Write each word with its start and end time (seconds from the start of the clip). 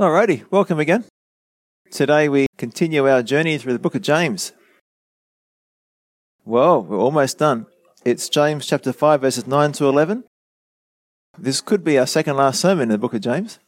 Alrighty, 0.00 0.50
welcome 0.50 0.78
again. 0.80 1.04
Today 1.90 2.30
we 2.30 2.46
continue 2.56 3.06
our 3.06 3.22
journey 3.22 3.58
through 3.58 3.74
the 3.74 3.78
book 3.78 3.94
of 3.94 4.00
James. 4.00 4.52
Well, 6.42 6.82
we're 6.82 6.96
almost 6.96 7.36
done. 7.36 7.66
It's 8.02 8.30
James 8.30 8.64
chapter 8.64 8.94
5, 8.94 9.20
verses 9.20 9.46
9 9.46 9.72
to 9.72 9.84
11. 9.84 10.24
This 11.36 11.60
could 11.60 11.84
be 11.84 11.98
our 11.98 12.06
second 12.06 12.38
last 12.38 12.62
sermon 12.62 12.84
in 12.84 12.88
the 12.88 12.96
book 12.96 13.12
of 13.12 13.20
James. 13.20 13.58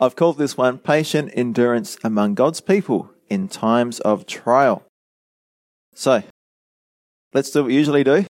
I've 0.00 0.14
called 0.14 0.38
this 0.38 0.56
one 0.56 0.78
Patient 0.78 1.32
Endurance 1.34 1.98
Among 2.04 2.34
God's 2.34 2.60
People 2.60 3.10
in 3.28 3.48
Times 3.48 3.98
of 3.98 4.26
Trial. 4.26 4.84
So, 5.92 6.22
let's 7.34 7.50
do 7.50 7.62
what 7.62 7.66
we 7.66 7.74
usually 7.74 8.04
do. 8.04 8.26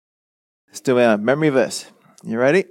Let's 0.68 0.82
do 0.82 1.00
our 1.00 1.18
memory 1.18 1.50
verse. 1.50 1.88
You 2.24 2.38
ready? 2.38 2.66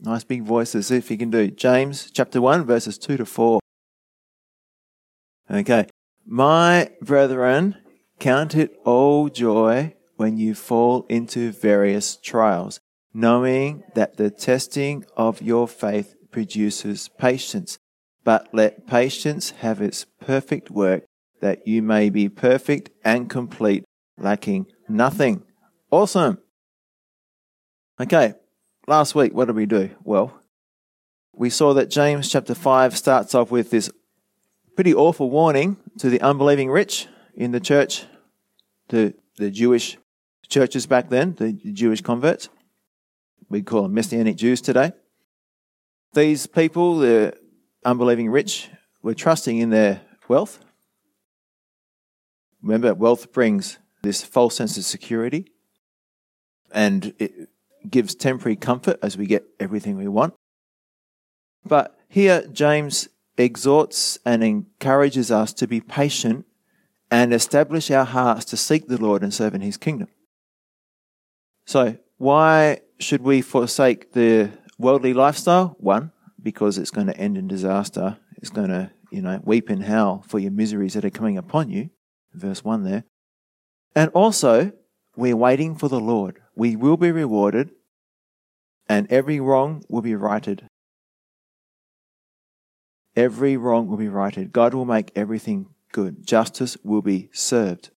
Nice 0.00 0.24
big 0.24 0.42
voices, 0.42 0.88
See 0.88 0.96
if 0.96 1.10
you 1.10 1.16
can 1.16 1.30
do. 1.30 1.50
James 1.50 2.10
chapter 2.10 2.40
1, 2.40 2.64
verses 2.64 2.98
2 2.98 3.16
to 3.18 3.24
4. 3.24 3.60
Okay. 5.50 5.86
My 6.26 6.90
brethren, 7.00 7.76
count 8.18 8.54
it 8.54 8.78
all 8.84 9.28
joy 9.28 9.94
when 10.16 10.36
you 10.36 10.54
fall 10.54 11.06
into 11.08 11.52
various 11.52 12.16
trials, 12.16 12.80
knowing 13.12 13.82
that 13.94 14.16
the 14.16 14.30
testing 14.30 15.04
of 15.16 15.42
your 15.42 15.68
faith 15.68 16.14
produces 16.30 17.08
patience. 17.18 17.78
But 18.24 18.48
let 18.52 18.86
patience 18.86 19.50
have 19.50 19.82
its 19.82 20.06
perfect 20.20 20.70
work, 20.70 21.04
that 21.40 21.66
you 21.66 21.82
may 21.82 22.08
be 22.08 22.28
perfect 22.28 22.90
and 23.04 23.28
complete, 23.28 23.84
lacking 24.16 24.66
nothing. 24.88 25.44
Awesome. 25.90 26.38
Okay, 28.00 28.34
last 28.86 29.14
week, 29.14 29.34
what 29.34 29.46
did 29.46 29.56
we 29.56 29.66
do? 29.66 29.90
Well, 30.02 30.40
we 31.32 31.50
saw 31.50 31.74
that 31.74 31.90
James 31.90 32.30
chapter 32.30 32.54
5 32.54 32.96
starts 32.96 33.34
off 33.34 33.50
with 33.50 33.70
this 33.70 33.90
pretty 34.76 34.94
awful 34.94 35.30
warning 35.30 35.76
to 35.98 36.10
the 36.10 36.20
unbelieving 36.20 36.70
rich 36.70 37.06
in 37.34 37.52
the 37.52 37.60
church, 37.60 38.04
to 38.88 39.14
the 39.36 39.50
Jewish 39.50 39.98
churches 40.48 40.86
back 40.86 41.08
then, 41.08 41.34
the 41.34 41.52
Jewish 41.52 42.00
converts. 42.00 42.48
We 43.48 43.62
call 43.62 43.82
them 43.82 43.94
Messianic 43.94 44.36
Jews 44.36 44.60
today. 44.60 44.92
These 46.14 46.46
people, 46.46 46.98
the 46.98 47.36
unbelieving 47.84 48.30
rich, 48.30 48.68
were 49.02 49.14
trusting 49.14 49.58
in 49.58 49.70
their 49.70 50.00
wealth. 50.28 50.60
Remember, 52.62 52.94
wealth 52.94 53.32
brings 53.32 53.78
this 54.02 54.22
false 54.22 54.56
sense 54.56 54.76
of 54.76 54.84
security 54.84 55.52
and 56.74 57.14
it 57.18 57.48
gives 57.90 58.14
temporary 58.14 58.56
comfort 58.56 58.98
as 59.02 59.16
we 59.16 59.26
get 59.26 59.44
everything 59.60 59.96
we 59.96 60.08
want. 60.08 60.34
But 61.64 61.98
here, 62.08 62.46
James 62.52 63.08
exhorts 63.36 64.18
and 64.24 64.44
encourages 64.44 65.30
us 65.30 65.52
to 65.54 65.66
be 65.66 65.80
patient 65.80 66.46
and 67.10 67.32
establish 67.32 67.90
our 67.90 68.04
hearts 68.04 68.44
to 68.46 68.56
seek 68.56 68.86
the 68.86 69.00
Lord 69.00 69.22
and 69.22 69.32
serve 69.32 69.54
in 69.54 69.60
his 69.60 69.76
kingdom. 69.76 70.08
So, 71.66 71.96
why 72.18 72.80
should 72.98 73.22
we 73.22 73.42
forsake 73.42 74.12
the 74.12 74.50
worldly 74.78 75.14
lifestyle? 75.14 75.76
One, 75.78 76.12
because 76.42 76.78
it's 76.78 76.90
going 76.90 77.06
to 77.06 77.16
end 77.16 77.36
in 77.36 77.48
disaster. 77.48 78.18
It's 78.36 78.50
going 78.50 78.68
to, 78.68 78.90
you 79.10 79.22
know, 79.22 79.40
weep 79.44 79.70
and 79.70 79.84
howl 79.84 80.24
for 80.28 80.38
your 80.38 80.50
miseries 80.50 80.94
that 80.94 81.04
are 81.04 81.10
coming 81.10 81.38
upon 81.38 81.70
you. 81.70 81.90
Verse 82.32 82.62
1 82.64 82.84
there. 82.84 83.04
And 83.96 84.10
also, 84.10 84.72
we're 85.16 85.36
waiting 85.36 85.76
for 85.76 85.88
the 85.88 86.00
Lord. 86.00 86.40
We 86.54 86.76
will 86.76 86.96
be 86.96 87.12
rewarded, 87.12 87.70
and 88.88 89.10
every 89.10 89.40
wrong 89.40 89.84
will 89.88 90.02
be 90.02 90.14
righted. 90.14 90.68
Every 93.16 93.56
wrong 93.56 93.86
will 93.86 93.96
be 93.96 94.08
righted. 94.08 94.52
God 94.52 94.74
will 94.74 94.84
make 94.84 95.12
everything 95.14 95.68
good. 95.92 96.26
Justice 96.26 96.76
will 96.82 97.02
be 97.02 97.28
served. 97.32 97.90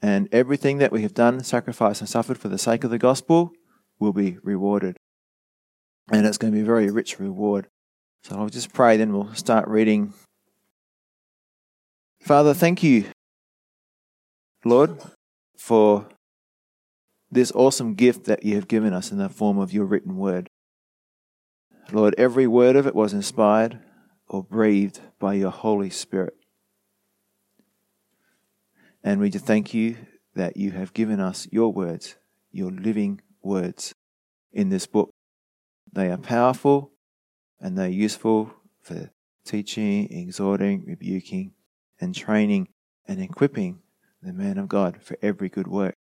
And 0.00 0.28
everything 0.32 0.78
that 0.78 0.92
we 0.92 1.02
have 1.02 1.12
done, 1.12 1.42
sacrificed, 1.42 2.00
and 2.00 2.08
suffered 2.08 2.38
for 2.38 2.48
the 2.48 2.58
sake 2.58 2.84
of 2.84 2.90
the 2.90 2.98
gospel 2.98 3.52
will 3.98 4.12
be 4.12 4.38
rewarded. 4.42 4.96
And 6.10 6.26
it's 6.26 6.38
going 6.38 6.52
to 6.52 6.56
be 6.56 6.62
a 6.62 6.66
very 6.66 6.90
rich 6.90 7.18
reward. 7.18 7.66
So 8.22 8.36
I'll 8.36 8.48
just 8.48 8.72
pray, 8.72 8.96
then 8.96 9.12
we'll 9.12 9.34
start 9.34 9.68
reading. 9.68 10.14
Father, 12.22 12.54
thank 12.54 12.82
you, 12.82 13.06
Lord, 14.64 14.98
for 15.56 16.06
this 17.30 17.52
awesome 17.52 17.94
gift 17.94 18.24
that 18.24 18.44
you 18.44 18.56
have 18.56 18.68
given 18.68 18.92
us 18.92 19.12
in 19.12 19.18
the 19.18 19.28
form 19.28 19.58
of 19.58 19.72
your 19.72 19.84
written 19.84 20.16
word. 20.16 20.48
Lord, 21.92 22.14
every 22.18 22.46
word 22.46 22.76
of 22.76 22.86
it 22.86 22.94
was 22.94 23.12
inspired 23.12 23.78
or 24.28 24.42
breathed 24.42 25.00
by 25.18 25.34
your 25.34 25.50
Holy 25.50 25.90
Spirit. 25.90 26.34
And 29.02 29.20
we 29.20 29.30
just 29.30 29.46
thank 29.46 29.72
you 29.72 29.96
that 30.34 30.56
you 30.56 30.72
have 30.72 30.92
given 30.92 31.20
us 31.20 31.48
your 31.50 31.72
words, 31.72 32.16
your 32.52 32.70
living 32.70 33.20
words 33.42 33.94
in 34.52 34.68
this 34.68 34.86
book. 34.86 35.10
They 35.92 36.10
are 36.10 36.18
powerful 36.18 36.92
and 37.60 37.76
they're 37.76 37.88
useful 37.88 38.52
for 38.82 39.10
teaching, 39.44 40.10
exhorting, 40.10 40.84
rebuking, 40.86 41.52
and 42.00 42.14
training 42.14 42.68
and 43.06 43.20
equipping 43.20 43.80
the 44.22 44.32
man 44.32 44.58
of 44.58 44.68
God 44.68 45.02
for 45.02 45.16
every 45.22 45.48
good 45.48 45.66
work. 45.66 45.94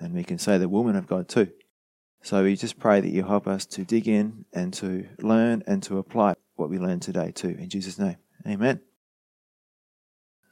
And 0.00 0.14
we 0.14 0.24
can 0.24 0.38
say 0.38 0.58
the 0.58 0.68
woman 0.68 0.96
of 0.96 1.06
God 1.06 1.28
too. 1.28 1.50
So 2.22 2.42
we 2.42 2.56
just 2.56 2.78
pray 2.78 3.00
that 3.00 3.10
you 3.10 3.24
help 3.24 3.46
us 3.46 3.66
to 3.66 3.84
dig 3.84 4.08
in 4.08 4.44
and 4.52 4.72
to 4.74 5.08
learn 5.18 5.62
and 5.66 5.82
to 5.84 5.98
apply 5.98 6.34
what 6.56 6.68
we 6.68 6.78
learned 6.78 7.02
today 7.02 7.32
too. 7.32 7.56
In 7.58 7.68
Jesus' 7.68 7.98
name. 7.98 8.16
Amen. 8.46 8.80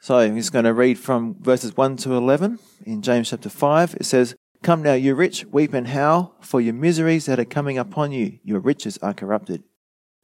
So 0.00 0.18
I'm 0.18 0.36
just 0.36 0.52
going 0.52 0.64
to 0.64 0.74
read 0.74 0.98
from 0.98 1.36
verses 1.40 1.76
1 1.76 1.96
to 1.98 2.14
11 2.14 2.58
in 2.84 3.02
James 3.02 3.30
chapter 3.30 3.48
5. 3.48 3.94
It 3.94 4.04
says, 4.04 4.36
Come 4.62 4.82
now, 4.82 4.94
you 4.94 5.14
rich, 5.14 5.44
weep 5.46 5.74
and 5.74 5.88
howl 5.88 6.36
for 6.40 6.60
your 6.60 6.74
miseries 6.74 7.26
that 7.26 7.38
are 7.40 7.44
coming 7.44 7.78
upon 7.78 8.12
you. 8.12 8.38
Your 8.42 8.60
riches 8.60 8.98
are 8.98 9.14
corrupted, 9.14 9.64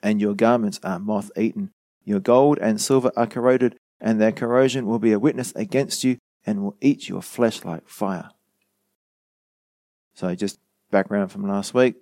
and 0.02 0.20
your 0.20 0.34
garments 0.34 0.80
are 0.82 0.98
moth 0.98 1.30
eaten. 1.36 1.70
Your 2.04 2.20
gold 2.20 2.58
and 2.60 2.80
silver 2.80 3.12
are 3.16 3.26
corroded, 3.26 3.76
and 4.00 4.20
their 4.20 4.32
corrosion 4.32 4.86
will 4.86 4.98
be 4.98 5.12
a 5.12 5.18
witness 5.18 5.52
against 5.54 6.04
you 6.04 6.18
and 6.44 6.62
will 6.62 6.76
eat 6.80 7.08
your 7.08 7.22
flesh 7.22 7.64
like 7.64 7.88
fire. 7.88 8.30
So, 10.14 10.34
just 10.34 10.58
background 10.90 11.32
from 11.32 11.48
last 11.48 11.74
week. 11.74 11.96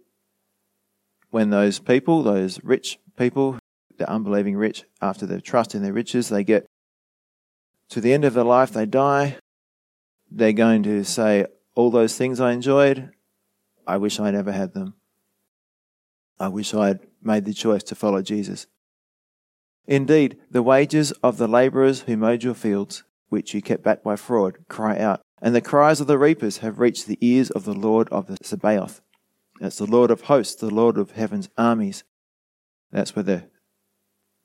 When 1.30 1.50
those 1.50 1.78
people, 1.78 2.22
those 2.22 2.62
rich 2.64 2.98
people, 3.16 3.58
the 3.96 4.10
unbelieving 4.10 4.56
rich, 4.56 4.84
after 5.00 5.26
they 5.26 5.40
trust 5.40 5.74
in 5.74 5.82
their 5.82 5.92
riches, 5.92 6.28
they 6.28 6.42
get 6.42 6.66
to 7.90 8.00
the 8.00 8.12
end 8.12 8.24
of 8.24 8.34
their 8.34 8.44
life, 8.44 8.72
they 8.72 8.86
die. 8.86 9.36
They're 10.30 10.52
going 10.52 10.82
to 10.84 11.04
say, 11.04 11.46
All 11.74 11.90
those 11.90 12.16
things 12.16 12.40
I 12.40 12.52
enjoyed, 12.52 13.10
I 13.86 13.96
wish 13.96 14.18
I 14.20 14.30
never 14.30 14.52
had 14.52 14.74
them. 14.74 14.94
I 16.38 16.48
wish 16.48 16.74
I 16.74 16.88
had 16.88 17.00
made 17.22 17.44
the 17.44 17.52
choice 17.52 17.82
to 17.84 17.94
follow 17.94 18.22
Jesus. 18.22 18.66
Indeed, 19.86 20.38
the 20.50 20.62
wages 20.62 21.12
of 21.22 21.36
the 21.36 21.48
labourers 21.48 22.02
who 22.02 22.16
mowed 22.16 22.42
your 22.42 22.54
fields, 22.54 23.04
which 23.28 23.54
you 23.54 23.60
kept 23.60 23.82
back 23.82 24.02
by 24.02 24.16
fraud, 24.16 24.58
cry 24.68 24.98
out, 24.98 25.20
and 25.40 25.54
the 25.54 25.60
cries 25.60 26.00
of 26.00 26.06
the 26.06 26.18
reapers 26.18 26.58
have 26.58 26.78
reached 26.78 27.06
the 27.06 27.18
ears 27.20 27.50
of 27.50 27.64
the 27.64 27.74
Lord 27.74 28.08
of 28.10 28.26
the 28.26 28.36
Sabaoth. 28.42 29.00
That's 29.60 29.78
the 29.78 29.86
Lord 29.86 30.10
of 30.10 30.22
hosts, 30.22 30.54
the 30.54 30.74
Lord 30.74 30.98
of 30.98 31.12
heaven's 31.12 31.48
armies. 31.56 32.04
That's 32.90 33.14
where 33.14 33.22
the, 33.22 33.44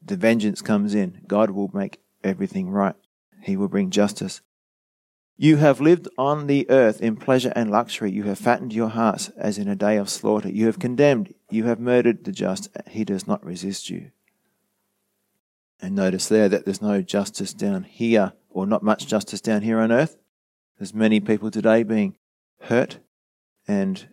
the 0.04 0.18
vengeance 0.18 0.62
comes 0.62 0.94
in. 0.94 1.22
God 1.28 1.52
will 1.52 1.72
make 1.74 2.00
everything 2.24 2.70
right. 2.70 2.96
He 3.42 3.58
will 3.58 3.68
bring 3.68 3.92
justice. 3.92 4.42
You 5.38 5.58
have 5.58 5.82
lived 5.82 6.08
on 6.18 6.48
the 6.48 6.70
earth 6.70 7.02
in 7.02 7.18
pleasure 7.18 7.52
and 7.56 7.70
luxury. 7.70 8.12
You 8.12 8.24
have 8.24 8.40
fattened 8.40 8.74
your 8.74 8.90
hearts 8.90 9.30
as 9.38 9.58
in 9.58 9.68
a 9.68 9.76
day 9.76 9.98
of 9.98 10.10
slaughter. 10.10 10.50
You 10.50 10.66
have 10.68 10.80
condemned. 10.80 11.34
You 11.50 11.66
have 11.66 11.80
murdered 11.80 12.24
the 12.24 12.32
just. 12.32 12.70
He 12.88 13.04
does 13.04 13.28
not 13.28 13.44
resist 13.46 13.90
you. 13.90 14.12
And 15.82 15.94
notice 15.94 16.30
there 16.30 16.48
that 16.48 16.64
there's 16.64 16.82
no 16.82 17.02
justice 17.02 17.54
down 17.54 17.84
here, 17.84 18.32
or 18.50 18.66
not 18.66 18.82
much 18.82 19.08
justice 19.08 19.42
down 19.42 19.62
here 19.62 19.80
on 19.80 19.92
earth. 19.92 20.16
There's 20.78 20.94
many 20.94 21.20
people 21.20 21.52
today 21.52 21.84
being 21.84 22.18
hurt 22.62 23.00
and 23.68 24.08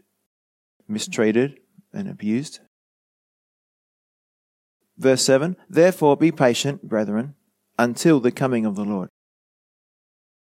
mistreated 0.86 1.58
and 1.92 2.08
abused. 2.08 2.60
Verse 4.96 5.22
7 5.22 5.56
Therefore 5.68 6.16
be 6.16 6.30
patient, 6.30 6.88
brethren, 6.88 7.34
until 7.78 8.20
the 8.20 8.30
coming 8.30 8.64
of 8.64 8.76
the 8.76 8.84
Lord. 8.84 9.08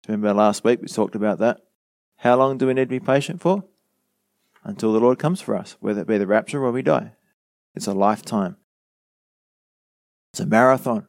Remember 0.07 0.33
last 0.33 0.65
week 0.65 0.81
we 0.81 0.89
talked 0.89 1.15
about 1.15 1.39
that? 1.41 1.61
How 2.17 2.37
long 2.37 2.57
do 2.57 2.67
we 2.67 2.75
need 2.75 2.87
to 2.87 2.87
be 2.87 3.01
patient 3.01 3.43
for? 3.43 3.65
Until 4.65 4.93
the 4.93 5.01
Lord 5.01 5.19
comes 5.19 5.41
for 5.41 5.55
us, 5.55 5.77
whether 5.81 6.01
it 6.01 6.07
be 6.07 6.19
the 6.19 6.27
rapture 6.27 6.65
or 6.65 6.73
we 6.73 6.83
die. 6.83 7.13
It's 7.75 7.87
a 7.87 7.93
lifetime. 7.93 8.57
It's 10.33 10.41
a 10.41 10.47
marathon. 10.47 11.07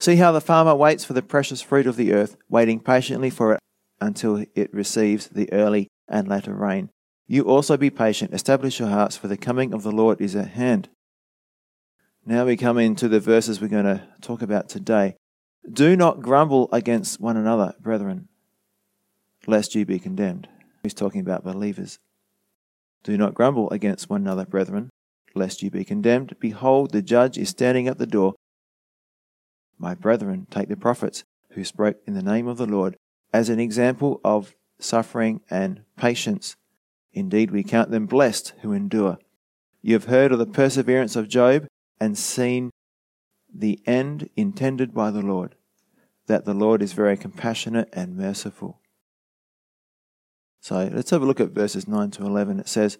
See 0.00 0.16
how 0.16 0.32
the 0.32 0.40
farmer 0.40 0.74
waits 0.74 1.04
for 1.04 1.12
the 1.12 1.22
precious 1.22 1.60
fruit 1.60 1.86
of 1.86 1.96
the 1.96 2.12
earth, 2.12 2.36
waiting 2.48 2.80
patiently 2.80 3.30
for 3.30 3.52
it 3.52 3.60
until 4.00 4.44
it 4.54 4.72
receives 4.72 5.28
the 5.28 5.52
early 5.52 5.88
and 6.08 6.28
latter 6.28 6.54
rain. 6.54 6.90
You 7.26 7.42
also 7.42 7.76
be 7.76 7.90
patient, 7.90 8.32
establish 8.32 8.78
your 8.78 8.88
hearts, 8.88 9.16
for 9.16 9.28
the 9.28 9.36
coming 9.36 9.74
of 9.74 9.82
the 9.82 9.92
Lord 9.92 10.20
is 10.20 10.34
at 10.34 10.48
hand. 10.48 10.88
Now 12.24 12.44
we 12.44 12.56
come 12.56 12.78
into 12.78 13.08
the 13.08 13.20
verses 13.20 13.60
we're 13.60 13.68
going 13.68 13.84
to 13.84 14.06
talk 14.20 14.42
about 14.42 14.68
today. 14.68 15.16
Do 15.70 15.96
not 15.96 16.22
grumble 16.22 16.68
against 16.72 17.20
one 17.20 17.36
another, 17.36 17.74
brethren, 17.80 18.28
lest 19.46 19.74
you 19.74 19.84
be 19.84 19.98
condemned. 19.98 20.48
He's 20.82 20.94
talking 20.94 21.20
about 21.20 21.44
believers. 21.44 21.98
Do 23.02 23.16
not 23.18 23.34
grumble 23.34 23.70
against 23.70 24.08
one 24.08 24.22
another, 24.22 24.46
brethren, 24.46 24.90
lest 25.34 25.62
you 25.62 25.70
be 25.70 25.84
condemned. 25.84 26.36
Behold, 26.40 26.92
the 26.92 27.02
judge 27.02 27.36
is 27.36 27.50
standing 27.50 27.88
at 27.88 27.98
the 27.98 28.06
door. 28.06 28.34
My 29.78 29.94
brethren, 29.94 30.46
take 30.50 30.68
the 30.68 30.76
prophets 30.76 31.24
who 31.52 31.64
spoke 31.64 31.96
in 32.06 32.14
the 32.14 32.22
name 32.22 32.48
of 32.48 32.56
the 32.56 32.66
Lord 32.66 32.96
as 33.32 33.48
an 33.48 33.60
example 33.60 34.20
of 34.24 34.54
suffering 34.78 35.40
and 35.50 35.82
patience. 35.96 36.56
Indeed, 37.12 37.50
we 37.50 37.62
count 37.62 37.90
them 37.90 38.06
blessed 38.06 38.54
who 38.62 38.72
endure. 38.72 39.18
You 39.82 39.94
have 39.94 40.04
heard 40.04 40.32
of 40.32 40.38
the 40.38 40.46
perseverance 40.46 41.16
of 41.16 41.28
Job 41.28 41.66
and 42.00 42.16
seen 42.16 42.70
the 43.52 43.80
end 43.86 44.28
intended 44.36 44.94
by 44.94 45.10
the 45.10 45.22
Lord, 45.22 45.54
that 46.26 46.44
the 46.44 46.54
Lord 46.54 46.82
is 46.82 46.92
very 46.92 47.16
compassionate 47.16 47.88
and 47.92 48.16
merciful. 48.16 48.80
So 50.60 50.90
let's 50.92 51.10
have 51.10 51.22
a 51.22 51.26
look 51.26 51.40
at 51.40 51.50
verses 51.50 51.88
9 51.88 52.10
to 52.12 52.26
11. 52.26 52.60
It 52.60 52.68
says, 52.68 52.98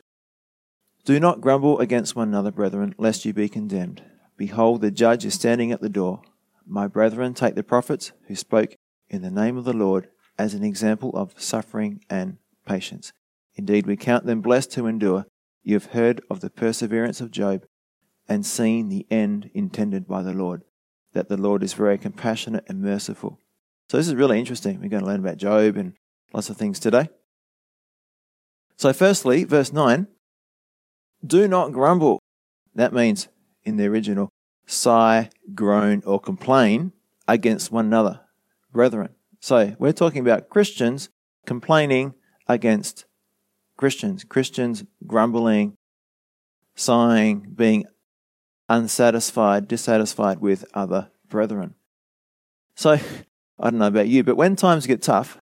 Do 1.04 1.20
not 1.20 1.40
grumble 1.40 1.80
against 1.80 2.16
one 2.16 2.28
another, 2.28 2.50
brethren, 2.50 2.94
lest 2.98 3.24
you 3.24 3.32
be 3.32 3.48
condemned. 3.48 4.02
Behold, 4.36 4.80
the 4.80 4.90
judge 4.90 5.24
is 5.24 5.34
standing 5.34 5.72
at 5.72 5.80
the 5.80 5.88
door. 5.88 6.22
My 6.66 6.86
brethren, 6.86 7.34
take 7.34 7.56
the 7.56 7.62
prophets 7.62 8.12
who 8.28 8.36
spoke 8.36 8.74
in 9.10 9.22
the 9.22 9.30
name 9.30 9.56
of 9.56 9.64
the 9.64 9.72
Lord 9.72 10.08
as 10.38 10.54
an 10.54 10.64
example 10.64 11.10
of 11.14 11.34
suffering 11.36 12.00
and 12.08 12.38
patience. 12.64 13.12
Indeed, 13.54 13.86
we 13.86 13.96
count 13.96 14.24
them 14.24 14.40
blessed 14.40 14.74
who 14.74 14.86
endure. 14.86 15.26
You 15.62 15.74
have 15.74 15.86
heard 15.86 16.20
of 16.30 16.40
the 16.40 16.50
perseverance 16.50 17.20
of 17.20 17.30
Job 17.30 17.64
and 18.28 18.46
seen 18.46 18.88
the 18.88 19.06
end 19.10 19.50
intended 19.52 20.06
by 20.06 20.22
the 20.22 20.32
Lord, 20.32 20.62
that 21.12 21.28
the 21.28 21.36
Lord 21.36 21.62
is 21.62 21.72
very 21.72 21.98
compassionate 21.98 22.64
and 22.68 22.80
merciful. 22.80 23.38
So, 23.90 23.96
this 23.96 24.06
is 24.06 24.14
really 24.14 24.38
interesting. 24.38 24.80
We're 24.80 24.90
going 24.90 25.02
to 25.02 25.08
learn 25.08 25.20
about 25.20 25.38
Job 25.38 25.76
and 25.76 25.94
lots 26.32 26.50
of 26.50 26.56
things 26.56 26.78
today. 26.78 27.08
So, 28.76 28.92
firstly, 28.92 29.44
verse 29.44 29.72
9 29.72 30.06
do 31.26 31.48
not 31.48 31.72
grumble. 31.72 32.20
That 32.74 32.92
means, 32.92 33.28
in 33.64 33.76
the 33.76 33.86
original, 33.86 34.28
sigh, 34.66 35.30
groan, 35.54 36.02
or 36.06 36.20
complain 36.20 36.92
against 37.26 37.72
one 37.72 37.86
another, 37.86 38.20
brethren. 38.72 39.10
So, 39.40 39.76
we're 39.78 39.92
talking 39.92 40.20
about 40.20 40.48
Christians 40.48 41.10
complaining 41.46 42.14
against 42.48 43.04
Christians, 43.76 44.24
Christians 44.24 44.84
grumbling, 45.06 45.74
sighing, 46.74 47.52
being 47.54 47.84
unsatisfied, 48.68 49.68
dissatisfied 49.68 50.40
with 50.40 50.64
other 50.74 51.10
brethren. 51.28 51.74
So, 52.74 52.98
I 53.60 53.70
don't 53.70 53.78
know 53.78 53.86
about 53.86 54.08
you, 54.08 54.24
but 54.24 54.36
when 54.36 54.56
times 54.56 54.86
get 54.86 55.02
tough 55.02 55.38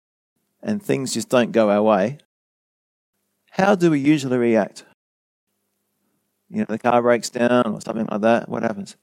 and 0.63 0.83
things 0.83 1.15
just 1.15 1.29
don't 1.29 1.53
go 1.53 1.71
our 1.71 1.83
way, 1.83 2.19
how 3.51 3.75
do 3.75 3.91
we 3.91 4.01
usually 4.01 4.37
react? 4.37 4.85
You 6.51 6.59
know, 6.59 6.67
the 6.69 6.79
car 6.79 7.03
breaks 7.03 7.31
down 7.31 7.65
or 7.67 7.81
something 7.81 8.07
like 8.11 8.21
that. 8.21 8.49
What 8.49 8.63
happens? 8.63 8.97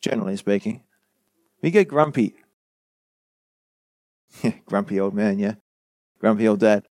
Generally 0.00 0.36
speaking, 0.36 0.82
we 1.60 1.70
get 1.70 1.88
grumpy. 1.88 2.34
grumpy 4.66 5.00
old 5.00 5.14
man, 5.14 5.38
yeah. 5.38 5.54
Grumpy 6.18 6.46
old 6.46 6.60
dad. 6.60 6.86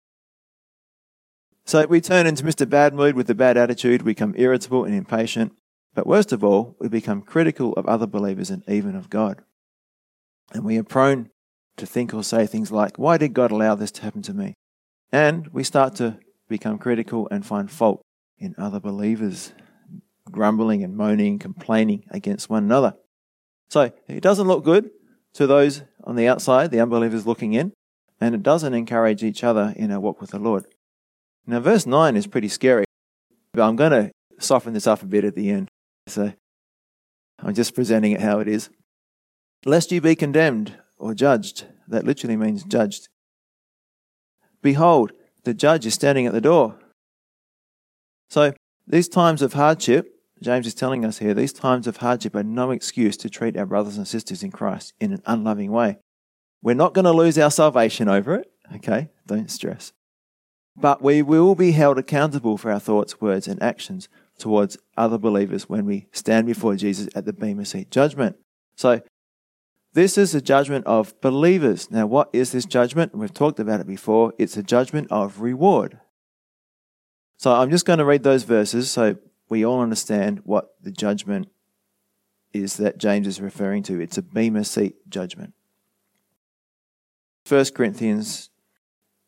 So 1.66 1.86
we 1.86 2.02
turn 2.02 2.26
into 2.26 2.44
Mr. 2.44 2.68
Bad 2.68 2.94
Mood 2.94 3.16
with 3.16 3.30
a 3.30 3.36
bad 3.36 3.58
attitude, 3.58 4.02
we 4.02 4.14
become 4.14 4.34
irritable 4.38 4.86
and 4.86 4.96
impatient, 4.96 5.54
but 5.94 6.08
worst 6.08 6.32
of 6.32 6.44
all, 6.44 6.76
we 6.80 6.88
become 6.88 7.22
critical 7.22 7.74
of 7.74 7.86
other 7.86 8.08
believers 8.08 8.50
and 8.50 8.64
even 8.68 8.96
of 8.96 9.10
God. 9.10 9.42
And 10.52 10.64
we 10.64 10.78
are 10.78 10.84
prone 10.84 11.30
to 11.78 11.86
think 11.86 12.14
or 12.14 12.24
say 12.24 12.48
things 12.48 12.72
like, 12.72 12.98
Why 12.98 13.18
did 13.18 13.34
God 13.34 13.52
allow 13.52 13.76
this 13.76 13.92
to 13.92 14.02
happen 14.02 14.24
to 14.24 14.34
me? 14.34 14.56
And 15.12 15.48
we 15.50 15.64
start 15.64 15.96
to 15.96 16.18
become 16.48 16.78
critical 16.80 17.28
and 17.30 17.46
find 17.46 17.70
fault 17.70 18.02
in 18.38 18.56
other 18.58 18.80
believers, 18.80 19.54
grumbling 20.32 20.84
and 20.84 20.98
moaning, 20.98 21.38
complaining 21.38 22.06
against 22.10 22.50
one 22.50 22.64
another. 22.64 22.96
So 23.70 23.92
it 24.08 24.22
doesn't 24.22 24.48
look 24.48 24.64
good 24.64 24.90
to 25.34 25.48
those 25.48 25.84
on 26.04 26.16
the 26.16 26.28
outside, 26.28 26.72
the 26.72 26.82
unbelievers 26.82 27.28
looking 27.28 27.54
in, 27.54 27.74
and 28.20 28.36
it 28.36 28.44
doesn't 28.44 28.74
encourage 28.74 29.24
each 29.24 29.44
other 29.44 29.74
in 29.76 29.92
our 29.92 30.00
walk 30.00 30.22
with 30.22 30.32
the 30.32 30.40
Lord. 30.40 30.66
Now, 31.46 31.60
verse 31.60 31.86
9 31.86 32.16
is 32.16 32.28
pretty 32.28 32.48
scary, 32.48 32.86
but 33.54 33.64
I'm 33.64 33.76
going 33.76 33.92
to 33.92 34.12
soften 34.40 34.74
this 34.74 34.88
up 34.88 35.02
a 35.02 35.06
bit 35.06 35.24
at 35.24 35.36
the 35.36 35.50
end. 35.50 35.70
So 36.08 36.34
I'm 37.42 37.54
just 37.54 37.76
presenting 37.76 38.12
it 38.12 38.22
how 38.22 38.40
it 38.40 38.48
is. 38.48 38.70
Lest 39.66 39.92
you 39.92 40.02
be 40.02 40.16
condemned 40.16 40.78
or 40.98 41.14
judged. 41.14 41.66
That 41.88 42.06
literally 42.06 42.38
means 42.38 42.64
judged. 42.64 43.08
Behold, 44.62 45.12
the 45.44 45.54
judge 45.54 45.86
is 45.86 45.94
standing 45.94 46.26
at 46.26 46.34
the 46.34 46.42
door. 46.42 46.76
So, 48.30 48.54
these 48.86 49.08
times 49.08 49.42
of 49.42 49.54
hardship, 49.54 50.19
James 50.42 50.68
is 50.68 50.74
telling 50.74 51.04
us 51.04 51.18
here, 51.18 51.34
these 51.34 51.54
times 51.54 51.88
of 51.88 51.98
hardship 51.98 52.36
are 52.36 52.44
no 52.44 52.72
excuse 52.72 53.18
to 53.18 53.30
treat 53.30 53.58
our 53.58 53.66
brothers 53.66 53.98
and 53.98 54.08
sisters 54.08 54.44
in 54.44 54.52
Christ 54.52 54.94
in 55.00 55.12
an 55.12 55.22
unloving 55.26 55.72
way. 55.72 55.98
We're 56.62 56.76
not 56.76 56.94
going 56.94 57.06
to 57.06 57.12
lose 57.12 57.38
our 57.38 57.52
salvation 57.52 58.08
over 58.08 58.36
it, 58.36 58.52
okay? 58.76 59.10
Don't 59.28 59.52
stress. 59.52 59.94
But 60.76 61.02
we 61.02 61.22
will 61.22 61.56
be 61.56 61.72
held 61.72 61.98
accountable 61.98 62.58
for 62.58 62.72
our 62.72 62.80
thoughts, 62.80 63.20
words, 63.20 63.48
and 63.48 63.62
actions 63.62 64.08
towards 64.38 64.78
other 64.96 65.18
believers 65.18 65.68
when 65.68 65.86
we 65.86 66.08
stand 66.12 66.48
before 66.48 66.76
Jesus 66.76 67.10
at 67.16 67.26
the 67.26 67.34
Bema 67.34 67.66
Seat 67.66 67.92
judgment. 67.92 68.38
So, 68.76 69.02
this 69.94 70.18
is 70.18 70.36
a 70.36 70.42
judgment 70.42 70.86
of 70.86 71.20
believers. 71.20 71.90
Now, 71.92 72.06
what 72.06 72.30
is 72.32 72.52
this 72.52 72.66
judgment? 72.66 73.16
We've 73.16 73.34
talked 73.34 73.60
about 73.60 73.82
it 73.82 73.88
before. 73.88 74.34
It's 74.38 74.56
a 74.56 74.64
judgment 74.64 75.08
of 75.12 75.42
reward. 75.42 76.00
So, 77.38 77.54
I'm 77.54 77.72
just 77.72 77.86
going 77.86 78.00
to 78.00 78.06
read 78.06 78.24
those 78.24 78.44
verses 78.44 78.90
so 78.90 79.18
we 79.50 79.66
all 79.66 79.82
understand 79.82 80.42
what 80.46 80.76
the 80.82 80.92
judgment 80.92 81.50
is 82.54 82.78
that 82.78 82.98
James 82.98 83.28
is 83.28 83.42
referring 83.42 83.84
to. 83.84 84.00
It's 84.00 84.18
a 84.18 84.22
Bema 84.22 84.64
Seat 84.64 85.10
judgment. 85.10 85.54
1 87.48 87.66
Corinthians 87.76 88.50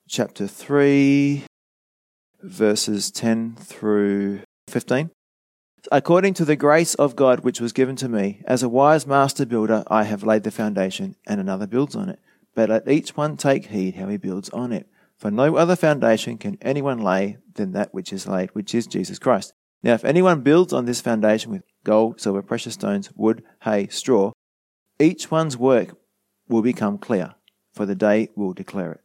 chapter 0.07 0.47
3, 0.47 1.43
verses 2.41 3.11
10 3.11 3.55
through 3.55 4.41
15. 4.67 5.09
According 5.91 6.35
to 6.35 6.45
the 6.45 6.55
grace 6.55 6.93
of 6.95 7.15
God 7.15 7.39
which 7.39 7.59
was 7.59 7.73
given 7.73 7.95
to 7.95 8.09
me, 8.09 8.43
as 8.45 8.61
a 8.61 8.69
wise 8.69 9.07
master 9.07 9.45
builder, 9.45 9.83
I 9.87 10.03
have 10.03 10.23
laid 10.23 10.43
the 10.43 10.51
foundation, 10.51 11.15
and 11.25 11.39
another 11.39 11.65
builds 11.65 11.95
on 11.95 12.09
it. 12.09 12.19
But 12.53 12.69
let 12.69 12.87
each 12.87 13.17
one 13.17 13.37
take 13.37 13.67
heed 13.67 13.95
how 13.95 14.07
he 14.07 14.17
builds 14.17 14.49
on 14.51 14.71
it. 14.71 14.87
For 15.17 15.31
no 15.31 15.55
other 15.55 15.75
foundation 15.75 16.37
can 16.37 16.57
anyone 16.61 16.99
lay 16.99 17.37
than 17.55 17.71
that 17.71 17.93
which 17.93 18.13
is 18.13 18.27
laid, 18.27 18.49
which 18.53 18.75
is 18.75 18.85
Jesus 18.85 19.17
Christ. 19.17 19.53
Now, 19.83 19.93
if 19.93 20.05
anyone 20.05 20.41
builds 20.41 20.73
on 20.73 20.85
this 20.85 21.01
foundation 21.01 21.51
with 21.51 21.63
gold, 21.83 22.21
silver, 22.21 22.41
precious 22.41 22.75
stones, 22.75 23.11
wood, 23.15 23.43
hay, 23.63 23.87
straw, 23.87 24.31
each 24.99 25.31
one's 25.31 25.57
work 25.57 25.97
will 26.47 26.61
become 26.61 26.97
clear, 26.97 27.35
for 27.73 27.85
the 27.85 27.95
day 27.95 28.29
will 28.35 28.53
declare 28.53 28.91
it. 28.93 29.01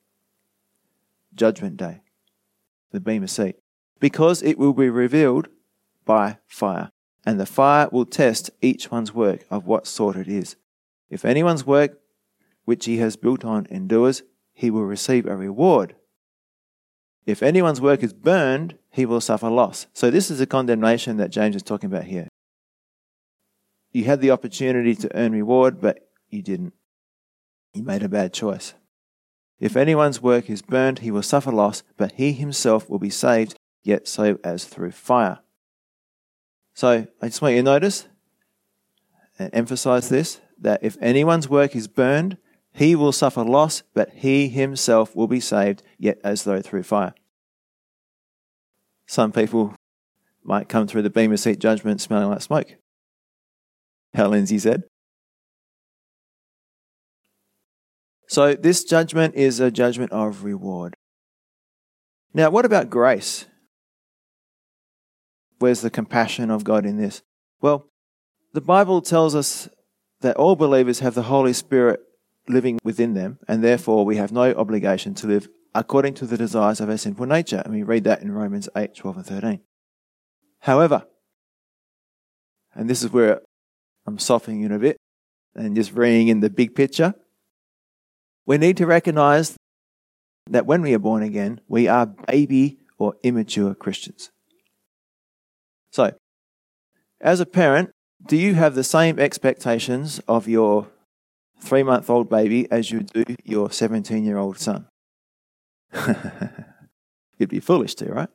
Judgment 1.35 1.76
Day, 1.76 2.02
the 2.92 3.00
Bema 3.00 3.28
Seat, 3.28 3.56
because 4.00 4.42
it 4.42 4.59
will 4.59 4.75
be 4.75 4.90
revealed 4.90 5.49
by 6.04 6.38
fire, 6.47 6.90
and 7.25 7.40
the 7.40 7.47
fire 7.47 7.88
will 7.90 8.06
test 8.06 8.50
each 8.61 8.90
one's 8.90 9.14
work 9.14 9.45
of 9.50 9.66
what 9.66 9.87
sort 9.87 10.16
it 10.16 10.28
is. 10.28 10.56
If 11.09 11.25
anyone's 11.25 11.66
work 11.66 11.99
which 12.64 12.85
he 12.85 12.99
has 12.99 13.16
built 13.16 13.45
on 13.45 13.66
endures, 13.71 14.23
he 14.52 14.71
will 14.71 14.85
receive 14.85 15.25
a 15.26 15.37
reward. 15.37 15.95
If 17.25 17.42
anyone's 17.42 17.80
work 17.80 18.02
is 18.02 18.12
burned, 18.12 18.76
he 18.96 19.04
will 19.04 19.20
suffer 19.20 19.50
loss. 19.50 19.86
So, 19.92 20.10
this 20.10 20.30
is 20.30 20.40
a 20.40 20.46
condemnation 20.46 21.18
that 21.18 21.30
James 21.30 21.54
is 21.54 21.62
talking 21.62 21.92
about 21.92 22.04
here. 22.04 22.28
You 23.92 24.04
had 24.04 24.22
the 24.22 24.30
opportunity 24.30 24.94
to 24.94 25.14
earn 25.14 25.32
reward, 25.32 25.82
but 25.82 26.08
you 26.30 26.42
didn't. 26.42 26.72
You 27.74 27.82
made 27.82 28.02
a 28.02 28.08
bad 28.08 28.32
choice. 28.32 28.72
If 29.60 29.76
anyone's 29.76 30.22
work 30.22 30.48
is 30.48 30.62
burned, 30.62 31.00
he 31.00 31.10
will 31.10 31.22
suffer 31.22 31.52
loss, 31.52 31.82
but 31.98 32.12
he 32.12 32.32
himself 32.32 32.88
will 32.88 32.98
be 32.98 33.10
saved, 33.10 33.54
yet 33.84 34.08
so 34.08 34.38
as 34.42 34.64
through 34.64 34.92
fire. 34.92 35.40
So 36.72 37.06
I 37.20 37.26
just 37.26 37.42
want 37.42 37.54
you 37.54 37.60
to 37.60 37.64
notice 37.64 38.08
and 39.38 39.50
emphasize 39.52 40.08
this 40.08 40.40
that 40.58 40.82
if 40.82 40.96
anyone's 41.02 41.50
work 41.50 41.76
is 41.76 41.86
burned, 41.86 42.38
he 42.72 42.96
will 42.96 43.12
suffer 43.12 43.44
loss, 43.44 43.82
but 43.92 44.10
he 44.14 44.48
himself 44.48 45.14
will 45.14 45.28
be 45.28 45.40
saved, 45.40 45.82
yet 45.98 46.18
as 46.24 46.44
though 46.44 46.62
through 46.62 46.84
fire. 46.84 47.12
Some 49.06 49.32
people 49.32 49.75
might 50.42 50.68
come 50.68 50.86
through 50.86 51.02
the 51.02 51.10
Bema 51.10 51.36
Seat 51.36 51.58
judgment 51.58 52.00
smelling 52.00 52.28
like 52.28 52.42
smoke. 52.42 52.76
How 54.14 54.28
Lindsay 54.28 54.58
said. 54.58 54.84
So, 58.28 58.54
this 58.54 58.82
judgment 58.82 59.36
is 59.36 59.60
a 59.60 59.70
judgment 59.70 60.10
of 60.10 60.42
reward. 60.42 60.96
Now, 62.34 62.50
what 62.50 62.64
about 62.64 62.90
grace? 62.90 63.46
Where's 65.58 65.80
the 65.80 65.90
compassion 65.90 66.50
of 66.50 66.64
God 66.64 66.84
in 66.84 66.96
this? 66.96 67.22
Well, 67.60 67.88
the 68.52 68.60
Bible 68.60 69.00
tells 69.00 69.34
us 69.34 69.68
that 70.20 70.36
all 70.36 70.56
believers 70.56 71.00
have 71.00 71.14
the 71.14 71.22
Holy 71.22 71.52
Spirit 71.52 72.00
living 72.48 72.78
within 72.82 73.14
them, 73.14 73.38
and 73.48 73.62
therefore 73.62 74.04
we 74.04 74.16
have 74.16 74.32
no 74.32 74.52
obligation 74.54 75.14
to 75.14 75.26
live 75.26 75.48
according 75.76 76.14
to 76.14 76.26
the 76.26 76.38
desires 76.38 76.80
of 76.80 76.88
our 76.88 76.97
sinful 76.97 77.26
nature. 77.26 77.62
And 77.64 77.75
we 77.75 77.83
read 77.83 78.04
that 78.04 78.23
in 78.23 78.33
Romans 78.33 78.68
8, 78.75 78.95
12, 78.95 79.16
and 79.16 79.26
13. 79.26 79.61
However, 80.61 81.04
and 82.75 82.88
this 82.88 83.02
is 83.02 83.12
where 83.12 83.42
I'm 84.06 84.18
softening 84.18 84.62
in 84.62 84.73
a 84.73 84.78
bit 84.78 84.97
and 85.54 85.76
just 85.76 85.95
bringing 85.95 86.28
in 86.28 86.40
the 86.40 86.50
big 86.50 86.75
picture, 86.75 87.14
we 88.47 88.59
need 88.59 88.76
to 88.78 88.87
recognize 88.87 89.56
that 90.49 90.66
when 90.66 90.80
we 90.80 90.95
are 90.95 90.99
born 90.99 91.23
again, 91.23 91.61
we 91.68 91.88
are 91.88 92.06
baby 92.06 92.78
or 92.99 93.14
immature 93.23 93.75
Christians. 93.75 94.30
So, 95.90 96.12
as 97.21 97.40
a 97.40 97.47
parent, 97.47 97.90
do 98.26 98.37
you 98.37 98.54
have 98.54 98.75
the 98.75 98.85
same 98.85 99.18
expectations 99.18 100.21
of 100.28 100.49
your 100.49 100.88
three 101.61 101.83
month 101.83 102.09
old 102.09 102.30
baby 102.30 102.71
as 102.71 102.90
you 102.90 103.00
do 103.00 103.25
your 103.45 103.71
17 103.71 104.25
year 104.25 104.38
old 104.38 104.59
son? 104.59 104.87
You'd 107.38 107.50
be 107.50 107.60
foolish 107.60 107.94
to, 107.96 108.12
right? 108.12 108.28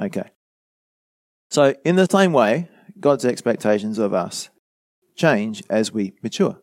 Okay. 0.00 0.30
So, 1.50 1.74
in 1.84 1.96
the 1.96 2.06
same 2.10 2.32
way, 2.32 2.68
God's 3.00 3.24
expectations 3.24 3.98
of 3.98 4.12
us 4.12 4.50
change 5.16 5.62
as 5.70 5.92
we 5.92 6.14
mature. 6.22 6.60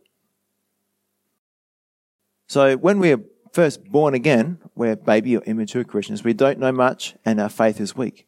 So, 2.48 2.78
when 2.78 3.00
we're 3.00 3.24
first 3.54 3.84
born 3.86 4.14
again, 4.14 4.60
we're 4.76 4.96
baby 4.96 5.36
or 5.38 5.42
immature 5.44 5.84
Christians. 5.84 6.24
We 6.24 6.34
don't 6.34 6.60
know 6.60 6.72
much 6.72 7.16
and 7.26 7.40
our 7.40 7.50
faith 7.50 7.80
is 7.80 7.96
weak. 7.96 8.28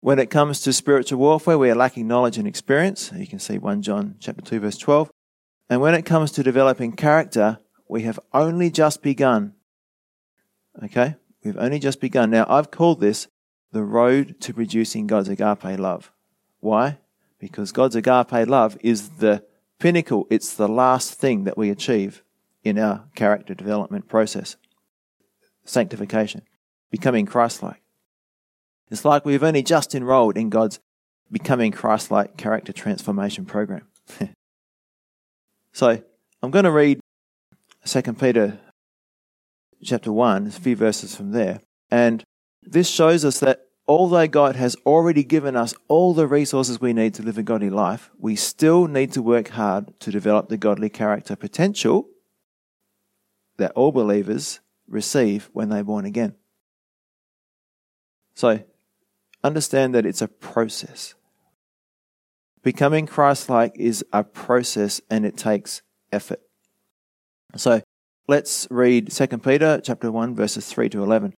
When 0.00 0.18
it 0.18 0.30
comes 0.30 0.60
to 0.60 0.72
spiritual 0.72 1.18
warfare, 1.18 1.58
we 1.58 1.70
are 1.70 1.74
lacking 1.74 2.06
knowledge 2.06 2.38
and 2.38 2.46
experience. 2.46 3.10
You 3.16 3.26
can 3.26 3.38
see 3.38 3.58
1 3.58 3.82
John 3.82 4.16
chapter 4.20 4.42
2 4.42 4.60
verse 4.60 4.78
12. 4.78 5.10
And 5.68 5.80
when 5.80 5.94
it 5.94 6.02
comes 6.02 6.30
to 6.32 6.42
developing 6.42 6.92
character, 6.92 7.58
we 7.88 8.02
have 8.02 8.20
only 8.32 8.70
just 8.70 9.02
begun. 9.02 9.54
Okay? 10.82 11.16
We've 11.44 11.56
only 11.56 11.78
just 11.78 12.00
begun. 12.00 12.30
Now, 12.30 12.46
I've 12.48 12.70
called 12.70 13.00
this 13.00 13.28
the 13.72 13.82
road 13.82 14.40
to 14.40 14.54
producing 14.54 15.06
God's 15.06 15.28
agape 15.28 15.78
love. 15.78 16.10
Why? 16.60 16.98
Because 17.38 17.72
God's 17.72 17.96
agape 17.96 18.48
love 18.48 18.76
is 18.80 19.10
the 19.18 19.44
pinnacle, 19.78 20.26
it's 20.30 20.54
the 20.54 20.68
last 20.68 21.14
thing 21.14 21.44
that 21.44 21.58
we 21.58 21.70
achieve 21.70 22.22
in 22.64 22.78
our 22.78 23.04
character 23.14 23.54
development 23.54 24.08
process. 24.08 24.56
Sanctification, 25.64 26.42
becoming 26.90 27.26
Christ 27.26 27.62
like. 27.62 27.82
It's 28.90 29.04
like 29.04 29.24
we've 29.24 29.42
only 29.42 29.62
just 29.62 29.94
enrolled 29.94 30.36
in 30.36 30.48
God's 30.48 30.80
becoming 31.30 31.72
Christ 31.72 32.10
like 32.10 32.36
character 32.36 32.72
transformation 32.72 33.44
program. 33.44 33.86
so 35.72 36.02
I'm 36.42 36.50
going 36.50 36.64
to 36.64 36.70
read 36.70 37.00
2 37.84 38.02
Peter 38.14 38.58
chapter 39.82 40.12
1, 40.12 40.46
a 40.46 40.50
few 40.50 40.76
verses 40.76 41.14
from 41.14 41.32
there. 41.32 41.60
And 41.90 42.24
this 42.62 42.88
shows 42.88 43.24
us 43.24 43.40
that 43.40 43.66
although 43.86 44.26
God 44.26 44.56
has 44.56 44.76
already 44.86 45.22
given 45.22 45.56
us 45.56 45.74
all 45.88 46.14
the 46.14 46.26
resources 46.26 46.80
we 46.80 46.92
need 46.92 47.14
to 47.14 47.22
live 47.22 47.38
a 47.38 47.42
godly 47.42 47.70
life, 47.70 48.10
we 48.18 48.36
still 48.36 48.86
need 48.86 49.12
to 49.12 49.22
work 49.22 49.48
hard 49.48 49.98
to 50.00 50.10
develop 50.10 50.48
the 50.48 50.56
godly 50.56 50.88
character 50.88 51.36
potential 51.36 52.08
that 53.58 53.72
all 53.72 53.92
believers 53.92 54.60
receive 54.88 55.48
when 55.52 55.68
they're 55.68 55.84
born 55.84 56.04
again. 56.04 56.34
So, 58.34 58.60
understand 59.42 59.94
that 59.94 60.04
it's 60.04 60.20
a 60.20 60.28
process. 60.28 61.14
Becoming 62.62 63.06
Christ 63.06 63.48
like 63.48 63.72
is 63.76 64.04
a 64.12 64.24
process 64.24 65.00
and 65.08 65.24
it 65.24 65.36
takes 65.36 65.82
effort. 66.12 66.40
So, 67.56 67.80
let's 68.28 68.66
read 68.70 69.12
2 69.12 69.26
Peter 69.38 69.80
chapter 69.82 70.10
1 70.10 70.34
verses 70.34 70.66
3 70.66 70.88
to 70.88 71.02
11. 71.02 71.32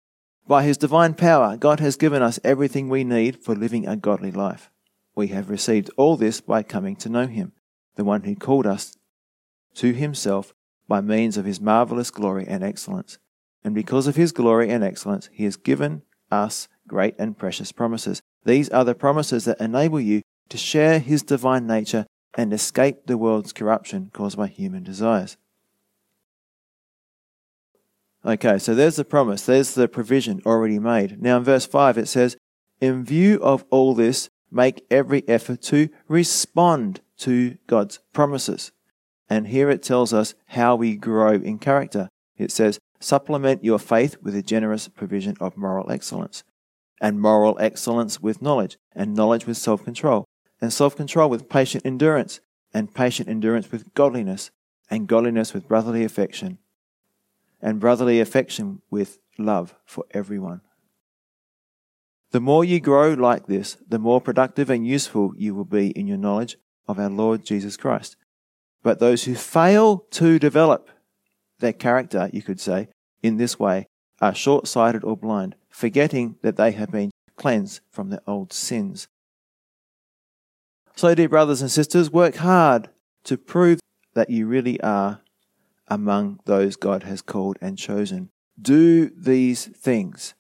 By 0.46 0.62
his 0.62 0.78
divine 0.78 1.12
power, 1.12 1.56
God 1.58 1.80
has 1.80 1.96
given 1.96 2.22
us 2.22 2.40
everything 2.42 2.88
we 2.88 3.04
need 3.04 3.42
for 3.42 3.54
living 3.54 3.86
a 3.86 3.96
godly 3.96 4.32
life. 4.32 4.70
We 5.14 5.28
have 5.28 5.50
received 5.50 5.90
all 5.98 6.16
this 6.16 6.40
by 6.40 6.62
coming 6.62 6.96
to 6.96 7.10
know 7.10 7.26
him, 7.26 7.52
the 7.96 8.04
one 8.04 8.22
who 8.22 8.34
called 8.34 8.66
us 8.66 8.96
to 9.74 9.92
himself 9.92 10.54
by 10.86 11.02
means 11.02 11.36
of 11.36 11.44
his 11.44 11.60
marvelous 11.60 12.10
glory 12.10 12.46
and 12.48 12.64
excellence. 12.64 13.18
And 13.62 13.74
because 13.74 14.06
of 14.06 14.16
his 14.16 14.32
glory 14.32 14.70
and 14.70 14.82
excellence, 14.82 15.28
he 15.30 15.44
has 15.44 15.56
given 15.56 16.02
us 16.30 16.68
great 16.86 17.14
and 17.18 17.36
precious 17.36 17.70
promises. 17.70 18.22
These 18.44 18.70
are 18.70 18.84
the 18.84 18.94
promises 18.94 19.44
that 19.44 19.60
enable 19.60 20.00
you 20.00 20.22
to 20.48 20.56
share 20.56 21.00
his 21.00 21.22
divine 21.22 21.66
nature 21.66 22.06
and 22.34 22.50
escape 22.54 23.06
the 23.06 23.18
world's 23.18 23.52
corruption 23.52 24.10
caused 24.14 24.38
by 24.38 24.46
human 24.46 24.84
desires. 24.84 25.36
Okay, 28.28 28.58
so 28.58 28.74
there's 28.74 28.96
the 28.96 29.06
promise, 29.06 29.46
there's 29.46 29.72
the 29.72 29.88
provision 29.88 30.42
already 30.44 30.78
made. 30.78 31.22
Now 31.22 31.38
in 31.38 31.44
verse 31.44 31.64
5 31.64 31.96
it 31.96 32.08
says, 32.08 32.36
In 32.78 33.02
view 33.02 33.40
of 33.40 33.64
all 33.70 33.94
this, 33.94 34.28
make 34.50 34.84
every 34.90 35.26
effort 35.26 35.62
to 35.62 35.88
respond 36.08 37.00
to 37.20 37.56
God's 37.66 38.00
promises. 38.12 38.70
And 39.30 39.46
here 39.46 39.70
it 39.70 39.82
tells 39.82 40.12
us 40.12 40.34
how 40.48 40.76
we 40.76 40.94
grow 40.94 41.36
in 41.36 41.58
character. 41.58 42.10
It 42.36 42.52
says, 42.52 42.78
Supplement 43.00 43.64
your 43.64 43.78
faith 43.78 44.18
with 44.20 44.34
a 44.34 44.42
generous 44.42 44.88
provision 44.88 45.34
of 45.40 45.56
moral 45.56 45.90
excellence, 45.90 46.44
and 47.00 47.22
moral 47.22 47.56
excellence 47.58 48.20
with 48.20 48.42
knowledge, 48.42 48.76
and 48.94 49.16
knowledge 49.16 49.46
with 49.46 49.56
self 49.56 49.84
control, 49.84 50.26
and 50.60 50.70
self 50.70 50.94
control 50.94 51.30
with 51.30 51.48
patient 51.48 51.86
endurance, 51.86 52.40
and 52.74 52.94
patient 52.94 53.30
endurance 53.30 53.72
with 53.72 53.94
godliness, 53.94 54.50
and 54.90 55.08
godliness 55.08 55.54
with 55.54 55.66
brotherly 55.66 56.04
affection 56.04 56.58
and 57.60 57.80
brotherly 57.80 58.20
affection 58.20 58.82
with 58.90 59.18
love 59.38 59.74
for 59.84 60.04
everyone. 60.12 60.60
The 62.30 62.40
more 62.40 62.64
you 62.64 62.80
grow 62.80 63.14
like 63.14 63.46
this, 63.46 63.78
the 63.88 63.98
more 63.98 64.20
productive 64.20 64.68
and 64.68 64.86
useful 64.86 65.32
you 65.36 65.54
will 65.54 65.64
be 65.64 65.90
in 65.90 66.06
your 66.06 66.18
knowledge 66.18 66.58
of 66.86 66.98
our 66.98 67.08
Lord 67.08 67.44
Jesus 67.44 67.76
Christ. 67.76 68.16
But 68.82 68.98
those 68.98 69.24
who 69.24 69.34
fail 69.34 70.04
to 70.10 70.38
develop 70.38 70.90
their 71.58 71.72
character, 71.72 72.28
you 72.32 72.42
could 72.42 72.60
say, 72.60 72.88
in 73.22 73.36
this 73.36 73.58
way 73.58 73.86
are 74.20 74.34
short 74.34 74.68
sighted 74.68 75.04
or 75.04 75.16
blind, 75.16 75.54
forgetting 75.70 76.36
that 76.42 76.56
they 76.56 76.72
have 76.72 76.90
been 76.90 77.10
cleansed 77.36 77.80
from 77.90 78.10
their 78.10 78.22
old 78.26 78.52
sins. 78.52 79.08
So, 80.96 81.14
dear 81.14 81.28
brothers 81.28 81.62
and 81.62 81.70
sisters, 81.70 82.10
work 82.10 82.36
hard 82.36 82.90
to 83.24 83.36
prove 83.36 83.80
that 84.14 84.30
you 84.30 84.46
really 84.46 84.80
are 84.80 85.20
among 85.88 86.40
those 86.44 86.76
God 86.76 87.02
has 87.02 87.22
called 87.22 87.58
and 87.60 87.76
chosen. 87.76 88.30
Do 88.60 89.10
these 89.10 89.66
things, 89.66 90.34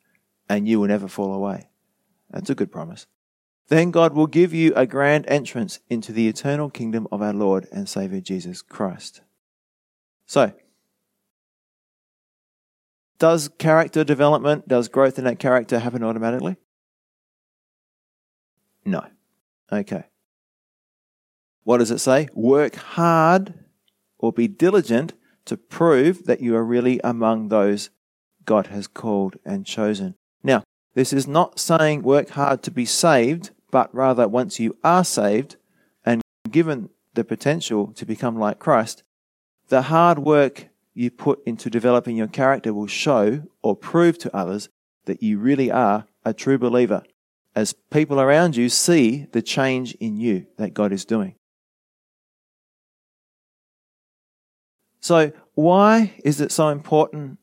and 0.48 0.68
you 0.68 0.80
will 0.80 0.88
never 0.88 1.08
fall 1.08 1.32
away. 1.32 1.68
That's 2.30 2.50
a 2.50 2.54
good 2.54 2.72
promise. 2.72 3.06
Then 3.68 3.90
God 3.90 4.14
will 4.14 4.26
give 4.26 4.54
you 4.54 4.72
a 4.74 4.86
grand 4.86 5.26
entrance 5.28 5.80
into 5.90 6.12
the 6.12 6.28
eternal 6.28 6.70
kingdom 6.70 7.06
of 7.12 7.20
our 7.20 7.34
Lord 7.34 7.68
and 7.70 7.88
Savior 7.88 8.20
Jesus 8.20 8.62
Christ. 8.62 9.20
So, 10.26 10.52
does 13.18 13.50
character 13.58 14.04
development, 14.04 14.68
does 14.68 14.88
growth 14.88 15.18
in 15.18 15.24
that 15.24 15.38
character 15.38 15.80
happen 15.80 16.02
automatically? 16.02 16.56
No. 18.84 19.04
Okay. 19.70 20.04
What 21.64 21.78
does 21.78 21.90
it 21.90 21.98
say? 21.98 22.28
Work 22.32 22.76
hard 22.76 23.52
or 24.18 24.32
be 24.32 24.48
diligent 24.48 25.12
to 25.48 25.56
prove 25.56 26.24
that 26.24 26.40
you 26.40 26.54
are 26.56 26.64
really 26.64 27.00
among 27.02 27.48
those 27.48 27.90
God 28.44 28.68
has 28.68 28.86
called 28.86 29.36
and 29.44 29.66
chosen. 29.66 30.14
Now, 30.42 30.62
this 30.94 31.12
is 31.12 31.26
not 31.26 31.58
saying 31.58 32.02
work 32.02 32.30
hard 32.30 32.62
to 32.62 32.70
be 32.70 32.84
saved, 32.84 33.50
but 33.70 33.94
rather 33.94 34.26
once 34.26 34.58
you 34.58 34.76
are 34.82 35.04
saved 35.04 35.56
and 36.04 36.22
given 36.50 36.90
the 37.14 37.24
potential 37.24 37.88
to 37.94 38.06
become 38.06 38.38
like 38.38 38.58
Christ, 38.58 39.02
the 39.68 39.82
hard 39.82 40.20
work 40.20 40.68
you 40.94 41.10
put 41.10 41.42
into 41.46 41.68
developing 41.68 42.16
your 42.16 42.26
character 42.26 42.72
will 42.72 42.86
show 42.86 43.42
or 43.62 43.76
prove 43.76 44.18
to 44.18 44.36
others 44.36 44.68
that 45.04 45.22
you 45.22 45.38
really 45.38 45.70
are 45.70 46.06
a 46.24 46.32
true 46.32 46.58
believer 46.58 47.02
as 47.54 47.74
people 47.90 48.20
around 48.20 48.56
you 48.56 48.68
see 48.68 49.26
the 49.32 49.42
change 49.42 49.92
in 49.94 50.16
you 50.16 50.46
that 50.58 50.74
God 50.74 50.92
is 50.92 51.04
doing. 51.04 51.34
So, 55.00 55.32
why 55.54 56.14
is 56.24 56.40
it 56.40 56.52
so 56.52 56.68
important 56.68 57.38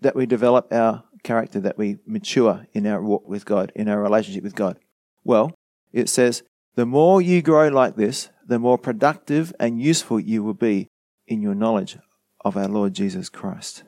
that 0.00 0.16
we 0.16 0.26
develop 0.26 0.72
our 0.72 1.04
character, 1.22 1.60
that 1.60 1.78
we 1.78 1.98
mature 2.06 2.66
in 2.72 2.86
our 2.86 3.02
walk 3.02 3.28
with 3.28 3.44
God, 3.44 3.72
in 3.74 3.88
our 3.88 4.00
relationship 4.00 4.44
with 4.44 4.54
God? 4.54 4.78
Well, 5.24 5.52
it 5.92 6.08
says, 6.08 6.42
the 6.74 6.86
more 6.86 7.22
you 7.22 7.42
grow 7.42 7.68
like 7.68 7.96
this, 7.96 8.30
the 8.46 8.58
more 8.58 8.78
productive 8.78 9.52
and 9.58 9.80
useful 9.80 10.20
you 10.20 10.42
will 10.42 10.54
be 10.54 10.88
in 11.26 11.40
your 11.40 11.54
knowledge 11.54 11.96
of 12.44 12.56
our 12.56 12.68
Lord 12.68 12.94
Jesus 12.94 13.28
Christ. 13.28 13.84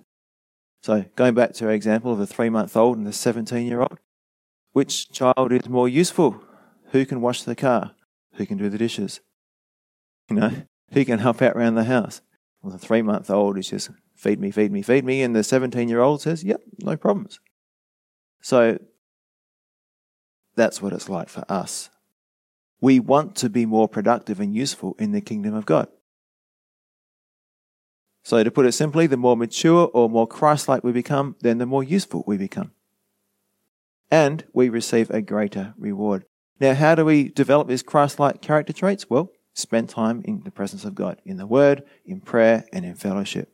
So, 0.82 1.04
going 1.16 1.34
back 1.34 1.52
to 1.54 1.66
our 1.66 1.72
example 1.72 2.12
of 2.12 2.18
the 2.18 2.26
three 2.26 2.48
month 2.48 2.76
old 2.76 2.96
and 2.96 3.06
the 3.06 3.12
17 3.12 3.66
year 3.66 3.80
old, 3.80 3.98
which 4.72 5.10
child 5.10 5.52
is 5.52 5.68
more 5.68 5.88
useful? 5.88 6.42
Who 6.90 7.04
can 7.04 7.20
wash 7.20 7.42
the 7.42 7.56
car? 7.56 7.92
Who 8.34 8.46
can 8.46 8.58
do 8.58 8.68
the 8.68 8.78
dishes? 8.78 9.20
You 10.30 10.36
know, 10.36 10.52
who 10.92 11.04
can 11.04 11.18
help 11.18 11.42
out 11.42 11.56
around 11.56 11.74
the 11.74 11.84
house? 11.84 12.20
Well, 12.66 12.72
the 12.72 12.84
three 12.84 13.00
month 13.00 13.30
old 13.30 13.56
is 13.58 13.70
just 13.70 13.90
feed 14.16 14.40
me, 14.40 14.50
feed 14.50 14.72
me, 14.72 14.82
feed 14.82 15.04
me. 15.04 15.22
And 15.22 15.36
the 15.36 15.44
17 15.44 15.88
year 15.88 16.00
old 16.00 16.20
says, 16.20 16.42
yep, 16.42 16.60
no 16.80 16.96
problems. 16.96 17.38
So 18.42 18.78
that's 20.56 20.82
what 20.82 20.92
it's 20.92 21.08
like 21.08 21.28
for 21.28 21.44
us. 21.48 21.90
We 22.80 22.98
want 22.98 23.36
to 23.36 23.48
be 23.48 23.66
more 23.66 23.86
productive 23.86 24.40
and 24.40 24.52
useful 24.52 24.96
in 24.98 25.12
the 25.12 25.20
kingdom 25.20 25.54
of 25.54 25.64
God. 25.64 25.86
So, 28.24 28.42
to 28.42 28.50
put 28.50 28.66
it 28.66 28.72
simply, 28.72 29.06
the 29.06 29.16
more 29.16 29.36
mature 29.36 29.88
or 29.94 30.10
more 30.10 30.26
Christ 30.26 30.68
like 30.68 30.82
we 30.82 30.90
become, 30.90 31.36
then 31.42 31.58
the 31.58 31.66
more 31.66 31.84
useful 31.84 32.24
we 32.26 32.36
become. 32.36 32.72
And 34.10 34.42
we 34.52 34.68
receive 34.68 35.08
a 35.10 35.22
greater 35.22 35.72
reward. 35.78 36.24
Now, 36.58 36.74
how 36.74 36.96
do 36.96 37.04
we 37.04 37.28
develop 37.28 37.68
these 37.68 37.84
Christ 37.84 38.18
like 38.18 38.42
character 38.42 38.72
traits? 38.72 39.08
Well, 39.08 39.30
spend 39.56 39.88
time 39.88 40.22
in 40.24 40.42
the 40.44 40.50
presence 40.50 40.84
of 40.84 40.94
God, 40.94 41.20
in 41.24 41.38
the 41.38 41.46
Word, 41.46 41.82
in 42.04 42.20
prayer, 42.20 42.66
and 42.72 42.84
in 42.84 42.94
fellowship. 42.94 43.52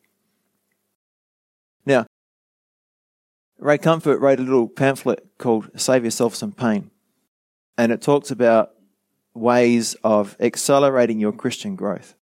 Now, 1.87 2.07
Ray 3.57 3.79
Comfort 3.79 4.19
wrote 4.19 4.41
a 4.41 4.43
little 4.43 4.69
pamphlet 4.69 5.25
called 5.39 5.71
Save 5.81 6.05
Yourself 6.05 6.35
Some 6.35 6.53
Pain. 6.53 6.91
And 7.79 7.93
it 7.93 8.03
talks 8.03 8.31
about 8.33 8.73
ways 9.33 9.95
of 10.03 10.37
accelerating 10.41 11.21
your 11.21 11.33
Christian 11.33 11.77
growth. 11.77 12.15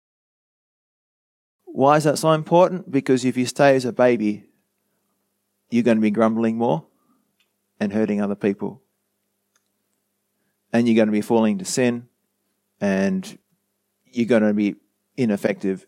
Why 1.65 1.95
is 1.95 2.03
that 2.03 2.19
so 2.19 2.31
important? 2.33 2.91
Because 2.91 3.23
if 3.23 3.37
you 3.37 3.45
stay 3.45 3.75
as 3.75 3.85
a 3.85 3.93
baby, 3.93 4.49
you're 5.69 5.83
going 5.83 5.97
to 5.97 6.01
be 6.01 6.11
grumbling 6.11 6.57
more 6.57 6.85
and 7.79 7.93
hurting 7.93 8.21
other 8.21 8.35
people. 8.35 8.81
And 10.73 10.87
you're 10.87 10.95
going 10.95 11.07
to 11.07 11.13
be 11.13 11.21
falling 11.21 11.57
to 11.59 11.65
sin 11.65 12.09
and 12.81 13.38
you're 14.11 14.25
going 14.25 14.43
to 14.43 14.53
be 14.53 14.75
ineffective 15.17 15.85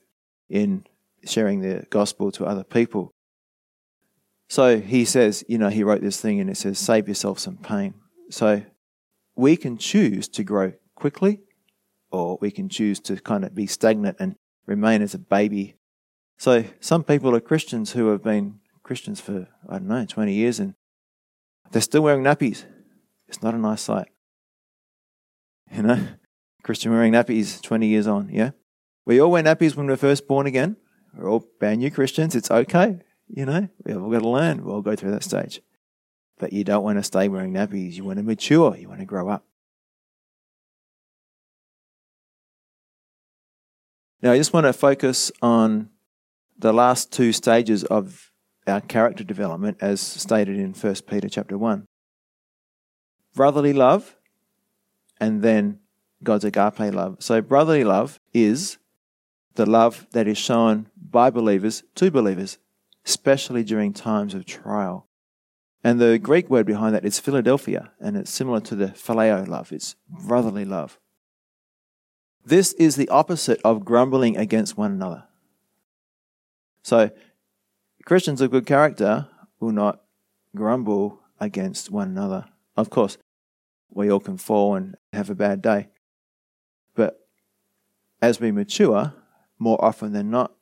in 0.49 0.85
sharing 1.25 1.61
the 1.61 1.85
gospel 1.89 2.31
to 2.33 2.45
other 2.45 2.63
people. 2.63 3.13
So 4.49 4.79
he 4.79 5.05
says, 5.05 5.45
you 5.47 5.57
know, 5.57 5.69
he 5.69 5.83
wrote 5.83 6.01
this 6.01 6.19
thing 6.19 6.39
and 6.39 6.49
it 6.49 6.57
says, 6.57 6.77
save 6.77 7.07
yourself 7.07 7.39
some 7.39 7.57
pain. 7.57 7.93
So 8.29 8.63
we 9.35 9.55
can 9.55 9.77
choose 9.77 10.27
to 10.29 10.43
grow 10.43 10.73
quickly 10.95 11.41
or 12.11 12.37
we 12.41 12.51
can 12.51 12.67
choose 12.67 12.99
to 13.01 13.15
kind 13.17 13.45
of 13.45 13.55
be 13.55 13.65
stagnant 13.65 14.17
and 14.19 14.35
remain 14.65 15.01
as 15.01 15.13
a 15.13 15.19
baby. 15.19 15.77
So 16.37 16.65
some 16.79 17.03
people 17.03 17.33
are 17.35 17.39
Christians 17.39 17.93
who 17.93 18.09
have 18.09 18.23
been 18.23 18.59
Christians 18.83 19.21
for, 19.21 19.47
I 19.69 19.73
don't 19.73 19.87
know, 19.87 20.05
20 20.05 20.33
years 20.33 20.59
and 20.59 20.75
they're 21.71 21.81
still 21.81 22.01
wearing 22.01 22.23
nappies. 22.23 22.65
It's 23.29 23.41
not 23.41 23.53
a 23.53 23.57
nice 23.57 23.81
sight. 23.81 24.09
You 25.73 25.83
know, 25.83 26.07
Christian 26.63 26.91
wearing 26.91 27.13
nappies 27.13 27.61
20 27.61 27.87
years 27.87 28.07
on, 28.07 28.29
yeah? 28.29 28.51
We 29.05 29.19
all 29.19 29.31
wear 29.31 29.43
nappies 29.43 29.75
when 29.75 29.87
we're 29.87 29.97
first 29.97 30.27
born 30.27 30.45
again. 30.47 30.77
We're 31.15 31.29
all 31.29 31.45
brand 31.59 31.79
new 31.79 31.91
Christians. 31.91 32.35
It's 32.35 32.51
okay. 32.51 32.99
You 33.27 33.45
know, 33.45 33.69
we've 33.83 34.01
all 34.01 34.11
got 34.11 34.19
to 34.19 34.29
learn. 34.29 34.63
We'll 34.63 34.81
go 34.81 34.95
through 34.95 35.11
that 35.11 35.23
stage. 35.23 35.61
But 36.37 36.53
you 36.53 36.63
don't 36.63 36.83
want 36.83 36.99
to 36.99 37.03
stay 37.03 37.27
wearing 37.27 37.53
nappies. 37.53 37.93
You 37.93 38.03
want 38.03 38.17
to 38.17 38.23
mature. 38.23 38.75
You 38.75 38.87
want 38.87 38.99
to 38.99 39.05
grow 39.05 39.29
up. 39.29 39.45
Now, 44.21 44.33
I 44.33 44.37
just 44.37 44.53
want 44.53 44.65
to 44.67 44.73
focus 44.73 45.31
on 45.41 45.89
the 46.57 46.73
last 46.73 47.11
two 47.11 47.33
stages 47.33 47.83
of 47.85 48.31
our 48.67 48.81
character 48.81 49.23
development 49.23 49.77
as 49.81 49.99
stated 49.99 50.57
in 50.57 50.73
1 50.73 50.95
Peter 51.07 51.27
chapter 51.27 51.57
1. 51.57 51.85
Brotherly 53.33 53.73
love 53.73 54.15
and 55.19 55.41
then 55.41 55.79
God's 56.23 56.43
agape 56.45 56.93
love. 56.93 57.17
So 57.19 57.41
brotherly 57.41 57.83
love 57.83 58.19
is 58.33 58.77
the 59.55 59.65
love 59.65 60.07
that 60.11 60.27
is 60.27 60.37
shown 60.37 60.87
by 60.95 61.29
believers 61.29 61.83
to 61.95 62.11
believers 62.11 62.57
especially 63.05 63.63
during 63.63 63.93
times 63.93 64.33
of 64.33 64.45
trial. 64.45 65.07
And 65.83 65.99
the 65.99 66.19
Greek 66.19 66.49
word 66.49 66.65
behind 66.65 66.93
that 66.93 67.05
is 67.05 67.19
Philadelphia, 67.19 67.91
and 67.99 68.15
it's 68.15 68.31
similar 68.31 68.59
to 68.61 68.75
the 68.75 68.87
phileo 68.87 69.47
love, 69.47 69.71
it's 69.71 69.95
brotherly 70.07 70.65
love. 70.65 70.99
This 72.45 72.73
is 72.73 72.95
the 72.95 73.09
opposite 73.09 73.59
of 73.63 73.85
grumbling 73.85 74.37
against 74.37 74.77
one 74.77 74.91
another. 74.91 75.25
So, 76.83 77.11
Christians 78.05 78.41
of 78.41 78.51
good 78.51 78.65
character 78.65 79.27
will 79.59 79.71
not 79.71 80.01
grumble 80.55 81.19
against 81.39 81.91
one 81.91 82.09
another. 82.09 82.45
Of 82.75 82.89
course, 82.89 83.17
we 83.89 84.11
all 84.11 84.19
can 84.19 84.37
fall 84.37 84.75
and 84.75 84.95
have 85.13 85.29
a 85.29 85.35
bad 85.35 85.61
day. 85.61 85.89
But 86.95 87.19
as 88.21 88.39
we 88.39 88.51
mature, 88.51 89.13
more 89.57 89.83
often 89.83 90.13
than 90.13 90.29
not, 90.29 90.53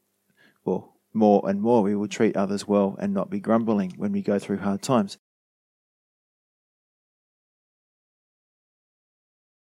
well, 0.64 0.96
more 1.14 1.42
and 1.48 1.62
more 1.62 1.82
we 1.82 1.96
will 1.96 2.08
treat 2.08 2.36
others 2.36 2.68
well 2.68 2.96
and 3.00 3.14
not 3.14 3.30
be 3.30 3.40
grumbling 3.40 3.94
when 3.98 4.12
we 4.12 4.22
go 4.22 4.40
through 4.40 4.58
hard 4.58 4.82
times. 4.82 5.18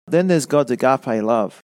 Then 0.07 0.27
there's 0.27 0.46
God's 0.46 0.70
agape 0.70 1.22
love. 1.22 1.62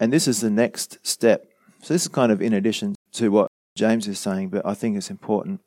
And 0.00 0.12
this 0.12 0.28
is 0.28 0.40
the 0.40 0.50
next 0.50 0.98
step. 1.02 1.46
So, 1.82 1.94
this 1.94 2.02
is 2.02 2.08
kind 2.08 2.32
of 2.32 2.40
in 2.40 2.52
addition 2.52 2.94
to 3.12 3.30
what 3.30 3.48
James 3.76 4.08
is 4.08 4.18
saying, 4.18 4.48
but 4.48 4.64
I 4.66 4.74
think 4.74 4.96
it's 4.96 5.10
important. 5.10 5.60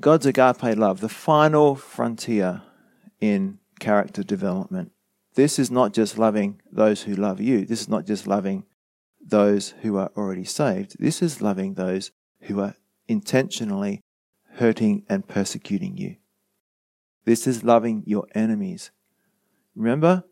God's 0.00 0.26
agape 0.26 0.76
love, 0.76 1.00
the 1.00 1.08
final 1.08 1.74
frontier 1.74 2.62
in 3.20 3.58
character 3.78 4.22
development. 4.22 4.92
This 5.34 5.58
is 5.58 5.70
not 5.70 5.92
just 5.92 6.18
loving 6.18 6.60
those 6.70 7.02
who 7.02 7.14
love 7.14 7.40
you. 7.40 7.64
This 7.64 7.82
is 7.82 7.88
not 7.88 8.06
just 8.06 8.26
loving 8.26 8.64
those 9.20 9.70
who 9.82 9.96
are 9.96 10.10
already 10.16 10.44
saved. 10.44 10.96
This 10.98 11.22
is 11.22 11.40
loving 11.40 11.74
those 11.74 12.10
who 12.42 12.60
are 12.60 12.74
intentionally 13.06 14.02
hurting 14.54 15.04
and 15.08 15.26
persecuting 15.26 15.96
you. 15.96 16.16
This 17.24 17.46
is 17.46 17.62
loving 17.62 18.02
your 18.06 18.26
enemies. 18.34 18.90
Remember, 19.74 20.24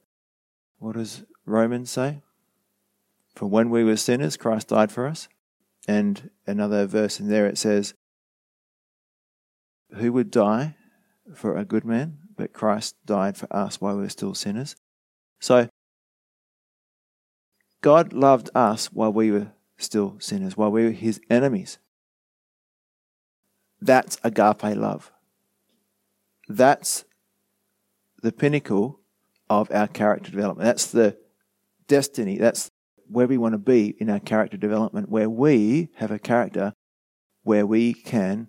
what 0.78 0.96
does 0.96 1.24
Romans 1.44 1.90
say? 1.90 2.22
For 3.34 3.46
when 3.46 3.70
we 3.70 3.84
were 3.84 3.96
sinners, 3.96 4.36
Christ 4.36 4.68
died 4.68 4.90
for 4.90 5.06
us. 5.06 5.28
And 5.86 6.30
another 6.46 6.86
verse 6.86 7.20
in 7.20 7.28
there 7.28 7.46
it 7.46 7.56
says, 7.56 7.94
Who 9.94 10.12
would 10.12 10.30
die 10.30 10.74
for 11.34 11.56
a 11.56 11.64
good 11.64 11.84
man? 11.84 12.18
But 12.36 12.52
Christ 12.52 12.96
died 13.06 13.36
for 13.36 13.50
us 13.54 13.80
while 13.80 13.96
we 13.96 14.02
were 14.02 14.08
still 14.08 14.34
sinners. 14.34 14.76
So, 15.40 15.68
God 17.80 18.12
loved 18.12 18.50
us 18.54 18.86
while 18.86 19.12
we 19.12 19.30
were 19.30 19.52
still 19.76 20.16
sinners, 20.18 20.56
while 20.56 20.70
we 20.70 20.84
were 20.84 20.90
his 20.90 21.20
enemies. 21.30 21.78
That's 23.80 24.18
agape 24.24 24.76
love. 24.76 25.12
That's 26.48 27.04
the 28.22 28.32
pinnacle 28.32 29.00
of 29.48 29.70
our 29.70 29.86
character 29.86 30.30
development. 30.30 30.66
That's 30.66 30.90
the 30.90 31.16
destiny. 31.86 32.38
That's 32.38 32.70
where 33.06 33.26
we 33.26 33.38
want 33.38 33.54
to 33.54 33.58
be 33.58 33.94
in 33.98 34.10
our 34.10 34.20
character 34.20 34.56
development, 34.56 35.08
where 35.08 35.30
we 35.30 35.88
have 35.96 36.10
a 36.10 36.18
character 36.18 36.72
where 37.42 37.66
we 37.66 37.94
can 37.94 38.48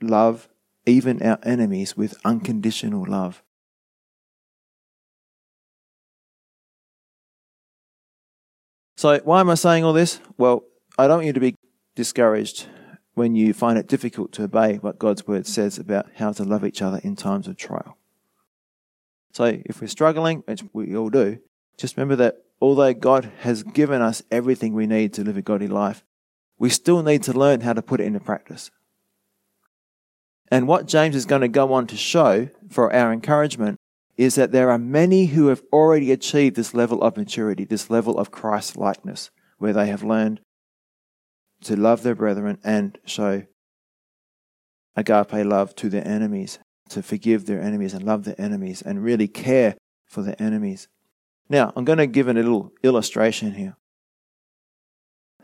love 0.00 0.48
even 0.86 1.22
our 1.22 1.38
enemies 1.42 1.96
with 1.96 2.14
unconditional 2.24 3.04
love. 3.08 3.42
So, 8.96 9.20
why 9.24 9.40
am 9.40 9.50
I 9.50 9.54
saying 9.54 9.84
all 9.84 9.92
this? 9.92 10.20
Well, 10.38 10.64
I 10.98 11.06
don't 11.06 11.18
want 11.18 11.26
you 11.26 11.32
to 11.34 11.40
be 11.40 11.54
discouraged 11.94 12.66
when 13.14 13.34
you 13.34 13.52
find 13.52 13.78
it 13.78 13.88
difficult 13.88 14.32
to 14.32 14.44
obey 14.44 14.76
what 14.76 14.98
God's 14.98 15.26
word 15.26 15.46
says 15.46 15.78
about 15.78 16.06
how 16.16 16.32
to 16.32 16.44
love 16.44 16.64
each 16.64 16.80
other 16.80 16.98
in 17.02 17.14
times 17.14 17.46
of 17.46 17.56
trial. 17.56 17.98
So 19.32 19.60
if 19.66 19.82
we're 19.82 19.88
struggling, 19.88 20.42
which 20.46 20.64
we 20.72 20.96
all 20.96 21.10
do, 21.10 21.38
just 21.76 21.96
remember 21.96 22.16
that 22.16 22.42
although 22.58 22.94
God 22.94 23.30
has 23.40 23.62
given 23.62 24.00
us 24.00 24.22
everything 24.30 24.72
we 24.72 24.86
need 24.86 25.12
to 25.14 25.24
live 25.24 25.36
a 25.36 25.42
godly 25.42 25.68
life, 25.68 26.02
we 26.58 26.70
still 26.70 27.02
need 27.02 27.22
to 27.24 27.34
learn 27.34 27.60
how 27.60 27.74
to 27.74 27.82
put 27.82 28.00
it 28.00 28.04
into 28.04 28.20
practice. 28.20 28.70
And 30.50 30.66
what 30.66 30.86
James 30.86 31.14
is 31.14 31.26
going 31.26 31.42
to 31.42 31.48
go 31.48 31.74
on 31.74 31.86
to 31.88 31.96
show 31.98 32.48
for 32.70 32.90
our 32.94 33.12
encouragement 33.12 33.76
is 34.16 34.34
that 34.36 34.52
there 34.52 34.70
are 34.70 34.78
many 34.78 35.26
who 35.26 35.48
have 35.48 35.62
already 35.72 36.10
achieved 36.10 36.56
this 36.56 36.74
level 36.74 37.02
of 37.02 37.16
maturity, 37.16 37.64
this 37.64 37.90
level 37.90 38.18
of 38.18 38.30
Christ 38.30 38.76
likeness, 38.76 39.30
where 39.58 39.72
they 39.72 39.88
have 39.88 40.02
learned 40.02 40.40
to 41.62 41.76
love 41.76 42.02
their 42.02 42.14
brethren 42.14 42.58
and 42.64 42.98
show 43.04 43.42
agape 44.94 45.44
love 45.44 45.74
to 45.76 45.88
their 45.90 46.06
enemies, 46.06 46.58
to 46.88 47.02
forgive 47.02 47.46
their 47.46 47.60
enemies 47.60 47.92
and 47.92 48.04
love 48.04 48.24
their 48.24 48.40
enemies 48.40 48.80
and 48.80 49.04
really 49.04 49.28
care 49.28 49.76
for 50.06 50.22
their 50.22 50.36
enemies. 50.38 50.88
Now, 51.48 51.72
I'm 51.76 51.84
going 51.84 51.98
to 51.98 52.06
give 52.06 52.28
a 52.28 52.32
little 52.32 52.72
illustration 52.82 53.54
here. 53.54 53.76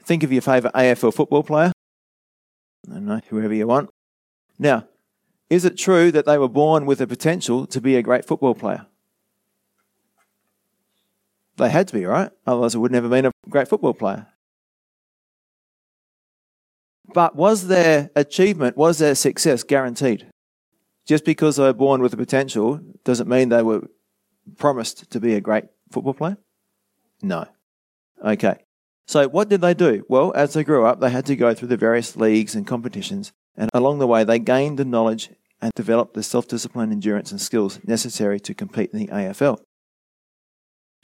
Think 0.02 0.22
of 0.22 0.32
your 0.32 0.42
favourite 0.42 0.74
AFL 0.74 1.14
football 1.14 1.42
player. 1.42 1.72
I 2.88 2.94
don't 2.94 3.04
know, 3.04 3.20
whoever 3.28 3.54
you 3.54 3.66
want. 3.66 3.90
Now, 4.58 4.88
is 5.52 5.66
it 5.66 5.76
true 5.76 6.10
that 6.10 6.24
they 6.24 6.38
were 6.38 6.48
born 6.48 6.86
with 6.86 6.96
the 6.96 7.06
potential 7.06 7.66
to 7.66 7.78
be 7.78 7.94
a 7.96 8.02
great 8.02 8.24
football 8.24 8.54
player? 8.54 8.86
They 11.58 11.68
had 11.68 11.88
to 11.88 11.94
be, 11.94 12.06
right? 12.06 12.30
Otherwise, 12.46 12.74
it 12.74 12.78
would 12.78 12.90
never 12.90 13.10
been 13.10 13.26
a 13.26 13.32
great 13.50 13.68
football 13.68 13.92
player. 13.92 14.28
But 17.12 17.36
was 17.36 17.66
their 17.66 18.10
achievement, 18.16 18.78
was 18.78 18.96
their 18.96 19.14
success 19.14 19.62
guaranteed? 19.62 20.26
Just 21.04 21.26
because 21.26 21.56
they 21.56 21.64
were 21.64 21.74
born 21.74 22.00
with 22.00 22.12
the 22.12 22.16
potential 22.16 22.80
doesn't 23.04 23.28
mean 23.28 23.50
they 23.50 23.62
were 23.62 23.82
promised 24.56 25.10
to 25.10 25.20
be 25.20 25.34
a 25.34 25.40
great 25.42 25.64
football 25.90 26.14
player? 26.14 26.38
No. 27.20 27.44
Okay. 28.24 28.64
So 29.06 29.28
what 29.28 29.50
did 29.50 29.60
they 29.60 29.74
do? 29.74 30.06
Well, 30.08 30.32
as 30.34 30.54
they 30.54 30.64
grew 30.64 30.86
up, 30.86 31.00
they 31.00 31.10
had 31.10 31.26
to 31.26 31.36
go 31.36 31.52
through 31.52 31.68
the 31.68 31.76
various 31.76 32.16
leagues 32.16 32.54
and 32.54 32.66
competitions, 32.66 33.32
and 33.54 33.68
along 33.74 33.98
the 33.98 34.06
way, 34.06 34.24
they 34.24 34.38
gained 34.38 34.78
the 34.78 34.86
knowledge 34.86 35.28
and 35.62 35.72
develop 35.74 36.12
the 36.12 36.22
self 36.22 36.48
discipline, 36.48 36.92
endurance, 36.92 37.30
and 37.30 37.40
skills 37.40 37.78
necessary 37.86 38.40
to 38.40 38.52
compete 38.52 38.90
in 38.92 38.98
the 38.98 39.06
AFL. 39.06 39.58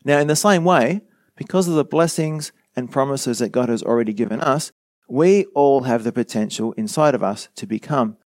Now, 0.04 0.18
in 0.18 0.26
the 0.26 0.36
same 0.36 0.64
way, 0.64 1.02
because 1.36 1.68
of 1.68 1.74
the 1.74 1.84
blessings 1.84 2.52
and 2.76 2.90
promises 2.90 3.38
that 3.38 3.52
God 3.52 3.68
has 3.68 3.82
already 3.82 4.12
given 4.12 4.40
us, 4.40 4.72
we 5.08 5.46
all 5.54 5.82
have 5.82 6.04
the 6.04 6.12
potential 6.12 6.72
inside 6.72 7.14
of 7.14 7.22
us 7.22 7.48
to 7.54 7.66
become 7.66 8.18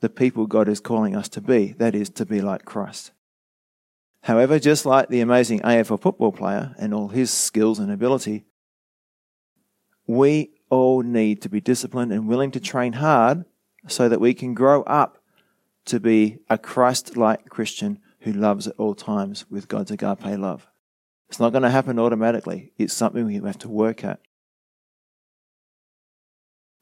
the 0.00 0.08
people 0.08 0.46
God 0.46 0.68
is 0.68 0.80
calling 0.80 1.14
us 1.14 1.28
to 1.30 1.40
be, 1.40 1.72
that 1.78 1.94
is, 1.94 2.08
to 2.10 2.24
be 2.24 2.40
like 2.40 2.64
Christ. 2.64 3.12
However, 4.22 4.58
just 4.58 4.86
like 4.86 5.08
the 5.08 5.20
amazing 5.20 5.60
AFL 5.60 6.00
football 6.00 6.32
player 6.32 6.74
and 6.78 6.94
all 6.94 7.08
his 7.08 7.30
skills 7.30 7.78
and 7.78 7.90
ability, 7.90 8.44
we 10.06 10.50
all 10.70 11.02
need 11.02 11.42
to 11.42 11.48
be 11.48 11.60
disciplined 11.60 12.12
and 12.12 12.28
willing 12.28 12.50
to 12.52 12.60
train 12.60 12.94
hard 12.94 13.44
so 13.88 14.08
that 14.08 14.20
we 14.20 14.32
can 14.32 14.54
grow 14.54 14.82
up 14.82 15.21
to 15.86 16.00
be 16.00 16.38
a 16.48 16.58
Christ 16.58 17.16
like 17.16 17.48
Christian 17.48 17.98
who 18.20 18.32
loves 18.32 18.66
at 18.68 18.76
all 18.78 18.94
times 18.94 19.44
with 19.50 19.68
God's 19.68 19.90
agape 19.90 20.38
love. 20.38 20.68
It's 21.28 21.40
not 21.40 21.50
going 21.50 21.62
to 21.62 21.70
happen 21.70 21.98
automatically, 21.98 22.72
it's 22.78 22.94
something 22.94 23.26
we 23.26 23.34
have 23.34 23.58
to 23.58 23.68
work 23.68 24.04
at. 24.04 24.20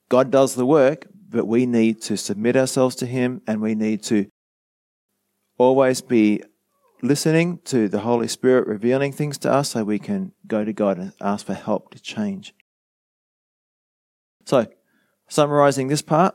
God 0.09 0.31
does 0.31 0.57
the 0.57 0.67
work, 0.67 1.07
but 1.29 1.47
we 1.47 1.67
need 1.67 2.03
to 2.03 2.17
submit 2.17 2.57
ourselves 2.57 2.97
to 2.97 3.07
Him 3.07 3.43
and 3.47 3.61
we 3.61 3.75
need 3.75 4.03
to 4.05 4.27
always 5.57 6.01
be 6.01 6.43
listening 7.03 7.61
to 7.65 7.89
the 7.89 8.01
Holy 8.01 8.29
Spirit 8.29 8.67
revealing 8.67 9.13
things 9.13 9.39
to 9.39 9.53
us 9.53 9.71
so 9.71 9.85
we 9.85 9.99
can 9.99 10.33
go 10.47 10.65
to 10.65 10.73
God 10.73 10.99
and 10.99 11.13
ask 11.21 11.47
for 11.47 11.55
help 11.55 11.93
to 11.93 12.01
change. 12.01 12.55
So, 14.47 14.67
summarizing 15.29 15.89
this 15.89 16.03
part, 16.03 16.35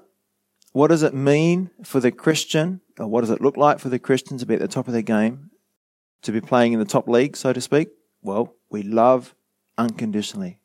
what 0.75 0.89
does 0.89 1.03
it 1.03 1.13
mean 1.13 1.69
for 1.85 2.01
the 2.01 2.11
Christian, 2.11 2.81
or 2.99 3.07
what 3.07 3.21
does 3.21 3.29
it 3.29 3.39
look 3.39 3.55
like 3.55 3.79
for 3.79 3.87
the 3.87 3.97
Christian 3.97 4.37
to 4.39 4.45
be 4.45 4.55
at 4.55 4.59
the 4.59 4.67
top 4.67 4.87
of 4.87 4.91
their 4.93 5.01
game, 5.01 5.49
to 6.21 6.33
be 6.33 6.41
playing 6.41 6.73
in 6.73 6.79
the 6.79 6.85
top 6.85 7.07
league, 7.07 7.37
so 7.37 7.53
to 7.53 7.61
speak? 7.61 7.87
Well, 8.21 8.53
we 8.69 8.83
love 8.83 9.33
unconditionally. 9.77 10.59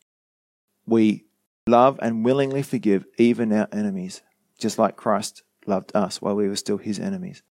We 0.85 1.27
love 1.64 1.96
and 2.03 2.25
willingly 2.25 2.62
forgive 2.62 3.05
even 3.18 3.53
our 3.53 3.68
enemies, 3.70 4.20
just 4.59 4.81
like 4.81 4.96
Christ 4.96 5.44
loved 5.64 5.92
us 5.94 6.20
while 6.20 6.35
we 6.35 6.49
were 6.49 6.57
still 6.57 6.79
his 6.79 6.99
enemies 6.99 7.44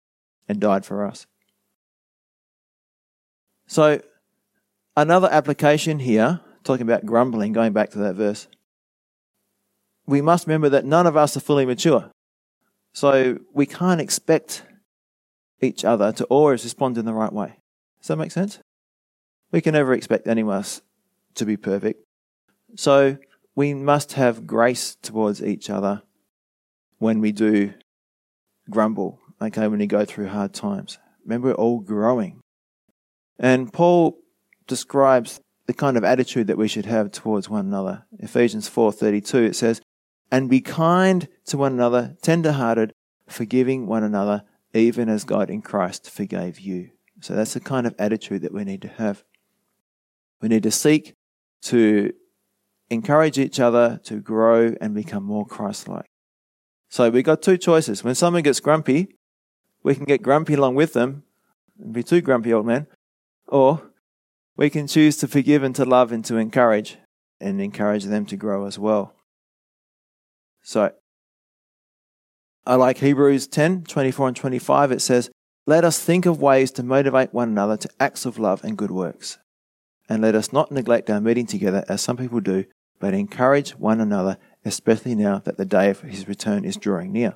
and 0.49 0.59
died 0.59 0.85
for 0.85 1.05
us. 1.05 1.27
So, 3.67 4.01
another 4.97 5.29
application 5.31 5.99
here, 5.99 6.41
talking 6.65 6.85
about 6.85 7.05
grumbling, 7.05 7.53
going 7.53 7.71
back 7.71 7.91
to 7.91 7.99
that 7.99 8.15
verse, 8.15 8.49
we 10.05 10.19
must 10.21 10.45
remember 10.45 10.67
that 10.67 10.83
none 10.83 11.07
of 11.07 11.15
us 11.15 11.37
are 11.37 11.39
fully 11.39 11.65
mature. 11.65 12.11
So, 12.93 13.39
we 13.53 13.65
can't 13.65 14.01
expect 14.01 14.63
each 15.61 15.85
other 15.85 16.11
to 16.13 16.25
always 16.25 16.63
respond 16.63 16.97
in 16.97 17.05
the 17.05 17.13
right 17.13 17.33
way. 17.33 17.59
Does 17.99 18.07
that 18.07 18.17
make 18.17 18.31
sense? 18.31 18.59
We 19.51 19.61
can 19.61 19.73
never 19.73 19.93
expect 19.93 20.27
any 20.27 20.41
of 20.41 20.49
us 20.49 20.81
to 21.35 21.45
be 21.45 21.57
perfect. 21.57 22.03
So 22.75 23.17
we 23.55 23.73
must 23.73 24.13
have 24.13 24.45
grace 24.45 24.95
towards 25.01 25.41
each 25.43 25.69
other 25.69 26.03
when 26.99 27.19
we 27.19 27.31
do 27.31 27.73
grumble, 28.69 29.19
okay, 29.41 29.67
when 29.67 29.79
we 29.79 29.87
go 29.87 30.05
through 30.05 30.27
hard 30.27 30.53
times. 30.53 30.99
Remember, 31.25 31.49
we're 31.49 31.55
all 31.55 31.79
growing. 31.79 32.39
And 33.39 33.71
Paul 33.73 34.17
describes 34.67 35.39
the 35.65 35.73
kind 35.73 35.97
of 35.97 36.03
attitude 36.03 36.47
that 36.47 36.57
we 36.57 36.67
should 36.67 36.85
have 36.85 37.11
towards 37.11 37.49
one 37.49 37.65
another. 37.65 38.05
Ephesians 38.19 38.69
4:32 38.69 39.47
it 39.47 39.55
says, 39.55 39.81
"And 40.31 40.49
be 40.49 40.61
kind 40.61 41.27
to 41.45 41.57
one 41.57 41.73
another, 41.73 42.15
tender-hearted, 42.21 42.93
forgiving 43.27 43.87
one 43.87 44.03
another, 44.03 44.43
even 44.73 45.09
as 45.09 45.23
God 45.23 45.49
in 45.49 45.61
Christ 45.61 46.09
forgave 46.09 46.59
you." 46.59 46.91
So 47.21 47.35
that's 47.35 47.53
the 47.53 47.59
kind 47.59 47.87
of 47.87 47.95
attitude 47.97 48.41
that 48.43 48.53
we 48.53 48.63
need 48.63 48.81
to 48.83 48.87
have. 48.87 49.23
We 50.41 50.49
need 50.49 50.63
to 50.63 50.71
seek 50.71 51.13
to 51.63 52.13
encourage 52.89 53.37
each 53.37 53.59
other 53.59 53.99
to 54.03 54.19
grow 54.19 54.75
and 54.79 54.93
become 54.93 55.23
more 55.23 55.45
Christ 55.45 55.87
like. 55.87 56.05
So 56.89 57.09
we've 57.09 57.23
got 57.23 57.41
two 57.41 57.57
choices. 57.57 58.03
When 58.03 58.15
someone 58.15 58.41
gets 58.41 58.59
grumpy, 58.59 59.15
we 59.83 59.95
can 59.95 60.05
get 60.05 60.23
grumpy 60.23 60.53
along 60.55 60.75
with 60.75 60.93
them 60.93 61.23
and 61.77 61.93
be 61.93 62.03
too 62.03 62.21
grumpy 62.21 62.53
old 62.53 62.65
man, 62.65 62.87
or 63.47 63.91
we 64.55 64.69
can 64.69 64.87
choose 64.87 65.17
to 65.17 65.27
forgive 65.27 65.61
and 65.61 65.75
to 65.75 65.85
love 65.85 66.11
and 66.11 66.25
to 66.25 66.37
encourage 66.37 66.97
and 67.39 67.61
encourage 67.61 68.05
them 68.05 68.25
to 68.25 68.35
grow 68.35 68.65
as 68.65 68.79
well. 68.79 69.13
So 70.69 70.91
I 72.63 72.75
like 72.75 72.99
Hebrews 72.99 73.47
10 73.47 73.85
24 73.85 74.27
and 74.27 74.37
25. 74.37 74.91
It 74.91 75.01
says, 75.01 75.31
Let 75.65 75.83
us 75.83 75.99
think 75.99 76.27
of 76.27 76.43
ways 76.43 76.69
to 76.73 76.83
motivate 76.83 77.33
one 77.33 77.49
another 77.49 77.75
to 77.77 77.89
acts 77.99 78.23
of 78.23 78.37
love 78.37 78.63
and 78.63 78.77
good 78.77 78.91
works 78.91 79.39
and 80.07 80.21
let 80.21 80.35
us 80.35 80.53
not 80.53 80.71
neglect 80.71 81.09
our 81.09 81.19
meeting 81.19 81.47
together 81.47 81.83
as 81.89 82.03
some 82.03 82.17
people 82.17 82.39
do, 82.39 82.65
but 82.99 83.15
encourage 83.15 83.71
one 83.71 83.99
another, 83.99 84.37
especially 84.63 85.15
now 85.15 85.39
that 85.39 85.57
the 85.57 85.65
day 85.65 85.89
of 85.89 86.01
his 86.01 86.27
return 86.27 86.63
is 86.63 86.77
drawing 86.77 87.11
near. 87.11 87.33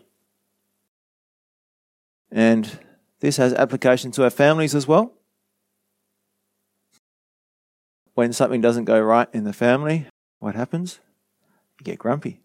And 2.32 2.78
this 3.20 3.38
has 3.38 3.52
application 3.56 4.12
to 4.12 4.26
our 4.26 4.30
families 4.30 4.76
as 4.76 4.88
well. 4.88 5.12
When 8.14 8.32
something 8.32 8.62
doesn't 8.62 8.86
go 8.86 9.02
right 9.02 9.28
in 9.34 9.44
the 9.44 9.54
family, 9.54 10.06
what 10.38 10.54
happens? 10.54 11.00
You 11.80 11.84
get 11.84 11.98
grumpy. 11.98 12.43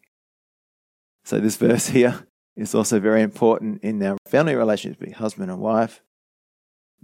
So, 1.29 1.38
this 1.38 1.57
verse 1.57 1.88
here 1.99 2.27
is 2.57 2.75
also 2.75 2.99
very 2.99 3.21
important 3.21 3.85
in 3.85 4.03
our 4.03 4.17
family 4.27 4.55
relationships, 4.55 5.05
be 5.05 5.12
husband 5.12 5.51
and 5.51 5.61
wife, 5.61 6.01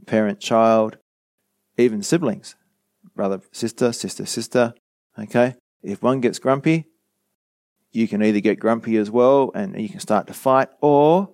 parent 0.06 0.40
child, 0.40 0.96
even 1.76 2.02
siblings 2.02 2.54
brother, 3.14 3.42
sister, 3.52 3.92
sister, 3.92 4.24
sister. 4.24 4.72
Okay? 5.18 5.56
If 5.82 6.02
one 6.02 6.22
gets 6.22 6.38
grumpy, 6.38 6.86
you 7.92 8.08
can 8.08 8.22
either 8.22 8.40
get 8.40 8.58
grumpy 8.58 8.96
as 8.96 9.10
well 9.10 9.52
and 9.54 9.78
you 9.78 9.90
can 9.90 10.00
start 10.00 10.26
to 10.28 10.32
fight, 10.32 10.70
or 10.80 11.28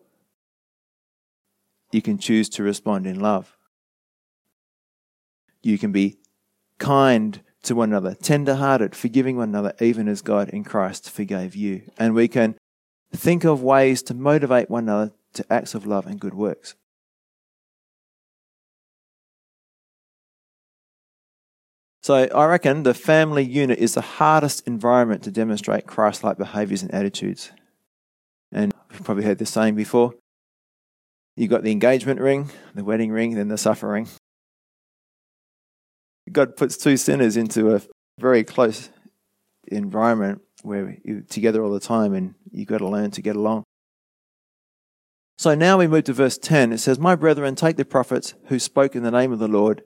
you 1.92 2.02
can 2.02 2.18
choose 2.18 2.48
to 2.48 2.64
respond 2.64 3.06
in 3.06 3.20
love. 3.20 3.56
You 5.62 5.78
can 5.78 5.92
be 5.92 6.18
kind 6.78 7.40
to 7.62 7.76
one 7.76 7.90
another, 7.90 8.16
tender 8.16 8.56
hearted, 8.56 8.96
forgiving 8.96 9.36
one 9.36 9.50
another, 9.50 9.74
even 9.80 10.08
as 10.08 10.22
God 10.22 10.48
in 10.48 10.64
Christ 10.64 11.08
forgave 11.08 11.54
you. 11.54 11.82
And 11.96 12.14
we 12.14 12.26
can 12.26 12.56
think 13.12 13.44
of 13.44 13.62
ways 13.62 14.02
to 14.04 14.14
motivate 14.14 14.70
one 14.70 14.84
another 14.84 15.12
to 15.34 15.52
acts 15.52 15.74
of 15.74 15.86
love 15.86 16.06
and 16.06 16.20
good 16.20 16.34
works. 16.34 16.74
So 22.02 22.14
I 22.14 22.46
reckon 22.46 22.82
the 22.82 22.94
family 22.94 23.44
unit 23.44 23.78
is 23.78 23.94
the 23.94 24.00
hardest 24.00 24.66
environment 24.66 25.22
to 25.24 25.30
demonstrate 25.30 25.86
Christ 25.86 26.24
like 26.24 26.38
behaviors 26.38 26.82
and 26.82 26.92
attitudes. 26.94 27.52
And 28.50 28.72
you've 28.90 29.04
probably 29.04 29.24
heard 29.24 29.38
this 29.38 29.50
saying 29.50 29.74
before. 29.74 30.14
You've 31.36 31.50
got 31.50 31.62
the 31.62 31.70
engagement 31.70 32.20
ring, 32.20 32.50
the 32.74 32.84
wedding 32.84 33.12
ring, 33.12 33.34
then 33.34 33.48
the 33.48 33.58
suffering. 33.58 34.08
God 36.32 36.56
puts 36.56 36.76
two 36.76 36.96
sinners 36.96 37.36
into 37.36 37.74
a 37.74 37.82
very 38.18 38.44
close 38.44 38.90
environment 39.76 40.42
where 40.62 40.98
you're 41.04 41.22
together 41.22 41.64
all 41.64 41.70
the 41.70 41.80
time 41.80 42.14
and 42.14 42.34
you've 42.50 42.68
got 42.68 42.78
to 42.78 42.88
learn 42.88 43.10
to 43.12 43.22
get 43.22 43.36
along. 43.36 43.64
So 45.38 45.54
now 45.54 45.78
we 45.78 45.86
move 45.86 46.04
to 46.04 46.12
verse 46.12 46.36
10. 46.36 46.72
It 46.72 46.78
says, 46.78 46.98
My 46.98 47.14
brethren, 47.14 47.54
take 47.54 47.76
the 47.76 47.84
prophets 47.84 48.34
who 48.46 48.58
spoke 48.58 48.94
in 48.94 49.02
the 49.02 49.10
name 49.10 49.32
of 49.32 49.38
the 49.38 49.48
Lord 49.48 49.82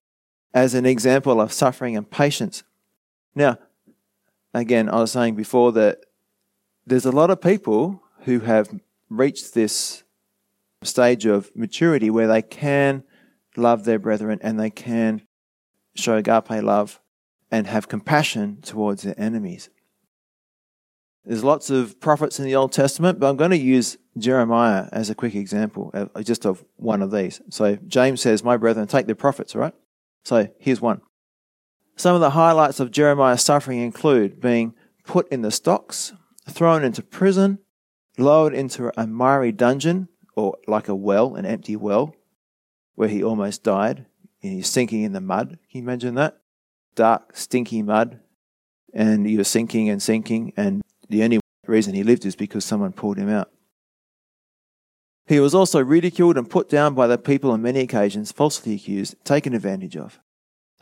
as 0.53 0.75
an 0.75 0.85
example 0.85 1.41
of 1.41 1.53
suffering 1.53 1.97
and 1.97 2.11
patience. 2.11 2.65
Now, 3.35 3.59
again, 4.53 4.89
I 4.89 4.97
was 5.01 5.13
saying 5.13 5.37
before 5.37 5.73
that 5.73 6.01
there's 6.87 7.07
a 7.07 7.13
lot 7.13 7.31
of 7.31 7.41
people 7.41 8.03
who 8.23 8.41
have 8.41 8.81
reached 9.09 9.55
this 9.55 10.03
stage 10.83 11.25
of 11.25 11.51
maturity 11.55 12.11
where 12.11 12.27
they 12.27 12.43
can 12.43 13.05
love 13.57 13.85
their 13.85 13.99
brethren 13.99 14.39
and 14.43 14.59
they 14.59 14.71
can 14.71 15.23
show 15.95 16.17
agape 16.17 16.51
love 16.63 17.01
and 17.51 17.67
have 17.67 17.89
compassion 17.89 18.61
towards 18.63 19.03
their 19.03 19.15
enemies. 19.19 19.71
There's 21.25 21.45
lots 21.45 21.71
of 21.71 22.01
prophets 22.01 22.39
in 22.39 22.45
the 22.45 22.55
Old 22.55 22.73
Testament, 22.73 23.19
but 23.19 23.29
I'm 23.29 23.37
going 23.37 23.51
to 23.51 23.57
use 23.57 23.97
Jeremiah 24.19 24.89
as 24.93 25.09
a 25.09 25.15
quick 25.15 25.35
example, 25.35 25.91
uh, 25.95 26.23
just 26.23 26.45
of 26.45 26.65
one 26.77 27.01
of 27.01 27.11
these. 27.11 27.41
So 27.49 27.77
James 27.87 28.21
says, 28.21 28.45
My 28.45 28.57
brethren, 28.57 28.87
take 28.87 29.07
the 29.07 29.15
prophets, 29.15 29.55
right? 29.55 29.75
So 30.25 30.49
here's 30.59 30.81
one. 30.81 31.01
Some 31.97 32.15
of 32.15 32.21
the 32.21 32.31
highlights 32.31 32.81
of 32.81 32.91
Jeremiah's 32.91 33.43
suffering 33.43 33.81
include 33.81 34.41
being 34.41 34.75
put 35.05 35.29
in 35.31 35.43
the 35.43 35.51
stocks, 35.51 36.13
thrown 36.49 36.85
into 36.85 37.03
prison, 37.03 37.59
lowered 38.19 38.55
into 38.55 38.93
a 39.01 39.07
miry 39.07 39.53
dungeon, 39.53 40.09
or 40.37 40.57
like 40.67 40.89
a 40.89 40.95
well, 40.95 41.37
an 41.37 41.47
empty 41.47 41.77
well, 41.77 42.15
where 42.97 43.09
he 43.09 43.23
almost 43.23 43.63
died, 43.63 44.07
and 44.43 44.53
he's 44.53 44.69
sinking 44.69 45.03
in 45.03 45.13
the 45.13 45.21
mud. 45.21 45.59
Can 45.71 45.81
you 45.81 45.83
imagine 45.83 46.17
that? 46.17 46.41
Dark, 46.95 47.37
stinky 47.37 47.83
mud, 47.83 48.21
and 48.93 49.25
was 49.37 49.49
sinking 49.49 49.89
and 49.89 50.03
sinking, 50.03 50.53
and 50.57 50.83
the 51.09 51.23
only 51.23 51.41
reason 51.67 51.95
he 51.95 52.03
lived 52.03 52.25
is 52.27 52.37
because 52.37 52.65
someone 52.65 52.93
pulled 52.93 53.19
him 53.19 53.29
out. 53.29 53.51
He 55.27 55.41
was 55.41 55.55
also 55.55 55.83
ridiculed 55.83 56.37
and 56.37 56.49
put 56.49 56.69
down 56.69 56.95
by 56.95 57.07
the 57.07 57.17
people 57.17 57.51
on 57.51 57.63
many 57.63 57.81
occasions, 57.81 58.33
falsely 58.33 58.75
accused, 58.75 59.17
taken 59.25 59.55
advantage 59.55 59.97
of. 59.97 60.21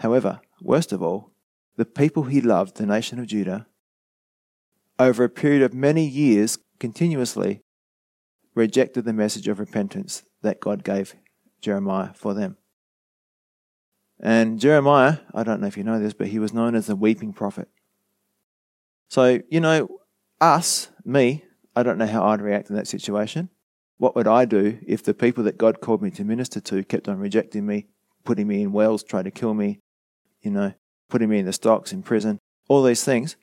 However, 0.01 0.41
worst 0.61 0.93
of 0.93 1.03
all, 1.03 1.31
the 1.77 1.85
people 1.85 2.25
he 2.25 2.41
loved, 2.41 2.77
the 2.77 2.87
nation 2.87 3.19
of 3.19 3.29
Judah, 3.29 3.67
over 4.99 5.25
a 5.25 5.29
period 5.29 5.63
of 5.63 5.73
many 5.73 6.07
years 6.07 6.59
continuously 6.81 7.63
rejected 8.55 9.05
the 9.05 9.13
message 9.13 9.49
of 9.49 9.59
repentance 9.59 10.25
that 10.43 10.61
God 10.61 10.85
gave 10.85 11.15
Jeremiah 11.61 12.11
for 12.15 12.35
them. 12.35 12.57
And 14.21 14.61
Jeremiah, 14.61 15.19
I 15.35 15.43
don't 15.43 15.61
know 15.61 15.67
if 15.67 15.77
you 15.77 15.85
know 15.85 15.99
this, 15.99 16.15
but 16.15 16.29
he 16.29 16.39
was 16.39 16.53
known 16.53 16.75
as 16.75 16.87
the 16.87 16.97
weeping 16.97 17.33
prophet. 17.33 17.69
So, 19.09 19.41
you 19.51 19.61
know, 19.61 19.89
us, 20.43 20.89
me, 21.05 21.45
I 21.75 21.83
don't 21.83 21.99
know 21.99 22.07
how 22.07 22.25
I'd 22.25 22.43
react 22.43 22.69
in 22.69 22.77
that 22.77 22.89
situation. 22.89 23.49
What 23.99 24.17
would 24.17 24.27
I 24.27 24.45
do 24.45 24.79
if 24.87 25.03
the 25.03 25.15
people 25.15 25.45
that 25.45 25.57
God 25.57 25.81
called 25.81 26.03
me 26.03 26.11
to 26.11 26.25
minister 26.25 26.61
to 26.61 26.83
kept 26.83 27.09
on 27.09 27.19
rejecting 27.19 27.65
me, 27.65 27.87
putting 28.25 28.49
me 28.49 28.63
in 28.63 28.73
wells, 28.73 29.05
trying 29.05 29.25
to 29.25 29.31
kill 29.31 29.55
me, 29.55 29.79
you 30.43 30.51
know, 30.51 30.73
putting 31.09 31.29
me 31.29 31.39
in 31.39 31.47
the 31.47 31.53
stocks, 31.53 31.93
in 31.93 32.03
prison, 32.03 32.39
all 32.69 32.83
these 32.83 33.05
things? 33.05 33.37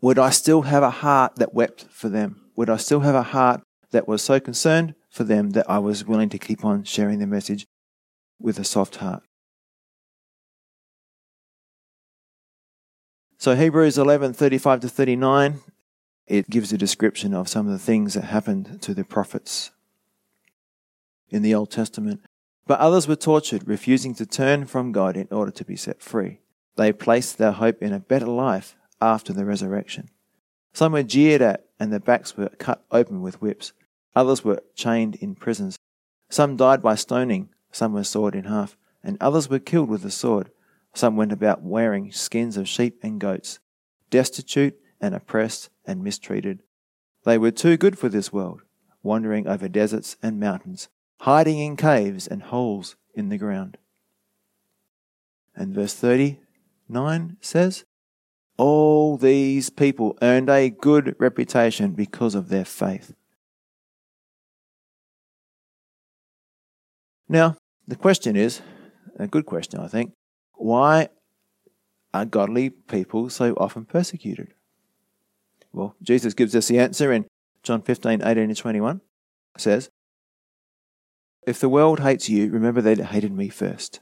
Would 0.00 0.18
I 0.18 0.30
still 0.30 0.62
have 0.62 0.82
a 0.82 0.90
heart 0.90 1.36
that 1.36 1.52
wept 1.52 1.86
for 1.90 2.08
them? 2.08 2.40
Would 2.56 2.70
I 2.70 2.76
still 2.76 3.00
have 3.00 3.14
a 3.14 3.22
heart 3.22 3.62
that 3.90 4.06
was 4.06 4.22
so 4.22 4.38
concerned 4.38 4.94
for 5.10 5.24
them 5.24 5.50
that 5.50 5.68
I 5.68 5.78
was 5.78 6.06
willing 6.06 6.28
to 6.28 6.38
keep 6.38 6.64
on 6.64 6.84
sharing 6.84 7.18
the 7.18 7.26
message 7.26 7.66
with 8.38 8.58
a 8.58 8.64
soft 8.64 8.96
heart? 8.96 9.22
So 13.38 13.56
Hebrews 13.56 13.96
11:35 13.96 14.80
to 14.80 14.88
39 14.88 15.60
it 16.26 16.48
gives 16.48 16.72
a 16.72 16.78
description 16.78 17.34
of 17.34 17.48
some 17.48 17.66
of 17.66 17.72
the 17.72 17.78
things 17.78 18.14
that 18.14 18.24
happened 18.24 18.80
to 18.82 18.94
the 18.94 19.04
prophets 19.04 19.70
in 21.28 21.42
the 21.42 21.54
Old 21.54 21.70
Testament. 21.70 22.20
But 22.66 22.80
others 22.80 23.08
were 23.08 23.16
tortured, 23.16 23.66
refusing 23.66 24.14
to 24.14 24.26
turn 24.26 24.66
from 24.66 24.92
God 24.92 25.16
in 25.16 25.28
order 25.30 25.50
to 25.50 25.64
be 25.64 25.76
set 25.76 26.00
free. 26.00 26.40
They 26.76 26.92
placed 26.92 27.38
their 27.38 27.52
hope 27.52 27.82
in 27.82 27.92
a 27.92 27.98
better 28.00 28.26
life 28.26 28.76
after 29.00 29.32
the 29.32 29.44
resurrection. 29.44 30.10
Some 30.72 30.92
were 30.92 31.02
jeered 31.02 31.42
at, 31.42 31.66
and 31.80 31.92
their 31.92 32.00
backs 32.00 32.36
were 32.36 32.50
cut 32.50 32.84
open 32.90 33.22
with 33.22 33.42
whips. 33.42 33.72
Others 34.14 34.44
were 34.44 34.62
chained 34.74 35.16
in 35.16 35.34
prisons. 35.34 35.78
Some 36.28 36.56
died 36.56 36.82
by 36.82 36.94
stoning, 36.94 37.48
some 37.72 37.92
were 37.92 38.04
sawed 38.04 38.34
in 38.34 38.44
half, 38.44 38.76
and 39.02 39.16
others 39.20 39.48
were 39.48 39.58
killed 39.58 39.88
with 39.88 40.02
the 40.02 40.10
sword. 40.10 40.50
Some 40.94 41.16
went 41.16 41.32
about 41.32 41.62
wearing 41.62 42.12
skins 42.12 42.56
of 42.56 42.68
sheep 42.68 42.98
and 43.02 43.20
goats, 43.20 43.58
destitute 44.10 44.78
and 45.00 45.14
oppressed 45.14 45.70
and 45.84 46.04
mistreated. 46.04 46.62
They 47.24 47.38
were 47.38 47.50
too 47.50 47.76
good 47.76 47.98
for 47.98 48.08
this 48.08 48.32
world, 48.32 48.62
wandering 49.02 49.46
over 49.46 49.68
deserts 49.68 50.16
and 50.22 50.40
mountains, 50.40 50.88
hiding 51.20 51.58
in 51.58 51.76
caves 51.76 52.26
and 52.26 52.42
holes 52.42 52.96
in 53.14 53.28
the 53.28 53.38
ground. 53.38 53.76
And 55.54 55.74
verse 55.74 55.94
39 55.94 57.36
says, 57.40 57.84
All 58.56 59.16
these 59.16 59.70
people 59.70 60.16
earned 60.22 60.48
a 60.48 60.70
good 60.70 61.16
reputation 61.18 61.92
because 61.92 62.34
of 62.34 62.48
their 62.48 62.64
faith. 62.64 63.14
Now, 67.28 67.56
the 67.86 67.96
question 67.96 68.34
is 68.34 68.60
a 69.16 69.28
good 69.28 69.46
question, 69.46 69.80
I 69.80 69.88
think. 69.88 70.12
Why 70.54 71.08
are 72.12 72.24
godly 72.24 72.70
people 72.70 73.30
so 73.30 73.54
often 73.54 73.84
persecuted? 73.84 74.54
Well, 75.72 75.94
Jesus 76.02 76.34
gives 76.34 76.54
us 76.56 76.68
the 76.68 76.78
answer 76.78 77.12
in 77.12 77.26
John 77.62 77.82
15, 77.82 78.22
18 78.22 78.38
and 78.38 78.56
21. 78.56 79.00
It 79.56 79.60
says, 79.60 79.90
If 81.46 81.60
the 81.60 81.68
world 81.68 82.00
hates 82.00 82.28
you, 82.28 82.50
remember 82.50 82.80
that 82.80 82.98
it 82.98 83.06
hated 83.06 83.32
me 83.32 83.48
first. 83.48 84.00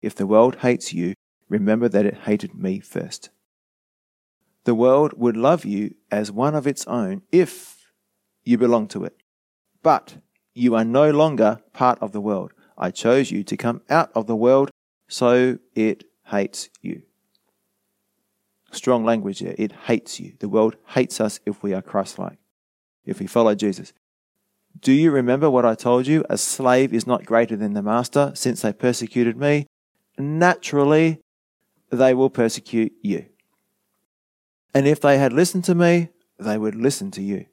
If 0.00 0.14
the 0.14 0.26
world 0.26 0.56
hates 0.56 0.92
you, 0.92 1.14
remember 1.48 1.88
that 1.88 2.06
it 2.06 2.18
hated 2.24 2.54
me 2.54 2.80
first. 2.80 3.30
The 4.64 4.74
world 4.74 5.14
would 5.16 5.36
love 5.36 5.64
you 5.64 5.94
as 6.10 6.30
one 6.30 6.54
of 6.54 6.66
its 6.66 6.86
own 6.86 7.22
if 7.32 7.92
you 8.44 8.56
belong 8.56 8.88
to 8.88 9.04
it. 9.04 9.16
But 9.82 10.18
you 10.54 10.74
are 10.74 10.84
no 10.84 11.10
longer 11.10 11.60
part 11.72 11.98
of 12.00 12.12
the 12.12 12.20
world. 12.20 12.52
I 12.76 12.90
chose 12.90 13.30
you 13.30 13.42
to 13.44 13.56
come 13.56 13.82
out 13.90 14.10
of 14.14 14.26
the 14.26 14.36
world, 14.36 14.70
so 15.08 15.58
it 15.74 16.04
hates 16.26 16.70
you. 16.80 17.02
Strong 18.70 19.04
language 19.04 19.40
there. 19.40 19.54
It 19.58 19.72
hates 19.72 20.20
you. 20.20 20.34
The 20.38 20.48
world 20.48 20.76
hates 20.88 21.20
us 21.20 21.40
if 21.44 21.62
we 21.62 21.74
are 21.74 21.82
Christ 21.82 22.18
like, 22.18 22.38
if 23.04 23.18
we 23.20 23.26
follow 23.26 23.54
Jesus. 23.54 23.92
Do 24.78 24.92
you 24.92 25.10
remember 25.10 25.50
what 25.50 25.66
I 25.66 25.74
told 25.74 26.06
you? 26.06 26.24
A 26.30 26.38
slave 26.38 26.94
is 26.94 27.06
not 27.06 27.26
greater 27.26 27.56
than 27.56 27.74
the 27.74 27.82
master. 27.82 28.32
Since 28.34 28.62
they 28.62 28.72
persecuted 28.72 29.36
me, 29.36 29.66
naturally 30.16 31.20
they 31.90 32.14
will 32.14 32.30
persecute 32.30 32.92
you. 33.02 33.26
And 34.72 34.86
if 34.86 35.00
they 35.00 35.18
had 35.18 35.32
listened 35.32 35.64
to 35.64 35.74
me, 35.74 36.10
they 36.38 36.56
would 36.56 36.76
listen 36.76 37.10
to 37.12 37.22
you. 37.22 37.46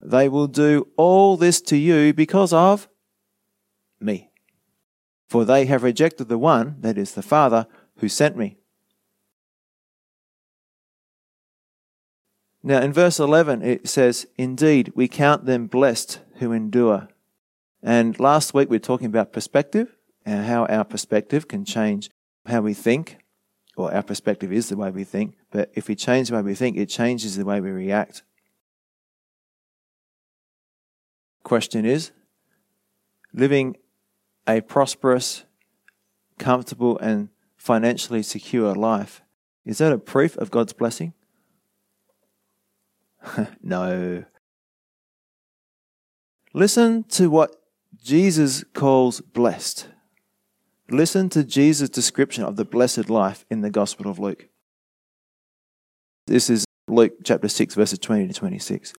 They 0.00 0.28
will 0.28 0.46
do 0.46 0.88
all 0.96 1.36
this 1.36 1.60
to 1.62 1.76
you 1.76 2.14
because 2.14 2.52
of 2.52 2.88
me. 4.00 4.30
For 5.28 5.44
they 5.44 5.66
have 5.66 5.82
rejected 5.82 6.28
the 6.28 6.38
one, 6.38 6.76
that 6.80 6.96
is 6.96 7.12
the 7.12 7.22
Father, 7.22 7.66
who 7.98 8.08
sent 8.08 8.36
me. 8.36 8.56
Now, 12.66 12.80
in 12.80 12.92
verse 12.92 13.20
11, 13.20 13.62
it 13.62 13.86
says, 13.86 14.26
Indeed, 14.36 14.90
we 14.96 15.06
count 15.06 15.46
them 15.46 15.68
blessed 15.68 16.18
who 16.38 16.50
endure. 16.50 17.06
And 17.80 18.18
last 18.18 18.54
week 18.54 18.68
we 18.68 18.74
were 18.74 18.80
talking 18.80 19.06
about 19.06 19.32
perspective 19.32 19.96
and 20.24 20.44
how 20.44 20.66
our 20.66 20.82
perspective 20.82 21.46
can 21.46 21.64
change 21.64 22.10
how 22.44 22.62
we 22.62 22.74
think, 22.74 23.18
or 23.76 23.94
our 23.94 24.02
perspective 24.02 24.52
is 24.52 24.68
the 24.68 24.76
way 24.76 24.90
we 24.90 25.04
think, 25.04 25.36
but 25.52 25.70
if 25.74 25.86
we 25.86 25.94
change 25.94 26.28
the 26.28 26.34
way 26.34 26.42
we 26.42 26.56
think, 26.56 26.76
it 26.76 26.86
changes 26.86 27.36
the 27.36 27.44
way 27.44 27.60
we 27.60 27.70
react. 27.70 28.24
Question 31.44 31.84
is 31.84 32.10
living 33.32 33.76
a 34.48 34.60
prosperous, 34.60 35.44
comfortable, 36.36 36.98
and 36.98 37.28
financially 37.56 38.24
secure 38.24 38.74
life, 38.74 39.22
is 39.64 39.78
that 39.78 39.92
a 39.92 39.98
proof 39.98 40.36
of 40.38 40.50
God's 40.50 40.72
blessing? 40.72 41.12
no. 43.62 44.24
Listen 46.52 47.04
to 47.04 47.28
what 47.28 47.56
Jesus 48.02 48.64
calls 48.72 49.20
blessed. 49.20 49.88
Listen 50.88 51.28
to 51.30 51.44
Jesus' 51.44 51.88
description 51.88 52.44
of 52.44 52.56
the 52.56 52.64
blessed 52.64 53.10
life 53.10 53.44
in 53.50 53.60
the 53.60 53.70
Gospel 53.70 54.08
of 54.08 54.18
Luke. 54.18 54.48
This 56.26 56.48
is 56.48 56.64
Luke 56.88 57.14
chapter 57.24 57.48
6, 57.48 57.74
verses 57.74 57.98
20 57.98 58.28
to 58.28 58.32
26. 58.32 58.94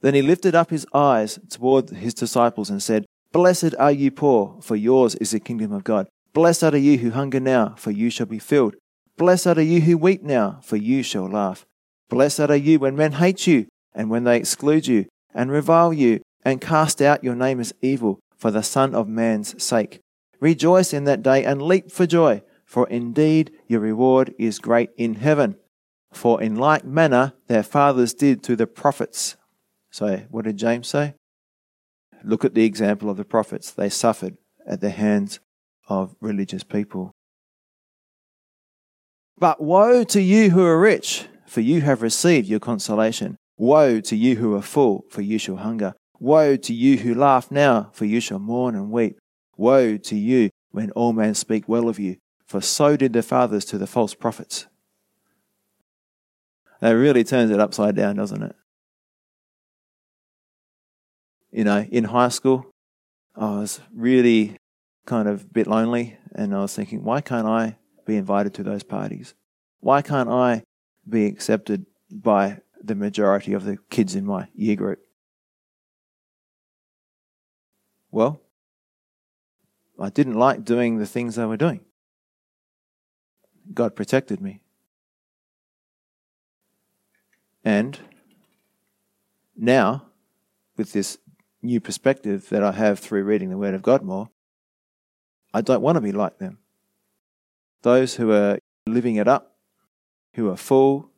Then 0.00 0.14
he 0.14 0.22
lifted 0.22 0.54
up 0.54 0.70
his 0.70 0.86
eyes 0.94 1.38
toward 1.50 1.90
his 1.90 2.14
disciples 2.14 2.70
and 2.70 2.82
said, 2.82 3.04
Blessed 3.32 3.74
are 3.78 3.92
you 3.92 4.10
poor, 4.10 4.58
for 4.62 4.76
yours 4.76 5.16
is 5.16 5.32
the 5.32 5.40
kingdom 5.40 5.72
of 5.72 5.84
God. 5.84 6.08
Blessed 6.32 6.64
are 6.64 6.76
you 6.76 6.98
who 6.98 7.10
hunger 7.10 7.40
now, 7.40 7.74
for 7.76 7.90
you 7.90 8.10
shall 8.10 8.26
be 8.26 8.38
filled. 8.38 8.76
Blessed 9.16 9.58
are 9.58 9.62
you 9.62 9.80
who 9.80 9.98
weep 9.98 10.22
now, 10.22 10.60
for 10.62 10.76
you 10.76 11.02
shall 11.02 11.28
laugh. 11.28 11.66
Blessed 12.08 12.40
are 12.40 12.56
you 12.56 12.78
when 12.78 12.96
men 12.96 13.12
hate 13.12 13.46
you, 13.46 13.66
and 13.94 14.10
when 14.10 14.24
they 14.24 14.36
exclude 14.36 14.86
you, 14.86 15.06
and 15.34 15.50
revile 15.50 15.92
you, 15.92 16.20
and 16.44 16.60
cast 16.60 17.02
out 17.02 17.24
your 17.24 17.34
name 17.34 17.60
as 17.60 17.74
evil 17.82 18.20
for 18.36 18.50
the 18.50 18.62
Son 18.62 18.94
of 18.94 19.08
Man's 19.08 19.62
sake. 19.62 20.00
Rejoice 20.40 20.92
in 20.92 21.04
that 21.04 21.22
day 21.22 21.44
and 21.44 21.60
leap 21.60 21.90
for 21.90 22.06
joy, 22.06 22.42
for 22.64 22.88
indeed 22.88 23.50
your 23.66 23.80
reward 23.80 24.34
is 24.38 24.58
great 24.58 24.90
in 24.96 25.16
heaven. 25.16 25.56
For 26.12 26.40
in 26.40 26.56
like 26.56 26.84
manner 26.84 27.34
their 27.48 27.62
fathers 27.62 28.14
did 28.14 28.42
to 28.44 28.56
the 28.56 28.66
prophets. 28.66 29.36
So, 29.90 30.22
what 30.30 30.44
did 30.44 30.56
James 30.56 30.88
say? 30.88 31.14
Look 32.22 32.44
at 32.44 32.54
the 32.54 32.64
example 32.64 33.10
of 33.10 33.16
the 33.16 33.24
prophets. 33.24 33.70
They 33.70 33.88
suffered 33.88 34.36
at 34.66 34.80
the 34.80 34.90
hands 34.90 35.40
of 35.88 36.14
religious 36.20 36.64
people. 36.64 37.12
But 39.38 39.62
woe 39.62 40.04
to 40.04 40.20
you 40.20 40.50
who 40.50 40.64
are 40.64 40.78
rich, 40.78 41.26
for 41.48 41.60
you 41.60 41.80
have 41.80 42.02
received 42.02 42.46
your 42.46 42.60
consolation. 42.60 43.36
Woe 43.56 44.00
to 44.00 44.16
you 44.16 44.36
who 44.36 44.54
are 44.54 44.62
full, 44.62 45.04
for 45.08 45.22
you 45.22 45.38
shall 45.38 45.56
hunger. 45.56 45.94
Woe 46.20 46.56
to 46.56 46.74
you 46.74 46.98
who 46.98 47.14
laugh 47.14 47.50
now, 47.50 47.90
for 47.92 48.04
you 48.04 48.20
shall 48.20 48.38
mourn 48.38 48.74
and 48.74 48.90
weep. 48.90 49.18
Woe 49.56 49.96
to 49.96 50.16
you 50.16 50.50
when 50.70 50.90
all 50.92 51.12
men 51.12 51.34
speak 51.34 51.68
well 51.68 51.88
of 51.88 51.98
you. 51.98 52.16
for 52.46 52.62
so 52.62 52.96
did 52.96 53.12
the 53.12 53.22
fathers 53.22 53.66
to 53.66 53.76
the 53.76 53.86
false 53.86 54.14
prophets. 54.14 54.66
That 56.80 56.92
really 56.92 57.22
turns 57.22 57.50
it 57.50 57.60
upside 57.60 57.94
down, 57.94 58.16
doesn't 58.16 58.42
it? 58.42 58.56
You 61.52 61.64
know, 61.64 61.86
in 61.90 62.04
high 62.04 62.30
school, 62.30 62.70
I 63.36 63.50
was 63.58 63.80
really 63.94 64.56
kind 65.04 65.28
of 65.28 65.42
a 65.42 65.46
bit 65.46 65.66
lonely, 65.66 66.16
and 66.34 66.54
I 66.54 66.60
was 66.60 66.74
thinking, 66.74 67.04
why 67.04 67.20
can't 67.20 67.46
I 67.46 67.76
be 68.06 68.16
invited 68.16 68.54
to 68.54 68.62
those 68.62 68.82
parties? 68.82 69.34
Why 69.80 70.00
can't 70.00 70.30
I 70.30 70.62
be 71.08 71.26
accepted 71.26 71.86
by 72.10 72.60
the 72.82 72.94
majority 72.94 73.52
of 73.52 73.64
the 73.64 73.78
kids 73.90 74.14
in 74.14 74.24
my 74.24 74.48
year 74.54 74.76
group? 74.76 75.00
Well, 78.10 78.40
I 79.98 80.10
didn't 80.10 80.38
like 80.38 80.64
doing 80.64 80.98
the 80.98 81.06
things 81.06 81.34
they 81.34 81.44
were 81.44 81.56
doing. 81.56 81.80
God 83.74 83.94
protected 83.94 84.40
me. 84.40 84.60
And 87.64 87.98
now, 89.56 90.06
with 90.76 90.92
this 90.92 91.18
new 91.60 91.80
perspective 91.80 92.48
that 92.48 92.62
I 92.62 92.72
have 92.72 92.98
through 92.98 93.24
reading 93.24 93.50
the 93.50 93.58
Word 93.58 93.74
of 93.74 93.82
God 93.82 94.02
more, 94.02 94.30
I 95.52 95.60
don't 95.60 95.82
want 95.82 95.96
to 95.96 96.00
be 96.00 96.12
like 96.12 96.38
them. 96.38 96.58
Those 97.82 98.14
who 98.14 98.30
are 98.30 98.58
living 98.86 99.16
it 99.16 99.28
up, 99.28 99.57
who 100.38 100.48
are 100.48 100.56
full, 100.56 101.10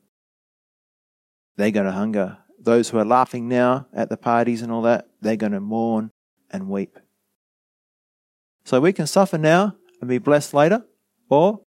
they're 1.56 1.70
going 1.70 1.84
to 1.84 1.92
hunger. 1.92 2.38
Those 2.58 2.88
who 2.88 2.98
are 2.98 3.04
laughing 3.04 3.48
now 3.48 3.86
at 3.92 4.08
the 4.08 4.16
parties 4.16 4.62
and 4.62 4.72
all 4.72 4.82
that, 4.82 5.08
they're 5.20 5.36
going 5.36 5.52
to 5.52 5.60
mourn 5.60 6.10
and 6.50 6.70
weep. 6.70 6.98
So 8.64 8.80
we 8.80 8.94
can 8.94 9.06
suffer 9.06 9.36
now 9.36 9.76
and 10.00 10.08
be 10.08 10.16
blessed 10.16 10.54
later, 10.54 10.86
or 11.28 11.60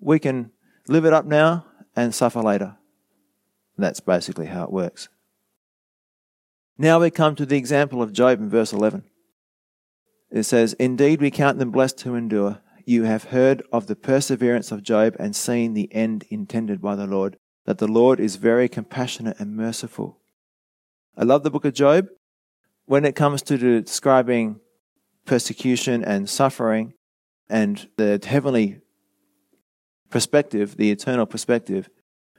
we 0.00 0.18
can 0.18 0.50
live 0.88 1.04
it 1.04 1.12
up 1.12 1.24
now 1.24 1.66
and 1.94 2.12
suffer 2.12 2.42
later. 2.42 2.76
That's 3.76 4.00
basically 4.00 4.46
how 4.46 4.64
it 4.64 4.72
works. 4.72 5.08
Now 6.76 7.00
we 7.00 7.10
come 7.10 7.36
to 7.36 7.46
the 7.46 7.56
example 7.56 8.02
of 8.02 8.12
Job 8.12 8.40
in 8.40 8.50
verse 8.50 8.72
11. 8.72 9.04
It 10.32 10.42
says, 10.42 10.72
Indeed, 10.74 11.20
we 11.20 11.30
count 11.30 11.58
them 11.58 11.70
blessed 11.70 12.00
who 12.00 12.16
endure. 12.16 12.60
You 12.88 13.04
have 13.04 13.24
heard 13.24 13.62
of 13.70 13.86
the 13.86 13.94
perseverance 13.94 14.72
of 14.72 14.82
Job 14.82 15.14
and 15.18 15.36
seen 15.36 15.74
the 15.74 15.94
end 15.94 16.24
intended 16.30 16.80
by 16.80 16.96
the 16.96 17.06
Lord, 17.06 17.36
that 17.66 17.76
the 17.76 17.86
Lord 17.86 18.18
is 18.18 18.36
very 18.36 18.66
compassionate 18.66 19.38
and 19.38 19.54
merciful. 19.54 20.16
I 21.14 21.24
love 21.24 21.42
the 21.42 21.50
book 21.50 21.66
of 21.66 21.74
Job. 21.74 22.08
When 22.86 23.04
it 23.04 23.14
comes 23.14 23.42
to 23.42 23.58
describing 23.58 24.60
persecution 25.26 26.02
and 26.02 26.30
suffering 26.30 26.94
and 27.50 27.86
the 27.98 28.24
heavenly 28.26 28.80
perspective, 30.08 30.78
the 30.78 30.90
eternal 30.90 31.26
perspective, 31.26 31.90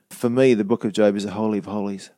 for 0.10 0.32
me, 0.32 0.56
the 0.56 0.64
book 0.64 0.84
of 0.84 0.94
Job 0.94 1.16
is 1.16 1.26
a 1.26 1.32
holy 1.34 1.60
of 1.60 1.66
holies. 1.66 2.10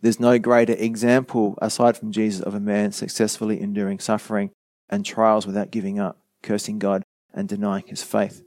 There's 0.00 0.18
no 0.18 0.40
greater 0.40 0.72
example 0.72 1.56
aside 1.62 1.96
from 1.96 2.10
Jesus 2.10 2.40
of 2.40 2.56
a 2.56 2.60
man 2.60 2.90
successfully 2.90 3.60
enduring 3.60 4.00
suffering 4.00 4.50
and 4.90 5.06
trials 5.06 5.46
without 5.46 5.70
giving 5.70 6.00
up, 6.00 6.18
cursing 6.42 6.80
God, 6.80 7.03
and 7.34 7.48
denying 7.48 7.84
his 7.86 8.02
faith. 8.02 8.42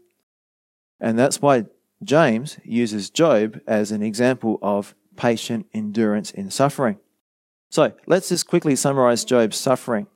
And 1.00 1.19
that's 1.19 1.41
why 1.41 1.65
James 2.04 2.58
uses 2.63 3.10
Job 3.10 3.62
as 3.67 3.91
an 3.91 4.02
example 4.02 4.58
of 4.62 4.95
patient 5.15 5.67
endurance 5.73 6.32
in 6.32 6.50
suffering. 6.50 6.97
So 7.69 7.93
let's 8.06 8.30
just 8.30 8.47
quickly 8.47 8.76
summarize 8.76 9.26
Job's 9.26 9.58
suffering. 9.58 10.08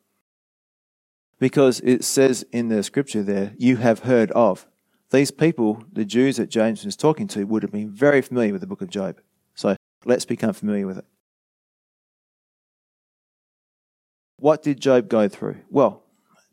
Because 1.39 1.81
it 1.84 2.03
says 2.03 2.45
in 2.51 2.69
the 2.69 2.84
scripture 2.84 3.23
there, 3.23 3.53
you 3.57 3.77
have 3.77 3.99
heard 3.99 4.31
of. 4.31 4.67
These 5.10 5.31
people, 5.31 5.84
the 5.91 6.05
Jews 6.05 6.38
that 6.38 6.49
James 6.49 6.86
was 6.86 6.95
talking 6.95 7.27
to, 7.29 7.43
would 7.43 7.63
have 7.63 7.71
been 7.71 7.91
very 7.91 8.21
familiar 8.21 8.53
with 8.53 8.62
the 8.62 8.67
book 8.67 8.81
of 8.81 8.89
Job. 8.89 9.19
So 9.55 9.75
let's 10.05 10.23
become 10.23 10.53
familiar 10.53 10.88
with 10.88 10.99
it. 10.99 11.05
What 14.38 14.63
did 14.63 14.79
Job 14.79 15.10
go 15.10 15.27
through? 15.27 15.57
Well, 15.69 16.03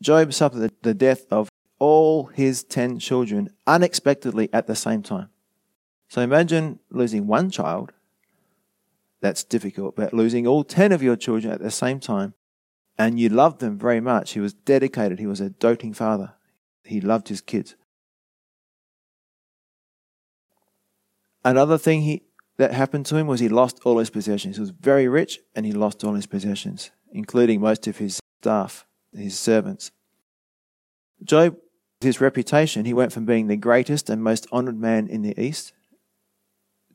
Job 0.01 0.33
suffered 0.33 0.71
the 0.81 0.93
death 0.93 1.25
of 1.31 1.48
all 1.79 2.25
his 2.25 2.63
10 2.63 2.99
children 2.99 3.49
unexpectedly 3.65 4.49
at 4.53 4.67
the 4.67 4.75
same 4.75 5.01
time. 5.01 5.29
So 6.09 6.21
imagine 6.21 6.79
losing 6.89 7.27
one 7.27 7.49
child. 7.49 7.93
That's 9.21 9.43
difficult, 9.43 9.95
but 9.95 10.13
losing 10.13 10.47
all 10.47 10.63
10 10.63 10.91
of 10.91 11.01
your 11.01 11.15
children 11.15 11.53
at 11.53 11.61
the 11.61 11.71
same 11.71 11.99
time 11.99 12.33
and 12.97 13.19
you 13.19 13.29
loved 13.29 13.59
them 13.61 13.77
very 13.77 14.01
much. 14.01 14.31
He 14.31 14.39
was 14.39 14.53
dedicated. 14.53 15.19
He 15.19 15.27
was 15.27 15.39
a 15.39 15.49
doting 15.49 15.93
father. 15.93 16.33
He 16.83 16.99
loved 16.99 17.29
his 17.29 17.41
kids. 17.41 17.75
Another 21.45 21.77
thing 21.77 22.01
he, 22.01 22.23
that 22.57 22.73
happened 22.73 23.05
to 23.07 23.15
him 23.15 23.27
was 23.27 23.39
he 23.39 23.47
lost 23.47 23.79
all 23.85 23.99
his 23.99 24.09
possessions. 24.09 24.57
He 24.57 24.61
was 24.61 24.71
very 24.71 25.07
rich 25.07 25.39
and 25.55 25.65
he 25.65 25.71
lost 25.71 26.03
all 26.03 26.13
his 26.13 26.25
possessions, 26.25 26.91
including 27.11 27.61
most 27.61 27.87
of 27.87 27.97
his 27.97 28.19
staff, 28.41 28.85
his 29.15 29.39
servants. 29.39 29.91
Job, 31.23 31.55
his 32.01 32.21
reputation, 32.21 32.85
he 32.85 32.93
went 32.93 33.11
from 33.11 33.25
being 33.25 33.47
the 33.47 33.57
greatest 33.57 34.09
and 34.09 34.23
most 34.23 34.47
honored 34.51 34.79
man 34.79 35.07
in 35.07 35.21
the 35.21 35.39
East 35.39 35.73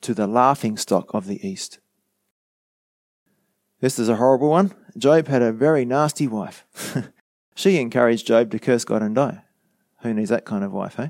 to 0.01 0.15
the 0.15 0.27
laughing 0.27 0.77
stock 0.77 1.13
of 1.15 1.27
the 1.27 1.47
East. 1.47 1.79
This 3.81 3.99
is 3.99 4.09
a 4.09 4.17
horrible 4.17 4.51
one. 4.51 4.73
Job 4.97 5.29
had 5.29 5.43
a 5.43 5.53
very 5.53 5.85
nasty 5.85 6.27
wife. 6.27 6.65
she 7.55 7.79
encouraged 7.79 8.27
Job 8.27 8.51
to 8.51 8.59
curse 8.59 8.85
God 8.85 9.03
and 9.03 9.15
die. 9.15 9.43
Who 10.01 10.15
needs 10.15 10.31
that 10.31 10.45
kind 10.45 10.65
of 10.65 10.73
wife, 10.73 10.99
eh? 10.99 11.09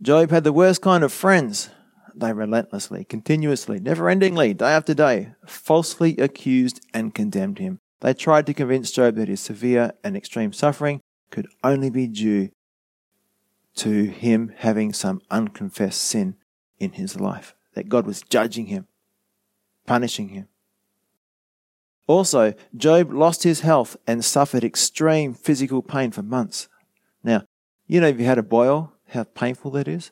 Job 0.00 0.30
had 0.30 0.44
the 0.44 0.52
worst 0.52 0.82
kind 0.82 1.02
of 1.02 1.12
friends. 1.12 1.70
They 2.14 2.32
relentlessly, 2.32 3.04
continuously, 3.04 3.78
never 3.80 4.04
endingly, 4.04 4.56
day 4.56 4.72
after 4.72 4.94
day, 4.94 5.32
falsely 5.46 6.16
accused 6.18 6.80
and 6.94 7.14
condemned 7.14 7.58
him. 7.58 7.78
They 8.00 8.14
tried 8.14 8.46
to 8.46 8.54
convince 8.54 8.90
Job 8.90 9.16
that 9.16 9.28
his 9.28 9.40
severe 9.40 9.92
and 10.04 10.16
extreme 10.16 10.52
suffering 10.52 11.00
could 11.30 11.46
only 11.62 11.90
be 11.90 12.06
due 12.06 12.50
to 13.76 14.04
him 14.04 14.52
having 14.56 14.92
some 14.92 15.20
unconfessed 15.30 16.02
sin 16.02 16.36
in 16.78 16.92
his 16.92 17.20
life, 17.20 17.54
that 17.74 17.88
God 17.88 18.06
was 18.06 18.22
judging 18.22 18.66
him, 18.66 18.86
punishing 19.86 20.30
him. 20.30 20.48
Also, 22.06 22.54
Job 22.76 23.12
lost 23.12 23.42
his 23.42 23.60
health 23.60 23.96
and 24.06 24.24
suffered 24.24 24.64
extreme 24.64 25.34
physical 25.34 25.82
pain 25.82 26.10
for 26.10 26.22
months. 26.22 26.68
Now, 27.24 27.42
you 27.86 28.00
know, 28.00 28.08
if 28.08 28.18
you 28.18 28.24
had 28.26 28.38
a 28.38 28.42
boil, 28.42 28.92
how 29.08 29.24
painful 29.24 29.72
that 29.72 29.88
is? 29.88 30.10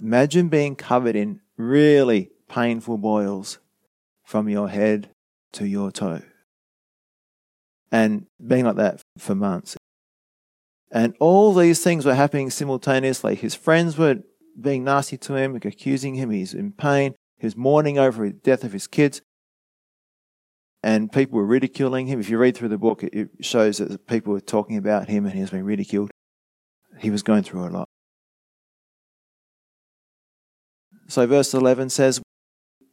Imagine 0.00 0.48
being 0.48 0.76
covered 0.76 1.16
in 1.16 1.40
really 1.56 2.30
painful 2.48 2.98
boils 2.98 3.58
from 4.24 4.48
your 4.48 4.68
head 4.68 5.10
to 5.52 5.66
your 5.66 5.90
toe. 5.90 6.22
And 7.90 8.26
being 8.44 8.64
like 8.64 8.76
that 8.76 9.02
for 9.18 9.34
months. 9.34 9.76
And 10.90 11.14
all 11.20 11.54
these 11.54 11.82
things 11.82 12.06
were 12.06 12.14
happening 12.14 12.50
simultaneously. 12.50 13.34
His 13.34 13.54
friends 13.54 13.98
were 13.98 14.16
being 14.58 14.84
nasty 14.84 15.18
to 15.18 15.34
him, 15.34 15.54
accusing 15.56 16.14
him. 16.14 16.30
He's 16.30 16.54
in 16.54 16.72
pain. 16.72 17.14
He 17.38 17.46
was 17.46 17.56
mourning 17.56 17.98
over 17.98 18.26
the 18.26 18.32
death 18.32 18.64
of 18.64 18.72
his 18.72 18.86
kids. 18.86 19.20
And 20.82 21.12
people 21.12 21.36
were 21.36 21.44
ridiculing 21.44 22.06
him. 22.06 22.20
If 22.20 22.30
you 22.30 22.38
read 22.38 22.56
through 22.56 22.68
the 22.68 22.78
book, 22.78 23.02
it 23.02 23.30
shows 23.40 23.78
that 23.78 24.06
people 24.06 24.32
were 24.32 24.40
talking 24.40 24.76
about 24.76 25.08
him 25.08 25.24
and 25.26 25.34
he 25.34 25.40
was 25.40 25.50
being 25.50 25.64
ridiculed. 25.64 26.10
He 26.98 27.10
was 27.10 27.22
going 27.22 27.42
through 27.42 27.66
a 27.66 27.70
lot. 27.70 27.88
So, 31.08 31.26
verse 31.26 31.54
11 31.54 31.90
says, 31.90 32.20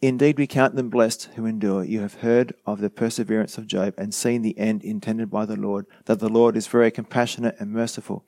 Indeed, 0.02 0.38
we 0.38 0.48
count 0.48 0.76
them 0.76 0.90
blessed 0.90 1.30
who 1.36 1.46
endure. 1.46 1.84
You 1.84 2.02
have 2.02 2.16
heard 2.16 2.54
of 2.66 2.80
the 2.80 2.90
perseverance 2.90 3.58
of 3.58 3.68
Job 3.68 3.94
and 3.98 4.14
seen 4.14 4.42
the 4.42 4.58
end 4.58 4.84
intended 4.84 5.32
by 5.32 5.46
the 5.46 5.56
Lord, 5.56 5.86
that 6.06 6.20
the 6.20 6.30
Lord 6.30 6.58
is 6.58 6.68
very 6.68 6.92
compassionate 6.92 7.56
and 7.60 7.72
merciful. 7.72 8.26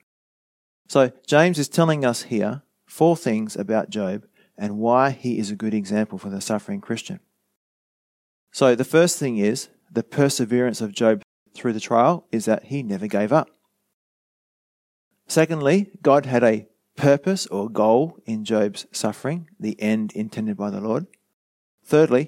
So, 0.88 1.12
James 1.28 1.60
is 1.60 1.68
telling 1.68 2.06
us 2.06 2.24
here 2.24 2.64
four 2.86 3.18
things 3.18 3.56
about 3.56 3.90
Job 3.90 4.26
and 4.58 4.78
why 4.78 5.12
he 5.12 5.38
is 5.38 5.52
a 5.52 5.56
good 5.56 5.74
example 5.74 6.18
for 6.18 6.30
the 6.30 6.42
suffering 6.42 6.82
Christian. 6.82 7.20
So, 8.52 8.74
the 8.74 8.86
first 8.86 9.20
thing 9.20 9.38
is 9.38 9.68
the 9.92 10.04
perseverance 10.04 10.80
of 10.82 10.94
Job 10.94 11.22
through 11.54 11.74
the 11.74 11.80
trial 11.80 12.26
is 12.32 12.46
that 12.46 12.66
he 12.66 12.82
never 12.82 13.08
gave 13.08 13.34
up. 13.34 13.50
Secondly, 15.28 15.92
God 16.02 16.26
had 16.26 16.44
a 16.44 16.68
purpose 16.96 17.46
or 17.48 17.70
goal 17.70 18.18
in 18.26 18.46
Job's 18.46 18.88
suffering, 18.92 19.50
the 19.60 19.80
end 19.82 20.14
intended 20.14 20.56
by 20.56 20.70
the 20.70 20.82
Lord. 20.82 21.06
Thirdly, 21.88 22.28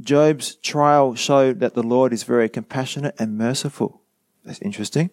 Job's 0.00 0.56
trial 0.56 1.14
showed 1.14 1.60
that 1.60 1.74
the 1.74 1.82
Lord 1.82 2.12
is 2.12 2.24
very 2.24 2.48
compassionate 2.48 3.14
and 3.20 3.38
merciful. 3.38 4.02
That's 4.44 4.60
interesting. 4.60 5.10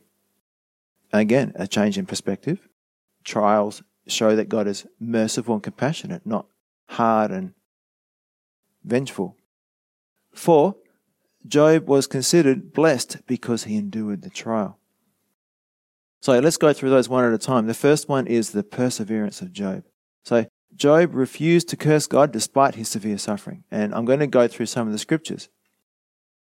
Again, 1.13 1.51
a 1.55 1.67
change 1.67 1.97
in 1.97 2.07
perspective. 2.07 2.67
Trials 3.23 3.83
show 4.07 4.35
that 4.35 4.49
God 4.49 4.67
is 4.67 4.87
merciful 4.99 5.53
and 5.53 5.63
compassionate, 5.63 6.25
not 6.25 6.47
hard 6.89 7.29
and 7.29 7.53
vengeful. 8.83 9.37
Four, 10.33 10.77
Job 11.45 11.87
was 11.87 12.07
considered 12.07 12.73
blessed 12.73 13.17
because 13.27 13.65
he 13.65 13.75
endured 13.75 14.23
the 14.23 14.29
trial. 14.29 14.79
So 16.21 16.39
let's 16.39 16.57
go 16.57 16.73
through 16.73 16.89
those 16.89 17.07
one 17.07 17.25
at 17.25 17.33
a 17.33 17.37
time. 17.37 17.67
The 17.67 17.73
first 17.75 18.09
one 18.09 18.25
is 18.25 18.51
the 18.51 18.63
perseverance 18.63 19.41
of 19.41 19.53
Job. 19.53 19.83
So 20.23 20.47
Job 20.77 21.15
refused 21.15 21.69
to 21.69 21.75
curse 21.75 22.05
God 22.05 22.31
despite 22.31 22.75
his 22.75 22.87
severe 22.87 23.17
suffering. 23.17 23.63
And 23.71 23.93
I'm 23.93 24.05
going 24.05 24.19
to 24.19 24.27
go 24.27 24.47
through 24.47 24.67
some 24.67 24.87
of 24.87 24.93
the 24.93 24.99
scriptures 24.99 25.49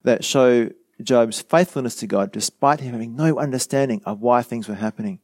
that 0.03 0.25
show 0.25 0.69
Job's 1.01 1.41
faithfulness 1.41 1.95
to 1.95 2.07
God 2.07 2.31
despite 2.31 2.81
him 2.81 2.91
having 2.91 3.15
no 3.15 3.39
understanding 3.39 4.01
of 4.05 4.19
why 4.19 4.41
things 4.41 4.67
were 4.67 4.75
happening. 4.75 5.19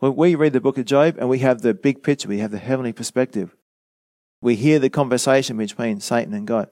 When 0.00 0.16
we 0.16 0.34
read 0.34 0.52
the 0.52 0.60
book 0.60 0.76
of 0.78 0.84
Job 0.84 1.16
and 1.18 1.28
we 1.28 1.38
have 1.38 1.62
the 1.62 1.72
big 1.72 2.02
picture, 2.02 2.28
we 2.28 2.38
have 2.38 2.50
the 2.50 2.58
heavenly 2.58 2.92
perspective, 2.92 3.54
we 4.40 4.56
hear 4.56 4.80
the 4.80 4.90
conversation 4.90 5.56
between 5.56 6.00
Satan 6.00 6.34
and 6.34 6.46
God. 6.46 6.68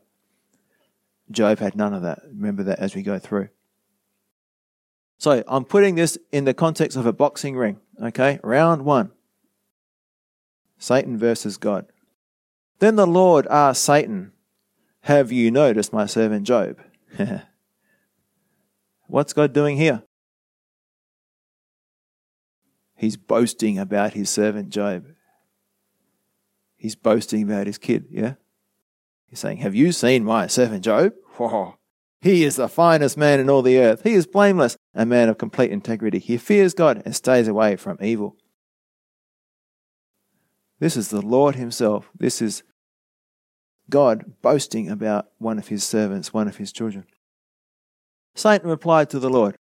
Job 1.31 1.61
had 1.61 1.77
none 1.77 1.95
of 1.95 2.03
that. 2.03 2.23
Remember 2.27 2.65
that 2.65 2.81
as 2.81 2.97
we 2.97 3.03
go 3.03 3.21
through. 3.21 3.51
So 5.19 5.45
I'm 5.47 5.65
putting 5.65 5.95
this 5.95 6.19
in 6.33 6.45
the 6.45 6.55
context 6.55 6.97
of 6.97 7.07
a 7.07 7.13
boxing 7.13 7.57
ring. 7.57 7.79
Okay, 8.03 8.41
round 8.43 8.85
one 8.85 9.13
Satan 10.81 11.17
versus 11.17 11.57
God. 11.59 11.87
Then 12.81 12.97
the 12.97 13.07
Lord 13.07 13.47
asked 13.49 13.85
Satan, 13.85 14.33
Have 15.03 15.31
you 15.31 15.53
noticed 15.53 15.93
my 15.93 16.07
servant 16.07 16.45
Job? 16.45 16.81
What's 19.07 19.33
God 19.33 19.53
doing 19.53 19.77
here? 19.77 20.03
He's 22.97 23.17
boasting 23.17 23.79
about 23.79 24.15
his 24.15 24.31
servant 24.31 24.71
Job. 24.71 25.05
He's 26.77 26.97
boasting 26.97 27.43
about 27.43 27.67
his 27.67 27.79
kid, 27.79 28.07
yeah? 28.11 28.35
He's 29.29 29.39
saying, 29.39 29.59
Have 29.59 29.75
you 29.75 29.93
seen 29.93 30.25
my 30.25 30.47
servant 30.47 30.83
Job? 30.85 31.13
Whoa. 31.37 31.77
He 32.23 32.45
is 32.45 32.57
the 32.57 32.69
finest 32.69 33.17
man 33.17 33.41
in 33.41 33.49
all 33.49 33.63
the 33.63 33.79
earth. 33.79 34.03
He 34.03 34.13
is 34.13 34.27
blameless, 34.27 34.77
a 34.95 35.07
man 35.07 35.31
of 35.31 35.39
complete 35.39 35.71
integrity. 35.71 36.19
He 36.19 36.37
fears 36.37 36.75
God 36.75 37.01
and 37.07 37.17
stays 37.17 37.49
away 37.49 37.77
from 37.77 37.97
evil. 38.03 38.37
This 40.81 40.97
is 40.97 41.09
the 41.09 41.21
Lord 41.21 41.55
Himself. 41.55 42.11
This 42.19 42.43
is 42.43 42.63
God 43.89 44.25
boasting 44.43 44.91
about 44.91 45.29
one 45.39 45.59
of 45.59 45.69
His 45.69 45.85
servants, 45.85 46.33
one 46.33 46.49
of 46.49 46.57
His 46.57 46.73
children. 46.73 47.05
Satan 48.35 48.69
replied 48.69 49.11
to 49.11 49.19
the 49.19 49.31
Lord, 49.31 49.57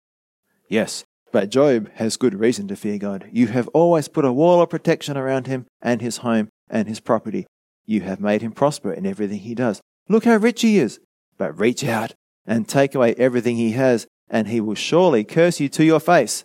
Yes, 0.69 1.05
but 1.33 1.51
Job 1.51 1.91
has 1.95 2.17
good 2.17 2.35
reason 2.35 2.69
to 2.69 2.77
fear 2.77 2.99
God. 2.99 3.29
You 3.33 3.49
have 3.49 3.69
always 3.69 4.09
put 4.09 4.25
a 4.25 4.33
wall 4.33 4.63
of 4.63 4.71
protection 4.71 5.17
around 5.17 5.47
him 5.47 5.67
and 5.83 6.01
his 6.01 6.19
home 6.19 6.49
and 6.71 6.89
his 6.89 7.01
property. 7.01 7.47
You 7.87 8.03
have 8.03 8.21
made 8.21 8.43
him 8.43 8.53
prosper 8.53 8.93
in 8.93 9.07
everything 9.07 9.41
he 9.41 9.55
does. 9.55 9.81
Look 10.09 10.25
how 10.25 10.37
rich 10.37 10.63
he 10.63 10.79
is. 10.79 11.01
But 11.37 11.59
reach 11.59 11.85
out 11.85 12.15
and 12.47 12.69
take 12.69 12.95
away 12.95 13.15
everything 13.15 13.57
he 13.57 13.73
has, 13.73 14.07
and 14.29 14.49
he 14.49 14.61
will 14.61 14.75
surely 14.75 15.25
curse 15.25 15.61
you 15.61 15.69
to 15.71 15.85
your 15.85 16.01
face. 16.01 16.45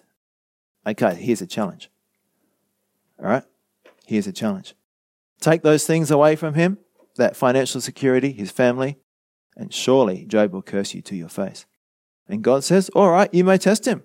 Okay, 0.85 1.15
here's 1.15 1.41
a 1.41 1.47
challenge. 1.47 1.89
All 3.19 3.25
right? 3.29 3.43
Here's 4.05 4.27
a 4.27 4.33
challenge. 4.33 4.75
Take 5.39 5.61
those 5.61 5.85
things 5.85 6.11
away 6.11 6.35
from 6.35 6.53
him, 6.53 6.77
that 7.17 7.35
financial 7.35 7.81
security, 7.81 8.31
his 8.31 8.51
family, 8.51 8.97
and 9.55 9.73
surely 9.73 10.25
Job 10.25 10.53
will 10.53 10.61
curse 10.61 10.93
you 10.93 11.01
to 11.03 11.15
your 11.15 11.29
face. 11.29 11.65
And 12.27 12.41
God 12.41 12.63
says, 12.63 12.89
All 12.89 13.11
right, 13.11 13.33
you 13.33 13.43
may 13.43 13.57
test 13.57 13.85
him. 13.85 14.03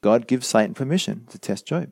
God 0.00 0.26
gives 0.26 0.46
Satan 0.46 0.74
permission 0.74 1.26
to 1.30 1.38
test 1.38 1.66
Job. 1.66 1.90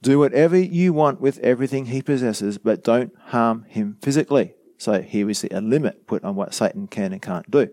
Do 0.00 0.18
whatever 0.18 0.56
you 0.56 0.92
want 0.92 1.20
with 1.20 1.38
everything 1.40 1.86
he 1.86 2.02
possesses, 2.02 2.56
but 2.58 2.84
don't 2.84 3.12
harm 3.26 3.64
him 3.64 3.96
physically. 4.00 4.54
So 4.76 5.02
here 5.02 5.26
we 5.26 5.34
see 5.34 5.48
a 5.50 5.60
limit 5.60 6.06
put 6.06 6.22
on 6.22 6.36
what 6.36 6.54
Satan 6.54 6.86
can 6.86 7.12
and 7.12 7.20
can't 7.20 7.50
do. 7.50 7.68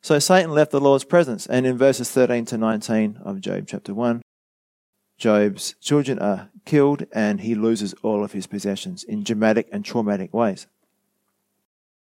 So 0.00 0.18
Satan 0.18 0.52
left 0.52 0.70
the 0.70 0.80
Lord's 0.80 1.04
presence, 1.04 1.46
and 1.46 1.66
in 1.66 1.76
verses 1.76 2.10
13 2.10 2.46
to 2.46 2.56
19 2.56 3.18
of 3.24 3.40
Job 3.40 3.64
chapter 3.66 3.92
1, 3.92 4.22
Job's 5.18 5.74
children 5.80 6.18
are 6.20 6.48
killed 6.64 7.04
and 7.12 7.40
he 7.40 7.54
loses 7.54 7.94
all 8.02 8.24
of 8.24 8.32
his 8.32 8.46
possessions 8.46 9.02
in 9.02 9.24
dramatic 9.24 9.68
and 9.72 9.84
traumatic 9.84 10.32
ways. 10.32 10.66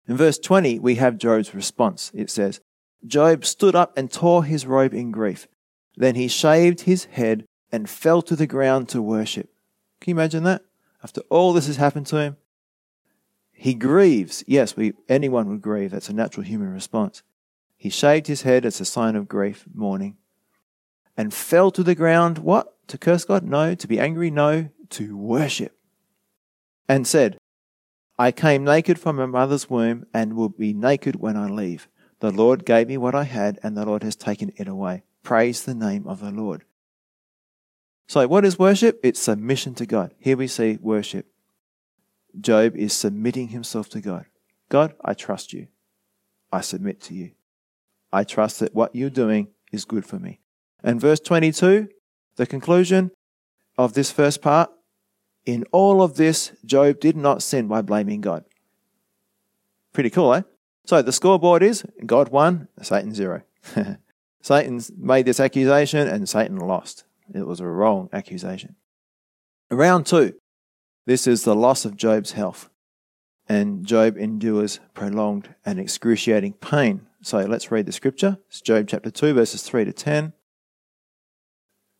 In 0.07 0.17
verse 0.17 0.37
20, 0.37 0.79
we 0.79 0.95
have 0.95 1.17
Job's 1.17 1.55
response. 1.55 2.11
It 2.13 2.29
says, 2.29 2.59
Job 3.07 3.45
stood 3.45 3.75
up 3.75 3.97
and 3.97 4.11
tore 4.11 4.43
his 4.43 4.65
robe 4.65 4.93
in 4.93 5.11
grief. 5.11 5.47
Then 5.95 6.15
he 6.15 6.27
shaved 6.27 6.81
his 6.81 7.05
head 7.05 7.45
and 7.71 7.89
fell 7.89 8.21
to 8.23 8.35
the 8.35 8.47
ground 8.47 8.89
to 8.89 9.01
worship. 9.01 9.49
Can 10.01 10.11
you 10.11 10.15
imagine 10.15 10.43
that? 10.43 10.63
After 11.03 11.21
all 11.29 11.53
this 11.53 11.67
has 11.67 11.77
happened 11.77 12.07
to 12.07 12.17
him, 12.17 12.37
he 13.53 13.73
grieves. 13.73 14.43
Yes, 14.47 14.75
we, 14.75 14.93
anyone 15.07 15.47
would 15.49 15.61
grieve. 15.61 15.91
That's 15.91 16.09
a 16.09 16.13
natural 16.13 16.45
human 16.45 16.73
response. 16.73 17.23
He 17.77 17.89
shaved 17.89 18.27
his 18.27 18.41
head 18.41 18.65
as 18.65 18.81
a 18.81 18.85
sign 18.85 19.15
of 19.15 19.27
grief, 19.27 19.65
mourning, 19.73 20.17
and 21.15 21.33
fell 21.33 21.71
to 21.71 21.83
the 21.83 21.95
ground. 21.95 22.39
What? 22.39 22.74
To 22.87 22.97
curse 22.97 23.25
God? 23.25 23.43
No. 23.43 23.75
To 23.75 23.87
be 23.87 23.99
angry? 23.99 24.31
No. 24.31 24.69
To 24.91 25.17
worship. 25.17 25.77
And 26.87 27.07
said, 27.07 27.37
I 28.17 28.31
came 28.31 28.63
naked 28.63 28.99
from 28.99 29.17
my 29.17 29.25
mother's 29.25 29.69
womb 29.69 30.05
and 30.13 30.35
will 30.35 30.49
be 30.49 30.73
naked 30.73 31.17
when 31.17 31.35
I 31.35 31.47
leave. 31.47 31.87
The 32.19 32.31
Lord 32.31 32.65
gave 32.65 32.87
me 32.87 32.97
what 32.97 33.13
I 33.13 33.23
had, 33.23 33.59
and 33.61 33.75
the 33.75 33.85
Lord 33.85 34.03
has 34.03 34.15
taken 34.15 34.53
it 34.55 34.67
away. 34.67 35.03
Praise 35.21 35.63
the 35.63 35.75
name 35.75 36.07
of 36.07 36.21
the 36.21 36.31
Lord. 36.31 36.63
So, 38.07 38.25
what 38.27 38.45
is 38.45 38.57
worship? 38.57 38.99
It's 39.03 39.19
submission 39.19 39.73
to 39.75 39.85
God. 39.85 40.13
Here 40.17 40.37
we 40.37 40.47
see 40.47 40.77
worship. 40.81 41.25
Job 42.39 42.75
is 42.75 42.93
submitting 42.93 43.49
himself 43.49 43.89
to 43.89 44.01
God. 44.01 44.25
God, 44.69 44.93
I 45.03 45.13
trust 45.13 45.51
you. 45.51 45.67
I 46.51 46.61
submit 46.61 47.01
to 47.01 47.13
you. 47.13 47.31
I 48.13 48.23
trust 48.23 48.59
that 48.59 48.73
what 48.73 48.95
you're 48.95 49.09
doing 49.09 49.49
is 49.71 49.85
good 49.85 50.05
for 50.05 50.19
me. 50.19 50.39
And 50.83 51.01
verse 51.01 51.19
22, 51.19 51.89
the 52.35 52.45
conclusion 52.45 53.11
of 53.77 53.93
this 53.93 54.11
first 54.11 54.41
part 54.41 54.69
in 55.45 55.63
all 55.71 56.01
of 56.01 56.15
this, 56.15 56.51
Job 56.65 56.99
did 56.99 57.15
not 57.15 57.43
sin 57.43 57.67
by 57.67 57.81
blaming 57.81 58.21
God. 58.21 58.45
Pretty 59.93 60.09
cool, 60.09 60.33
eh? 60.33 60.41
So 60.85 61.01
the 61.01 61.11
scoreboard 61.11 61.63
is 61.63 61.85
God 62.05 62.29
won, 62.29 62.67
Satan 62.81 63.13
zero. 63.13 63.43
Satan 64.41 64.81
made 64.97 65.25
this 65.25 65.39
accusation 65.39 66.07
and 66.07 66.27
Satan 66.27 66.57
lost. 66.57 67.05
It 67.33 67.47
was 67.47 67.59
a 67.59 67.67
wrong 67.67 68.09
accusation. 68.11 68.75
Round 69.71 70.05
two. 70.05 70.35
This 71.05 71.27
is 71.27 71.43
the 71.43 71.55
loss 71.55 71.85
of 71.85 71.95
Job's 71.95 72.33
health. 72.33 72.69
And 73.47 73.85
Job 73.85 74.17
endures 74.17 74.79
prolonged 74.95 75.53
and 75.65 75.79
excruciating 75.79 76.53
pain. 76.53 77.07
So 77.21 77.39
let's 77.39 77.71
read 77.71 77.85
the 77.85 77.91
scripture. 77.91 78.39
It's 78.49 78.61
Job 78.61 78.87
chapter 78.87 79.11
2, 79.11 79.33
verses 79.33 79.61
3 79.63 79.85
to 79.85 79.93
10. 79.93 80.33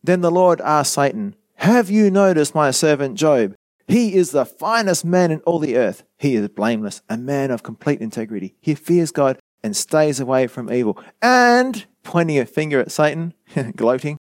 Then 0.06 0.20
the 0.20 0.30
Lord 0.30 0.60
asked 0.60 0.92
Satan, 0.92 1.34
Have 1.56 1.90
you 1.90 2.12
noticed 2.12 2.54
my 2.54 2.70
servant 2.70 3.18
Job? 3.18 3.56
He 3.88 4.14
is 4.14 4.30
the 4.30 4.44
finest 4.44 5.04
man 5.04 5.32
in 5.32 5.40
all 5.40 5.58
the 5.58 5.76
earth. 5.76 6.04
He 6.16 6.36
is 6.36 6.48
blameless, 6.48 7.02
a 7.08 7.16
man 7.16 7.50
of 7.50 7.64
complete 7.64 8.00
integrity. 8.00 8.54
He 8.60 8.76
fears 8.76 9.10
God 9.10 9.40
and 9.64 9.76
stays 9.76 10.20
away 10.20 10.46
from 10.46 10.72
evil. 10.72 10.96
And, 11.20 11.86
pointing 12.04 12.38
a 12.38 12.46
finger 12.46 12.78
at 12.78 12.92
Satan, 12.92 13.34
gloating 13.76 14.16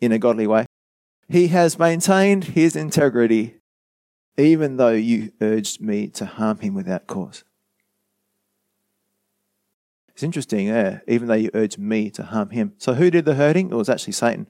in 0.00 0.10
a 0.10 0.18
godly 0.18 0.46
way, 0.46 0.64
he 1.28 1.48
has 1.48 1.78
maintained 1.78 2.44
his 2.44 2.74
integrity, 2.74 3.56
even 4.38 4.78
though 4.78 4.88
you 4.88 5.32
urged 5.42 5.82
me 5.82 6.08
to 6.08 6.24
harm 6.24 6.60
him 6.60 6.72
without 6.72 7.06
cause. 7.06 7.44
It's 10.12 10.22
interesting 10.22 10.68
there, 10.68 11.02
even 11.06 11.28
though 11.28 11.34
you 11.34 11.50
urged 11.54 11.78
me 11.78 12.10
to 12.10 12.24
harm 12.24 12.50
him. 12.50 12.74
So 12.78 12.94
who 12.94 13.10
did 13.10 13.24
the 13.24 13.34
hurting? 13.34 13.70
It 13.70 13.74
was 13.74 13.88
actually 13.88 14.12
Satan. 14.12 14.46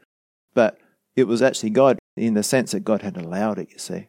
But 0.55 0.79
it 1.17 1.25
was 1.25 1.43
actually 1.43 1.71
God 1.71 1.99
in 2.17 2.35
the 2.35 2.43
sense 2.43 2.73
that 2.73 2.81
God 2.85 3.03
had 3.03 3.17
allowed 3.17 3.59
it, 3.59 3.71
you 3.71 3.79
see. 3.79 4.09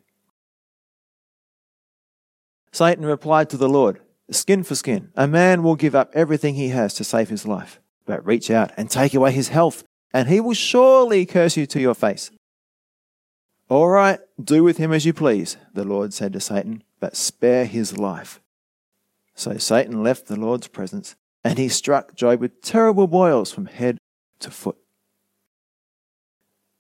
Satan 2.71 3.05
replied 3.05 3.49
to 3.49 3.57
the 3.57 3.69
Lord, 3.69 4.01
Skin 4.31 4.63
for 4.63 4.75
skin. 4.75 5.11
A 5.15 5.27
man 5.27 5.61
will 5.61 5.75
give 5.75 5.93
up 5.93 6.09
everything 6.13 6.55
he 6.55 6.69
has 6.69 6.93
to 6.93 7.03
save 7.03 7.29
his 7.29 7.45
life, 7.45 7.81
but 8.05 8.25
reach 8.25 8.49
out 8.49 8.71
and 8.77 8.89
take 8.89 9.13
away 9.13 9.31
his 9.33 9.49
health, 9.49 9.83
and 10.13 10.29
he 10.29 10.39
will 10.39 10.53
surely 10.53 11.25
curse 11.25 11.57
you 11.57 11.65
to 11.65 11.81
your 11.81 11.95
face. 11.95 12.31
All 13.67 13.89
right, 13.89 14.19
do 14.41 14.63
with 14.63 14.77
him 14.77 14.93
as 14.93 15.05
you 15.05 15.13
please, 15.13 15.57
the 15.73 15.83
Lord 15.83 16.13
said 16.13 16.33
to 16.33 16.39
Satan, 16.39 16.83
but 16.99 17.17
spare 17.17 17.65
his 17.65 17.97
life. 17.97 18.39
So 19.35 19.57
Satan 19.57 20.03
left 20.03 20.27
the 20.27 20.39
Lord's 20.39 20.67
presence, 20.67 21.15
and 21.43 21.57
he 21.57 21.69
struck 21.69 22.15
Job 22.15 22.39
with 22.39 22.61
terrible 22.61 23.07
boils 23.07 23.51
from 23.51 23.65
head 23.65 23.97
to 24.39 24.51
foot. 24.51 24.77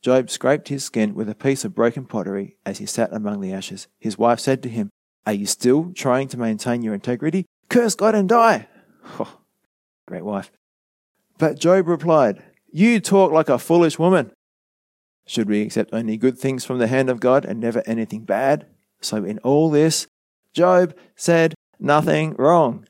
Job 0.01 0.29
scraped 0.31 0.69
his 0.69 0.83
skin 0.83 1.13
with 1.13 1.29
a 1.29 1.35
piece 1.35 1.63
of 1.63 1.75
broken 1.75 2.05
pottery 2.05 2.57
as 2.65 2.79
he 2.79 2.85
sat 2.85 3.13
among 3.13 3.39
the 3.39 3.53
ashes. 3.53 3.87
His 3.99 4.17
wife 4.17 4.39
said 4.39 4.63
to 4.63 4.69
him, 4.69 4.89
Are 5.27 5.33
you 5.33 5.45
still 5.45 5.91
trying 5.93 6.27
to 6.29 6.37
maintain 6.37 6.81
your 6.81 6.95
integrity? 6.95 7.45
Curse 7.69 7.95
God 7.95 8.15
and 8.15 8.27
die. 8.27 8.67
Oh, 9.19 9.39
great 10.07 10.23
wife. 10.23 10.51
But 11.39 11.57
Job 11.57 11.87
replied, 11.87 12.43
You 12.71 12.99
talk 12.99 13.31
like 13.31 13.49
a 13.49 13.57
foolish 13.57 13.97
woman. 13.97 14.31
Should 15.25 15.49
we 15.49 15.63
accept 15.63 15.91
only 15.91 16.17
good 16.17 16.37
things 16.37 16.65
from 16.65 16.77
the 16.77 16.87
hand 16.87 17.09
of 17.09 17.19
God 17.19 17.45
and 17.45 17.59
never 17.59 17.81
anything 17.87 18.25
bad? 18.25 18.67
So, 19.01 19.23
in 19.23 19.39
all 19.39 19.71
this, 19.71 20.05
Job 20.53 20.95
said 21.15 21.55
nothing 21.79 22.35
wrong. 22.37 22.85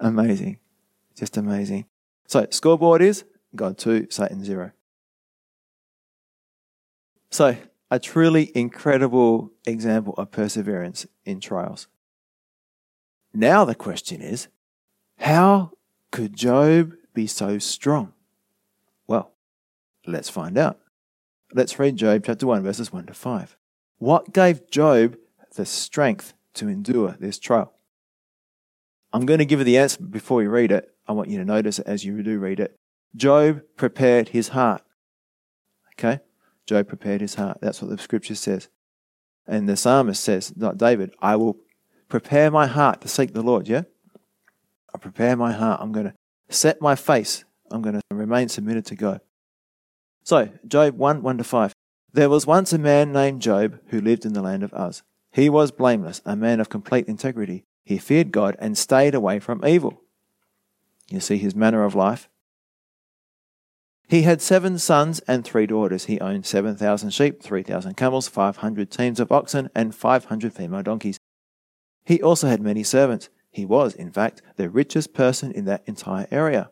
Amazing. 0.00 0.58
Just 1.16 1.36
amazing. 1.36 1.86
So, 2.26 2.46
scoreboard 2.50 3.02
is 3.02 3.24
God 3.54 3.78
2, 3.78 4.08
Satan 4.10 4.44
0. 4.44 4.72
So, 7.30 7.56
a 7.90 7.98
truly 7.98 8.52
incredible 8.54 9.52
example 9.66 10.14
of 10.16 10.30
perseverance 10.30 11.06
in 11.24 11.40
trials. 11.40 11.88
Now, 13.32 13.64
the 13.64 13.74
question 13.74 14.20
is 14.20 14.48
how 15.18 15.72
could 16.10 16.34
Job 16.34 16.94
be 17.14 17.26
so 17.26 17.58
strong? 17.58 18.12
Well, 19.06 19.32
let's 20.06 20.30
find 20.30 20.56
out. 20.56 20.78
Let's 21.52 21.78
read 21.78 21.96
Job 21.96 22.22
chapter 22.24 22.46
1, 22.46 22.62
verses 22.62 22.92
1 22.92 23.06
to 23.06 23.14
5. 23.14 23.56
What 23.98 24.32
gave 24.32 24.70
Job 24.70 25.16
the 25.54 25.66
strength 25.66 26.34
to 26.54 26.68
endure 26.68 27.16
this 27.18 27.38
trial? 27.38 27.72
I'm 29.12 29.26
going 29.26 29.38
to 29.38 29.44
give 29.44 29.58
you 29.58 29.64
the 29.64 29.78
answer 29.78 30.02
before 30.02 30.38
we 30.38 30.46
read 30.46 30.70
it. 30.70 30.94
I 31.10 31.12
want 31.12 31.28
you 31.28 31.38
to 31.38 31.44
notice 31.44 31.80
it 31.80 31.88
as 31.88 32.04
you 32.04 32.22
do 32.22 32.38
read 32.38 32.60
it. 32.60 32.76
Job 33.16 33.62
prepared 33.76 34.28
his 34.28 34.50
heart. 34.50 34.82
Okay? 35.94 36.20
Job 36.66 36.86
prepared 36.86 37.20
his 37.20 37.34
heart. 37.34 37.58
That's 37.60 37.82
what 37.82 37.90
the 37.90 37.98
scripture 37.98 38.36
says. 38.36 38.68
And 39.44 39.68
the 39.68 39.76
psalmist 39.76 40.22
says, 40.22 40.56
not 40.56 40.78
David, 40.78 41.12
I 41.20 41.34
will 41.34 41.56
prepare 42.08 42.48
my 42.48 42.68
heart 42.68 43.00
to 43.00 43.08
seek 43.08 43.34
the 43.34 43.42
Lord. 43.42 43.66
Yeah? 43.66 43.82
I 44.94 44.98
prepare 44.98 45.34
my 45.34 45.50
heart. 45.50 45.80
I'm 45.82 45.90
going 45.90 46.06
to 46.06 46.14
set 46.48 46.80
my 46.80 46.94
face. 46.94 47.44
I'm 47.72 47.82
going 47.82 47.96
to 47.96 48.02
remain 48.12 48.48
submitted 48.48 48.86
to 48.86 48.94
God. 48.94 49.20
So, 50.22 50.48
Job 50.68 50.96
1 50.96 51.22
1 51.24 51.38
to 51.38 51.42
5. 51.42 51.72
There 52.12 52.30
was 52.30 52.46
once 52.46 52.72
a 52.72 52.78
man 52.78 53.12
named 53.12 53.42
Job 53.42 53.80
who 53.88 54.00
lived 54.00 54.24
in 54.24 54.32
the 54.32 54.42
land 54.42 54.62
of 54.62 54.72
Uz. 54.72 55.02
He 55.32 55.50
was 55.50 55.72
blameless, 55.72 56.22
a 56.24 56.36
man 56.36 56.60
of 56.60 56.68
complete 56.68 57.08
integrity. 57.08 57.64
He 57.84 57.98
feared 57.98 58.30
God 58.30 58.54
and 58.60 58.78
stayed 58.78 59.16
away 59.16 59.40
from 59.40 59.66
evil. 59.66 60.04
You 61.10 61.20
see 61.20 61.36
his 61.36 61.54
manner 61.54 61.84
of 61.84 61.94
life. 61.94 62.28
He 64.08 64.22
had 64.22 64.40
seven 64.40 64.78
sons 64.78 65.20
and 65.20 65.44
three 65.44 65.66
daughters. 65.66 66.06
He 66.06 66.20
owned 66.20 66.46
7,000 66.46 67.10
sheep, 67.10 67.42
3,000 67.42 67.96
camels, 67.96 68.26
500 68.26 68.90
teams 68.90 69.20
of 69.20 69.30
oxen, 69.30 69.70
and 69.74 69.94
500 69.94 70.52
female 70.52 70.82
donkeys. 70.82 71.18
He 72.04 72.22
also 72.22 72.48
had 72.48 72.60
many 72.60 72.82
servants. 72.82 73.28
He 73.50 73.64
was, 73.64 73.94
in 73.94 74.10
fact, 74.10 74.42
the 74.56 74.68
richest 74.68 75.12
person 75.12 75.52
in 75.52 75.64
that 75.66 75.82
entire 75.86 76.26
area. 76.30 76.70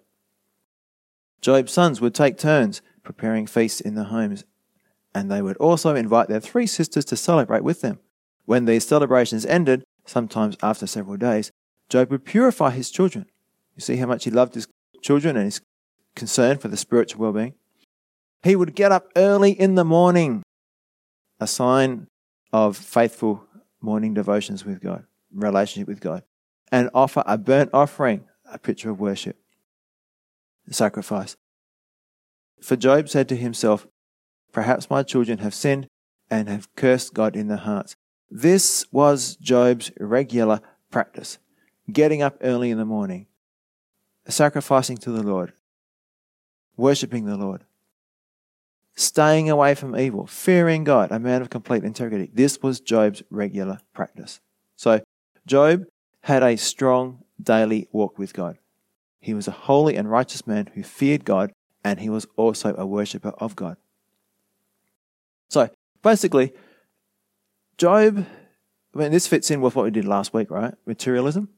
Job's 1.41 1.73
sons 1.73 2.01
would 2.01 2.15
take 2.15 2.39
turns 2.39 2.83
preparing 3.05 3.47
feasts 3.47 3.81
in 3.81 3.95
the 3.95 4.05
homes, 4.05 4.45
and 5.15 5.31
they 5.31 5.43
would 5.43 5.57
also 5.59 5.95
invite 5.95 6.29
their 6.29 6.41
three 6.41 6.67
sisters 6.67 7.05
to 7.07 7.17
celebrate 7.17 7.63
with 7.63 7.81
them. 7.81 8.01
When 8.47 8.65
these 8.65 8.87
celebrations 8.87 9.47
ended, 9.47 9.85
sometimes 10.05 10.57
after 10.63 10.87
several 10.87 11.17
days, 11.17 11.53
Job 11.89 12.11
would 12.11 12.25
purify 12.25 12.71
his 12.71 12.91
children. 12.91 13.27
You 13.79 13.83
see 13.83 13.97
how 13.97 14.07
much 14.07 14.25
he 14.25 14.33
loved 14.33 14.57
his 14.57 14.67
children 15.03 15.37
and 15.37 15.45
his 15.45 15.61
concern 16.17 16.59
for 16.59 16.67
the 16.67 16.77
spiritual 16.77 17.23
well 17.23 17.33
being? 17.33 17.55
He 18.43 18.57
would 18.57 18.75
get 18.75 18.91
up 18.91 19.07
early 19.15 19.53
in 19.53 19.77
the 19.77 19.85
morning, 19.85 20.43
a 21.39 21.47
sign 21.47 22.09
of 22.53 22.77
faithful 22.77 23.45
morning 23.81 24.15
devotions 24.15 24.65
with 24.65 24.81
God, 24.81 25.05
relationship 25.33 25.87
with 25.87 26.01
God, 26.01 26.25
and 26.73 26.91
offer 26.93 27.23
a 27.25 27.39
burnt 27.39 27.71
offering, 27.73 28.25
a 28.51 28.59
picture 28.59 28.91
of 28.91 28.99
worship, 28.99 29.37
sacrifice. 30.69 31.37
For 32.61 32.75
Job 32.75 33.09
said 33.09 33.29
to 33.29 33.37
himself, 33.37 33.87
Perhaps 34.53 34.91
my 34.91 35.05
children 35.05 35.39
have 35.39 35.55
sinned 35.55 35.87
and 36.29 36.49
have 36.49 36.75
cursed 36.75 37.15
God 37.15 37.37
in 37.37 37.47
their 37.47 37.59
hearts. 37.59 37.95
This 38.29 38.87
was 38.91 39.37
Job's 39.37 39.93
regular 40.01 40.63
practice 40.91 41.39
getting 41.93 42.23
up 42.23 42.39
early 42.41 42.73
in 42.73 42.79
the 42.79 42.85
morning, 42.85 43.29
sacrificing 44.29 44.97
to 44.99 45.11
the 45.11 45.23
Lord, 45.23 45.53
worshipping 46.77 47.25
the 47.25 47.37
Lord, 47.37 47.65
staying 48.95 49.49
away 49.49 49.75
from 49.75 49.97
evil, 49.97 50.27
fearing 50.27 50.85
God, 50.85 51.11
a 51.11 51.19
man 51.19 51.43
of 51.43 51.51
complete 51.51 51.85
integrity. 51.85 52.31
This 52.33 52.61
was 52.63 52.81
Job's 52.81 53.23
regular 53.31 53.81
practice. 53.95 54.41
So, 54.77 55.01
Job 55.47 55.85
had 56.23 56.43
a 56.43 56.57
strong 56.57 57.25
daily 57.41 57.89
walk 57.93 58.19
with 58.19 58.35
God. 58.35 58.59
He 59.21 59.35
was 59.35 59.49
a 59.49 59.53
holy 59.53 59.97
and 59.97 60.11
righteous 60.11 60.47
man 60.47 60.69
who 60.75 60.83
feared 60.83 61.25
God, 61.25 61.53
and 61.85 62.01
he 62.01 62.11
was 62.11 62.27
also 62.37 62.75
a 62.77 62.87
worshipper 62.87 63.33
of 63.39 63.57
God. 63.57 63.77
So, 65.49 65.71
basically, 66.03 66.53
Job, 67.79 68.27
I 68.95 68.99
mean, 68.99 69.13
this 69.13 69.27
fits 69.27 69.51
in 69.51 69.61
with 69.61 69.77
what 69.77 69.85
we 69.85 69.91
did 69.91 70.05
last 70.05 70.35
week, 70.35 70.51
right? 70.51 70.75
Materialism. 70.87 71.49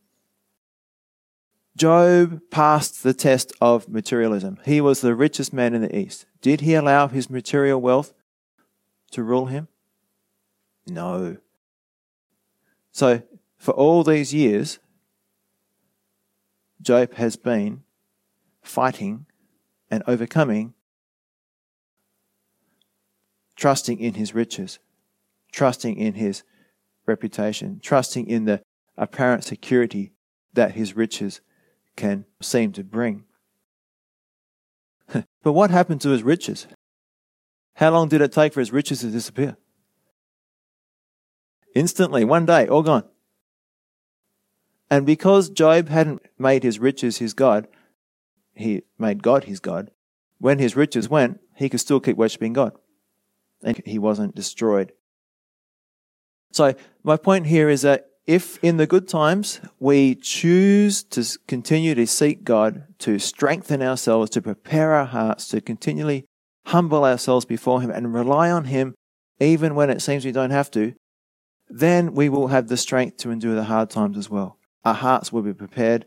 Job 1.77 2.41
passed 2.51 3.03
the 3.03 3.15
test 3.15 3.53
of 3.61 3.89
materialism. 3.89 4.59
He 4.65 4.81
was 4.81 5.01
the 5.01 5.15
richest 5.15 5.53
man 5.53 5.75
in 5.75 5.83
the 5.83 5.97
East. 5.97 6.27
Did 6.41 6.61
he 6.63 6.75
allow 6.75 7.09
his 7.09 7.31
material 7.31 7.81
wealth 7.81 8.13
to 9.13 9.23
rule 9.23 9.47
him? 9.47 9.69
No. 10.87 11.39
So, 12.93 13.23
for 13.57 13.73
all 13.73 14.03
these 14.03 14.35
years, 14.35 14.79
Job 16.83 17.15
has 17.15 17.37
been 17.37 17.83
fighting 18.63 19.27
and 19.91 20.03
overcoming, 20.07 20.75
trusting 23.57 23.99
in 24.01 24.15
his 24.15 24.35
riches 24.35 24.79
trusting 25.53 25.97
in 25.97 26.15
his 26.15 26.43
reputation, 27.07 27.81
trusting 27.83 28.29
in 28.29 28.45
the 28.45 28.63
apparent 28.97 29.45
security 29.45 30.13
that 30.53 30.73
his 30.73 30.97
riches 30.97 31.41
can 31.97 32.25
seem 32.41 32.73
to 32.73 32.85
bring. 32.85 33.25
but 35.43 35.53
what 35.53 35.71
happened 35.71 36.01
to 36.03 36.11
his 36.11 36.23
riches? 36.23 36.67
How 37.75 37.91
long 37.91 38.09
did 38.09 38.21
it 38.21 38.33
take 38.33 38.53
for 38.53 38.61
his 38.61 38.73
riches 38.73 39.01
to 39.01 39.09
disappear? 39.09 39.57
Instantly, 41.75 42.25
one 42.25 42.47
day, 42.47 42.67
all 42.67 42.83
gone. 42.83 43.05
And 44.91 45.07
because 45.07 45.51
Job 45.51 45.89
hadn't 45.89 46.23
made 46.39 46.63
his 46.63 46.79
riches 46.79 47.19
his 47.19 47.33
God, 47.33 47.69
he 48.55 48.83
made 48.99 49.23
God 49.23 49.45
his 49.45 49.61
God. 49.61 49.91
When 50.39 50.59
his 50.59 50.75
riches 50.75 51.09
went, 51.09 51.41
he 51.55 51.69
could 51.69 51.81
still 51.81 52.01
keep 52.01 52.17
worshipping 52.17 52.53
God. 52.53 52.73
And 53.63 53.81
he 53.85 53.99
wasn't 53.99 54.35
destroyed 54.35 54.93
so, 56.53 56.75
my 57.03 57.17
point 57.17 57.47
here 57.47 57.69
is 57.69 57.83
that 57.83 58.10
if 58.31 58.63
in 58.63 58.77
the 58.77 58.87
good 58.87 59.09
times 59.09 59.61
we 59.81 60.15
choose 60.15 61.03
to 61.03 61.37
continue 61.49 61.97
to 61.97 62.07
seek 62.07 62.45
God, 62.45 62.85
to 63.01 63.19
strengthen 63.19 63.83
ourselves, 63.83 64.31
to 64.31 64.41
prepare 64.41 64.93
our 64.93 65.07
hearts, 65.07 65.49
to 65.49 65.61
continually 65.61 66.25
humble 66.67 67.05
ourselves 67.05 67.45
before 67.45 67.83
Him 67.83 67.91
and 67.91 68.15
rely 68.15 68.49
on 68.49 68.67
Him, 68.67 68.95
even 69.41 69.75
when 69.75 69.91
it 69.91 70.01
seems 70.01 70.25
we 70.25 70.31
don't 70.31 70.53
have 70.53 70.71
to, 70.71 70.95
then 71.69 72.15
we 72.15 72.29
will 72.29 72.47
have 72.47 72.69
the 72.69 72.77
strength 72.77 73.17
to 73.17 73.33
endure 73.33 73.57
the 73.57 73.65
hard 73.65 73.91
times 73.91 74.17
as 74.17 74.31
well. 74.31 74.59
Our 74.85 74.95
hearts 74.95 75.33
will 75.33 75.43
be 75.43 75.53
prepared, 75.53 76.07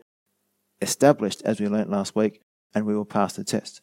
established, 0.82 1.42
as 1.44 1.60
we 1.60 1.68
learnt 1.68 1.90
last 1.90 2.16
week, 2.16 2.40
and 2.74 2.86
we 2.86 2.96
will 2.96 3.04
pass 3.04 3.34
the 3.34 3.44
test. 3.44 3.82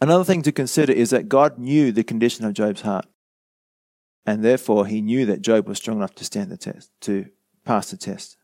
Another 0.00 0.24
thing 0.24 0.40
to 0.40 0.50
consider 0.50 0.94
is 0.94 1.10
that 1.10 1.28
God 1.28 1.58
knew 1.58 1.92
the 1.92 2.04
condition 2.04 2.46
of 2.46 2.54
Job's 2.54 2.80
heart. 2.80 3.04
And 4.26 4.44
therefore, 4.44 4.86
he 4.86 5.00
knew 5.00 5.24
that 5.26 5.40
Job 5.40 5.68
was 5.68 5.78
strong 5.78 5.98
enough 5.98 6.14
to 6.16 6.24
stand 6.24 6.50
the 6.50 6.56
test, 6.56 6.90
to 7.02 7.26
pass 7.64 7.90
the 7.90 7.96
test. 7.96 8.36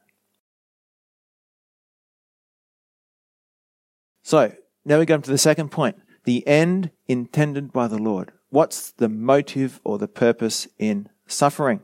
So, 4.23 4.53
now 4.85 5.01
we 5.01 5.07
come 5.07 5.23
to 5.23 5.31
the 5.31 5.39
second 5.39 5.71
point 5.71 5.97
the 6.25 6.47
end 6.47 6.93
intended 7.09 7.73
by 7.73 7.89
the 7.89 7.99
Lord. 7.99 8.31
What's 8.51 8.93
the 8.93 9.09
motive 9.09 9.81
or 9.83 9.99
the 9.99 10.07
purpose 10.07 10.69
in 10.79 11.09
suffering? 11.27 11.81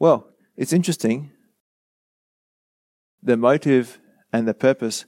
Well, 0.00 0.28
it's 0.56 0.72
interesting. 0.72 1.30
The 3.22 3.36
motive 3.36 4.00
and 4.32 4.48
the 4.48 4.54
purpose 4.54 5.04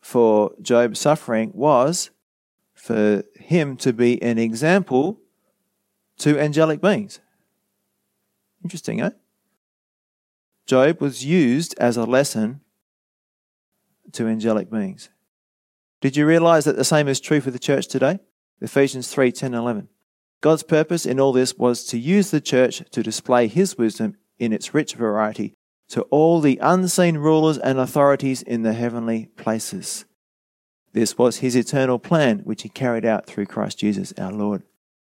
for 0.00 0.52
Job's 0.60 0.98
suffering 0.98 1.52
was 1.54 2.10
for 2.74 3.22
him 3.36 3.76
to 3.78 3.92
be 3.92 4.20
an 4.22 4.38
example 4.38 5.21
to 6.18 6.38
angelic 6.38 6.80
beings. 6.80 7.20
Interesting, 8.62 9.00
eh? 9.00 9.10
Job 10.66 11.00
was 11.00 11.24
used 11.24 11.74
as 11.78 11.96
a 11.96 12.04
lesson 12.04 12.60
to 14.12 14.26
angelic 14.26 14.70
beings. 14.70 15.10
Did 16.00 16.16
you 16.16 16.26
realize 16.26 16.64
that 16.64 16.76
the 16.76 16.84
same 16.84 17.08
is 17.08 17.20
true 17.20 17.40
for 17.40 17.50
the 17.50 17.58
church 17.58 17.88
today? 17.88 18.20
Ephesians 18.60 19.08
3 19.08 19.32
10 19.32 19.54
11. 19.54 19.88
God's 20.40 20.62
purpose 20.62 21.06
in 21.06 21.20
all 21.20 21.32
this 21.32 21.56
was 21.56 21.84
to 21.84 21.98
use 21.98 22.30
the 22.30 22.40
church 22.40 22.82
to 22.90 23.02
display 23.02 23.46
his 23.46 23.78
wisdom 23.78 24.16
in 24.38 24.52
its 24.52 24.74
rich 24.74 24.94
variety 24.94 25.54
to 25.88 26.02
all 26.04 26.40
the 26.40 26.58
unseen 26.62 27.18
rulers 27.18 27.58
and 27.58 27.78
authorities 27.78 28.42
in 28.42 28.62
the 28.62 28.72
heavenly 28.72 29.26
places. 29.36 30.04
This 30.92 31.16
was 31.16 31.38
his 31.38 31.54
eternal 31.54 31.98
plan, 31.98 32.40
which 32.40 32.62
he 32.62 32.68
carried 32.68 33.04
out 33.04 33.26
through 33.26 33.46
Christ 33.46 33.78
Jesus 33.78 34.12
our 34.18 34.32
Lord. 34.32 34.62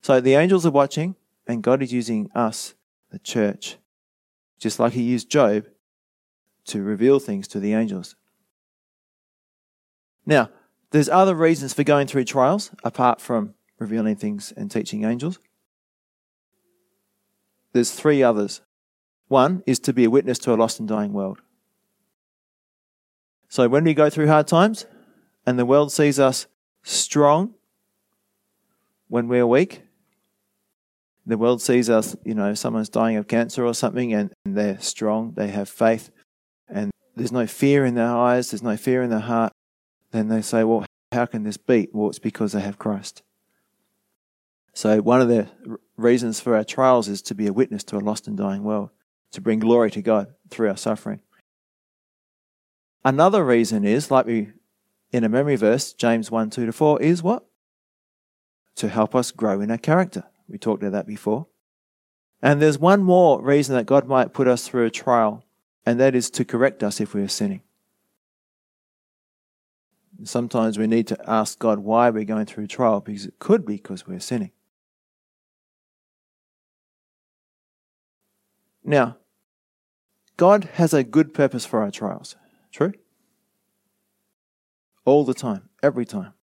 So 0.03 0.21
the 0.21 0.35
angels 0.35 0.65
are 0.65 0.71
watching, 0.71 1.17
and 1.47 1.63
God 1.63 1.83
is 1.83 1.93
using 1.93 2.31
us, 2.35 2.75
the 3.11 3.19
church, 3.19 3.77
just 4.59 4.79
like 4.79 4.93
He 4.93 5.03
used 5.03 5.31
Job 5.31 5.67
to 6.67 6.83
reveal 6.83 7.19
things 7.19 7.47
to 7.49 7.61
the 7.61 7.75
angels. 7.75 8.17
Now, 10.25 10.51
There's 10.91 11.09
other 11.09 11.35
reasons 11.35 11.75
for 11.75 11.83
going 11.83 12.07
through 12.07 12.25
trials 12.25 12.71
apart 12.85 13.21
from 13.21 13.55
revealing 13.79 14.17
things 14.17 14.53
and 14.57 14.71
teaching 14.71 15.05
angels. 15.05 15.39
There's 17.73 17.91
three 17.91 18.23
others. 18.23 18.63
One 19.29 19.63
is 19.67 19.79
to 19.81 19.93
be 19.93 20.05
a 20.05 20.11
witness 20.11 20.39
to 20.41 20.55
a 20.55 20.57
lost 20.57 20.79
and 20.79 20.89
dying 20.89 21.13
world. 21.13 21.41
So 23.49 23.69
when 23.69 23.85
we 23.85 23.95
go 23.95 24.09
through 24.09 24.29
hard 24.29 24.47
times 24.47 24.87
and 25.45 25.59
the 25.59 25.67
world 25.67 25.93
sees 25.93 26.19
us 26.19 26.47
strong 26.83 27.55
when 29.09 29.29
we're 29.29 29.47
weak, 29.47 29.83
the 31.27 31.37
world 31.37 31.61
sees 31.61 31.91
us, 31.91 32.17
you 32.25 32.35
know, 32.35 32.55
someone's 32.55 32.89
dying 32.89 33.17
of 33.17 33.27
cancer 33.27 33.65
or 33.65 33.75
something 33.75 34.15
and, 34.15 34.33
and 34.45 34.57
they're 34.57 34.81
strong, 34.81 35.33
they 35.33 35.49
have 35.49 35.69
faith, 35.69 36.11
and 36.69 36.91
there's 37.17 37.33
no 37.33 37.47
fear 37.47 37.85
in 37.85 37.95
their 37.95 38.15
eyes, 38.15 38.51
there's 38.51 38.63
no 38.63 38.77
fear 38.77 39.03
in 39.03 39.11
their 39.11 39.19
heart, 39.19 39.53
then 40.13 40.29
they 40.29 40.43
say, 40.43 40.65
well, 40.65 40.85
how 41.13 41.27
can 41.27 41.43
this 41.43 41.57
be? 41.57 41.89
Well, 41.93 42.09
it's 42.09 42.19
because 42.19 42.53
they 42.53 42.61
have 42.61 42.79
Christ. 42.79 43.23
So, 44.73 45.01
one 45.01 45.23
of 45.23 45.29
the 45.29 45.49
reasons 45.97 46.41
for 46.41 46.55
our 46.55 46.65
trials 46.65 47.09
is 47.09 47.23
to 47.23 47.35
be 47.35 47.47
a 47.47 47.53
witness 47.53 47.83
to 47.85 47.97
a 47.97 47.99
lost 47.99 48.29
and 48.29 48.37
dying 48.37 48.63
world, 48.63 48.91
to 49.33 49.41
bring 49.41 49.59
glory 49.59 49.91
to 49.93 50.03
God 50.03 50.35
through 50.51 50.69
our 50.69 50.77
suffering. 50.77 51.21
Another 53.05 53.45
reason 53.45 53.85
is, 53.85 54.11
like 54.11 54.27
we 54.27 54.53
in 55.13 55.25
a 55.25 55.29
memory 55.29 55.57
verse, 55.57 55.93
James 55.93 56.31
1 56.31 56.51
2 56.51 56.67
to 56.67 56.73
4, 56.73 57.01
is 57.01 57.23
what? 57.23 57.47
To 58.77 58.89
help 58.89 59.15
us 59.15 59.31
grow 59.31 59.61
in 59.61 59.71
our 59.71 59.79
character. 59.79 60.25
We 60.49 60.59
talked 60.59 60.83
about 60.83 60.93
that 60.93 61.07
before. 61.07 61.47
And 62.43 62.61
there's 62.61 62.79
one 62.79 63.03
more 63.03 63.43
reason 63.43 63.75
that 63.75 63.87
God 63.87 64.07
might 64.07 64.33
put 64.33 64.47
us 64.47 64.69
through 64.69 64.87
a 64.87 64.91
trial, 64.91 65.45
and 65.85 65.99
that 65.99 66.15
is 66.15 66.31
to 66.31 66.45
correct 66.45 66.83
us 66.83 67.01
if 67.01 67.15
we 67.15 67.23
are 67.23 67.29
sinning. 67.29 67.63
Sometimes 70.25 70.79
we 70.79 70.87
need 70.87 71.07
to 71.09 71.31
ask 71.31 71.59
God 71.59 71.81
why 71.81 72.11
we're 72.11 72.25
going 72.25 72.47
through 72.47 72.69
trial, 72.69 73.01
because 73.01 73.27
it 73.27 73.39
could 73.39 73.67
be 73.67 73.77
because 73.77 74.07
we're 74.07 74.21
sinning. 74.21 74.53
Now, 78.85 79.17
God 80.37 80.65
has 80.75 80.95
a 80.95 81.03
good 81.03 81.35
purpose 81.35 81.67
for 81.67 81.83
our 81.83 81.91
trials. 81.91 82.37
True? 82.71 82.93
All 85.05 85.25
the 85.25 85.35
time, 85.35 85.71
every 85.83 86.05
time. 86.05 86.35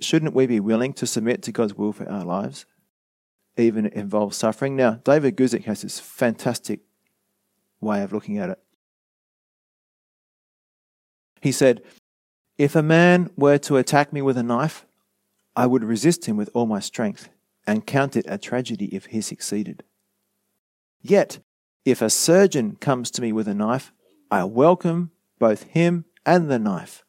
Shouldn't 0.00 0.34
we 0.34 0.46
be 0.46 0.60
willing 0.60 0.92
to 0.94 1.06
submit 1.06 1.42
to 1.42 1.52
God's 1.52 1.74
will 1.74 1.92
for 1.92 2.08
our 2.08 2.24
lives, 2.24 2.66
even 3.56 3.86
if 3.86 3.92
it 3.92 3.98
involves 3.98 4.36
suffering? 4.36 4.76
Now, 4.76 5.00
David 5.04 5.36
Guzik 5.36 5.64
has 5.64 5.82
this 5.82 5.98
fantastic 5.98 6.80
way 7.80 8.02
of 8.02 8.12
looking 8.12 8.38
at 8.38 8.50
it. 8.50 8.58
He 11.40 11.52
said, 11.52 11.82
If 12.58 12.74
a 12.74 12.82
man 12.82 13.30
were 13.36 13.58
to 13.58 13.76
attack 13.76 14.12
me 14.12 14.22
with 14.22 14.36
a 14.36 14.42
knife, 14.42 14.86
I 15.54 15.66
would 15.66 15.84
resist 15.84 16.26
him 16.26 16.36
with 16.36 16.50
all 16.52 16.66
my 16.66 16.80
strength 16.80 17.30
and 17.66 17.86
count 17.86 18.16
it 18.16 18.26
a 18.28 18.38
tragedy 18.38 18.86
if 18.94 19.06
he 19.06 19.20
succeeded. 19.20 19.82
Yet, 21.00 21.38
if 21.84 22.02
a 22.02 22.10
surgeon 22.10 22.76
comes 22.76 23.10
to 23.12 23.22
me 23.22 23.32
with 23.32 23.48
a 23.48 23.54
knife, 23.54 23.92
I 24.30 24.44
welcome 24.44 25.12
both 25.38 25.62
him 25.64 26.04
and 26.26 26.50
the 26.50 26.58
knife. 26.58 27.04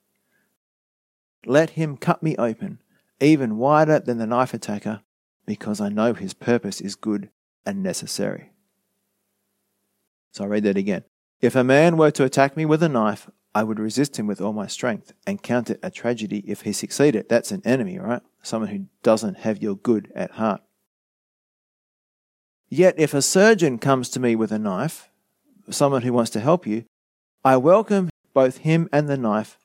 Let 1.48 1.72
him 1.72 1.95
cut 1.95 2.22
me 2.22 2.36
open, 2.36 2.82
even 3.22 3.58
wider 3.58 4.00
than 4.00 4.18
the 4.18 4.28
knife 4.28 4.54
attacker, 4.54 5.00
because 5.45 5.80
I 5.80 5.88
know 5.88 6.14
his 6.14 6.34
purpose 6.34 6.82
is 6.82 6.95
good 6.95 7.30
and 7.66 7.82
necessary. 7.82 8.52
So 10.32 10.43
I 10.43 10.48
read 10.48 10.64
that 10.66 10.76
again. 10.76 11.06
If 11.39 11.56
a 11.56 11.64
man 11.64 11.95
were 11.95 12.12
to 12.12 12.26
attack 12.26 12.58
me 12.58 12.66
with 12.66 12.84
a 12.84 12.89
knife, 12.89 13.30
I 13.56 13.64
would 13.64 13.80
resist 13.80 14.20
him 14.20 14.28
with 14.28 14.41
all 14.41 14.52
my 14.52 14.68
strength 14.68 15.14
and 15.26 15.41
count 15.41 15.70
it 15.70 15.80
a 15.82 15.89
tragedy 15.89 16.43
if 16.45 16.64
he 16.64 16.74
succeeded. 16.74 17.30
That's 17.30 17.52
an 17.52 17.62
enemy, 17.64 17.98
right? 17.98 18.22
Someone 18.43 18.70
who 18.70 18.88
doesn't 19.02 19.38
have 19.38 19.62
your 19.62 19.78
good 19.78 20.12
at 20.14 20.32
heart. 20.32 20.62
Yet 22.68 22.95
if 22.98 23.14
a 23.14 23.22
surgeon 23.22 23.80
comes 23.80 24.10
to 24.10 24.20
me 24.20 24.36
with 24.36 24.52
a 24.52 24.60
knife, 24.60 25.10
someone 25.70 26.02
who 26.02 26.12
wants 26.12 26.32
to 26.32 26.41
help 26.41 26.68
you, 26.68 26.84
I 27.45 27.56
welcome 27.56 28.10
both 28.34 28.58
him 28.58 28.89
and 28.91 29.08
the 29.08 29.18
knife. 29.18 29.58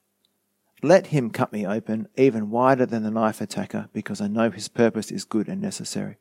Let 0.82 1.08
him 1.08 1.30
cut 1.30 1.52
me 1.52 1.66
open 1.66 2.08
even 2.16 2.50
wider 2.50 2.86
than 2.86 3.02
the 3.02 3.10
knife 3.10 3.40
attacker 3.40 3.88
because 3.92 4.20
I 4.20 4.26
know 4.26 4.50
his 4.50 4.68
purpose 4.68 5.10
is 5.10 5.24
good 5.24 5.48
and 5.48 5.60
necessary. 5.60 6.16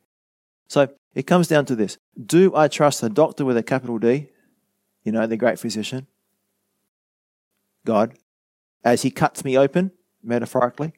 So 0.68 0.88
it 1.14 1.26
comes 1.26 1.48
down 1.48 1.66
to 1.66 1.76
this. 1.76 1.98
Do 2.24 2.54
I 2.54 2.68
trust 2.68 3.00
the 3.00 3.10
doctor 3.10 3.44
with 3.44 3.56
a 3.56 3.62
capital 3.62 3.98
D? 3.98 4.28
You 5.02 5.12
know, 5.12 5.26
the 5.26 5.36
great 5.36 5.58
physician? 5.58 6.06
God, 7.84 8.14
as 8.84 9.02
he 9.02 9.10
cuts 9.10 9.44
me 9.44 9.58
open, 9.58 9.90
metaphorically, 10.22 10.92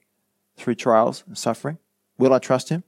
through 0.57 0.75
trials 0.75 1.25
and 1.27 1.39
suffering? 1.39 1.79
Will 2.19 2.35
I 2.35 2.39
trust 2.39 2.69
him? 2.69 2.85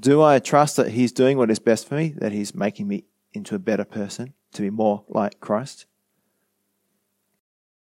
Do 0.00 0.22
I 0.22 0.38
trust 0.38 0.76
that 0.76 0.92
He's 0.92 1.12
doing 1.12 1.36
what 1.36 1.50
is 1.50 1.58
best 1.58 1.86
for 1.86 1.96
me, 1.96 2.14
that 2.16 2.32
He's 2.32 2.54
making 2.54 2.88
me 2.88 3.04
into 3.34 3.54
a 3.54 3.58
better 3.58 3.84
person, 3.84 4.32
to 4.54 4.62
be 4.62 4.70
more 4.70 5.04
like 5.08 5.40
Christ? 5.40 5.84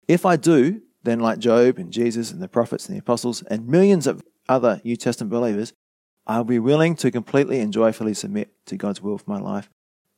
If 0.07 0.25
I 0.25 0.37
do, 0.37 0.81
then 1.05 1.19
like 1.19 1.39
Job 1.39 1.77
and 1.77 1.91
Jesus 1.91 2.31
and 2.31 2.41
the 2.41 2.47
prophets 2.47 2.87
and 2.87 2.95
the 2.95 2.99
apostles 2.99 3.41
and 3.43 3.67
millions 3.67 4.07
of 4.07 4.23
other 4.49 4.81
New 4.83 4.95
Testament 4.95 5.31
believers, 5.31 5.73
I'll 6.27 6.43
be 6.43 6.59
willing 6.59 6.95
to 6.97 7.11
completely 7.11 7.59
and 7.59 7.71
joyfully 7.71 8.13
submit 8.13 8.51
to 8.65 8.77
God's 8.77 9.01
will 9.01 9.17
for 9.17 9.29
my 9.29 9.39
life, 9.39 9.69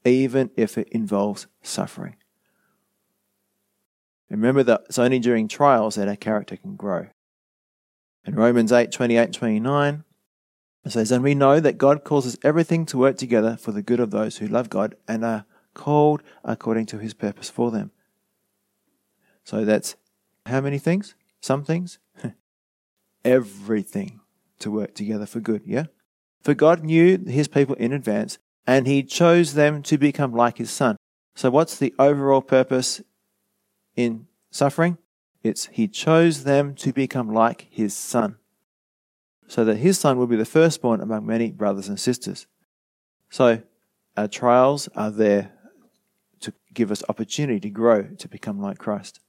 even 0.05 0.49
if 0.55 0.77
it 0.77 0.87
involves 0.89 1.47
suffering. 1.61 2.15
Remember 4.29 4.63
that 4.63 4.83
it's 4.85 4.99
only 4.99 5.19
during 5.19 5.47
trials 5.47 5.95
that 5.95 6.07
our 6.07 6.15
character 6.15 6.57
can 6.57 6.75
grow. 6.75 7.07
In 8.25 8.35
Romans 8.35 8.71
8 8.71 8.91
28 8.91 9.17
and 9.17 9.33
29, 9.33 10.03
it 10.85 10.91
says, 10.91 11.11
And 11.11 11.23
we 11.23 11.35
know 11.35 11.59
that 11.59 11.77
God 11.77 12.03
causes 12.03 12.37
everything 12.43 12.85
to 12.87 12.97
work 12.97 13.17
together 13.17 13.57
for 13.57 13.71
the 13.71 13.81
good 13.81 13.99
of 13.99 14.11
those 14.11 14.37
who 14.37 14.47
love 14.47 14.69
God 14.69 14.95
and 15.07 15.23
are 15.23 15.45
called 15.73 16.23
according 16.43 16.87
to 16.87 16.97
his 16.97 17.13
purpose 17.13 17.49
for 17.49 17.71
them. 17.71 17.91
So 19.43 19.63
that's 19.63 19.95
how 20.47 20.61
many 20.61 20.79
things? 20.79 21.15
Some 21.41 21.63
things? 21.63 21.99
everything 23.25 24.21
to 24.59 24.71
work 24.71 24.95
together 24.95 25.25
for 25.25 25.39
good, 25.39 25.61
yeah? 25.65 25.85
For 26.41 26.53
God 26.53 26.83
knew 26.83 27.17
his 27.17 27.47
people 27.47 27.75
in 27.75 27.93
advance 27.93 28.37
and 28.65 28.87
he 28.87 29.03
chose 29.03 29.53
them 29.53 29.83
to 29.83 29.97
become 29.97 30.33
like 30.33 30.57
his 30.57 30.71
son. 30.71 30.97
So 31.35 31.49
what's 31.49 31.77
the 31.77 31.93
overall 31.99 32.41
purpose 32.41 33.01
in 33.95 34.27
suffering? 34.49 34.97
It's 35.43 35.67
he 35.67 35.87
chose 35.87 36.43
them 36.43 36.73
to 36.75 36.91
become 36.91 37.31
like 37.31 37.67
his 37.69 37.95
son 37.95 38.37
so 39.47 39.63
that 39.63 39.77
his 39.77 39.97
son 39.99 40.17
will 40.17 40.27
be 40.27 40.35
the 40.35 40.45
firstborn 40.45 41.01
among 41.01 41.25
many 41.25 41.51
brothers 41.51 41.87
and 41.87 41.99
sisters. 41.99 42.47
So, 43.29 43.61
our 44.15 44.27
trials 44.27 44.89
are 44.95 45.11
there 45.11 45.53
to 46.41 46.53
give 46.73 46.91
us 46.91 47.03
opportunity 47.07 47.59
to 47.61 47.69
grow 47.69 48.03
to 48.03 48.27
become 48.27 48.59
like 48.59 48.77
Christ. 48.77 49.19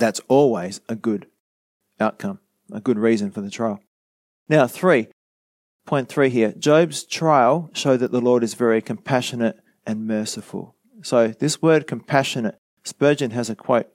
That's 0.00 0.20
always 0.28 0.80
a 0.88 0.96
good 0.96 1.26
outcome, 2.00 2.40
a 2.72 2.80
good 2.80 2.98
reason 2.98 3.30
for 3.30 3.42
the 3.42 3.50
trial. 3.50 3.80
Now, 4.48 4.66
three, 4.66 5.08
point 5.84 6.08
three 6.08 6.30
here 6.30 6.52
Job's 6.52 7.04
trial 7.04 7.70
showed 7.74 7.98
that 7.98 8.10
the 8.10 8.20
Lord 8.20 8.42
is 8.42 8.54
very 8.54 8.80
compassionate 8.80 9.60
and 9.86 10.06
merciful. 10.06 10.74
So, 11.02 11.28
this 11.28 11.60
word 11.60 11.86
compassionate, 11.86 12.58
Spurgeon 12.82 13.32
has 13.32 13.50
a 13.50 13.54
quote. 13.54 13.88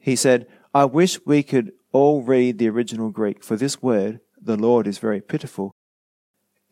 He 0.00 0.16
said, 0.16 0.48
I 0.74 0.84
wish 0.84 1.24
we 1.24 1.44
could 1.44 1.72
all 1.92 2.22
read 2.22 2.58
the 2.58 2.68
original 2.68 3.10
Greek, 3.10 3.44
for 3.44 3.56
this 3.56 3.80
word, 3.80 4.18
the 4.40 4.56
Lord 4.56 4.88
is 4.88 4.98
very 4.98 5.20
pitiful, 5.20 5.72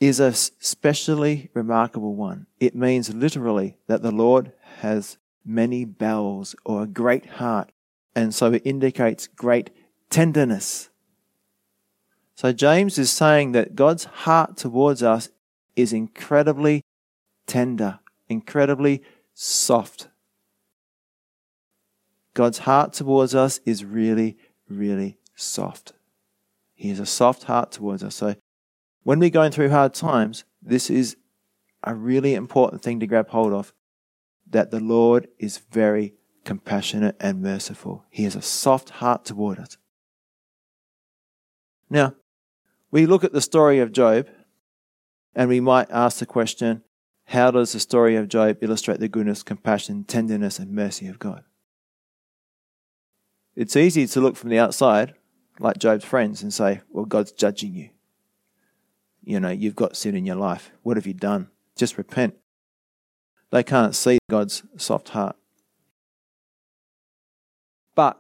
is 0.01 0.18
a 0.18 0.32
specially 0.32 1.49
remarkable 1.55 2.16
one. 2.16 2.47
It 2.59 2.74
means 2.74 3.14
literally 3.14 3.76
that 3.86 4.03
the 4.03 4.11
Lord 4.11 4.53
has 4.78 5.16
many 5.45 5.84
bowels 5.84 6.57
or 6.64 6.82
a 6.82 6.88
great 6.88 7.26
heart, 7.26 7.70
and 8.14 8.34
so 8.34 8.52
it 8.52 8.62
indicates 8.64 9.26
great 9.26 9.70
tenderness. 10.10 10.90
So 12.34 12.52
James 12.52 12.98
is 12.98 13.10
saying 13.10 13.52
that 13.52 13.74
God's 13.74 14.04
heart 14.04 14.56
towards 14.56 15.02
us 15.02 15.30
is 15.76 15.92
incredibly 15.92 16.82
tender, 17.46 18.00
incredibly 18.28 19.02
soft. 19.34 20.08
God's 22.34 22.58
heart 22.58 22.92
towards 22.92 23.34
us 23.34 23.60
is 23.64 23.84
really 23.84 24.36
really 24.68 25.18
soft. 25.34 25.92
He 26.74 26.88
has 26.88 26.98
a 26.98 27.06
soft 27.06 27.44
heart 27.44 27.72
towards 27.72 28.02
us. 28.02 28.14
So 28.14 28.34
when 29.02 29.18
we're 29.18 29.30
going 29.30 29.52
through 29.52 29.70
hard 29.70 29.94
times, 29.94 30.44
this 30.60 30.90
is 30.90 31.16
a 31.84 31.94
really 31.94 32.34
important 32.34 32.82
thing 32.82 33.00
to 33.00 33.06
grab 33.06 33.28
hold 33.28 33.52
of 33.52 33.72
that 34.48 34.70
the 34.70 34.80
Lord 34.80 35.28
is 35.38 35.58
very 35.58 36.14
compassionate 36.45 37.16
and 37.20 37.43
merciful. 37.43 38.05
He 38.11 38.24
has 38.24 38.36
a 38.36 38.43
soft 38.43 38.90
heart 38.90 39.24
toward 39.24 39.59
us. 39.59 39.76
Now, 41.88 42.14
we 42.90 43.07
look 43.07 43.24
at 43.24 43.32
the 43.32 43.40
story 43.40 43.78
of 43.78 43.93
Job 43.93 44.28
and 45.34 45.49
we 45.49 45.61
might 45.61 45.90
ask 45.90 46.18
the 46.18 46.26
question 46.26 46.82
how 47.26 47.51
does 47.51 47.72
the 47.72 47.80
story 47.80 48.16
of 48.16 48.28
Job 48.28 48.59
illustrate 48.61 49.01
the 49.01 49.09
goodness, 49.09 49.43
compassion, 49.43 50.05
tenderness, 50.05 50.59
and 50.59 50.72
mercy 50.72 51.07
of 51.07 51.18
God? 51.18 51.45
It's 53.55 53.76
easy 53.76 54.07
to 54.07 54.20
look 54.20 54.36
from 54.36 54.51
the 54.51 54.59
outside, 54.59 55.14
like 55.59 55.78
Job's 55.78 56.05
friends, 56.05 56.43
and 56.43 56.53
say, 56.53 56.80
Well, 56.90 57.05
God's 57.05 57.32
judging 57.32 57.74
you. 57.74 57.90
You 59.24 59.40
know, 59.40 59.51
you've 59.51 59.76
got 59.76 59.97
sin 59.97 60.16
in 60.16 60.26
your 60.26 60.36
life. 60.36 60.72
What 60.82 60.97
have 60.97 61.07
you 61.07 61.14
done? 61.14 61.49
Just 61.76 61.97
repent. 61.97 62.34
They 63.51 63.62
can't 63.62 63.95
see 63.95 64.18
God's 64.30 64.62
soft 64.76 65.11
heart. 65.11 65.36
But 67.95 68.18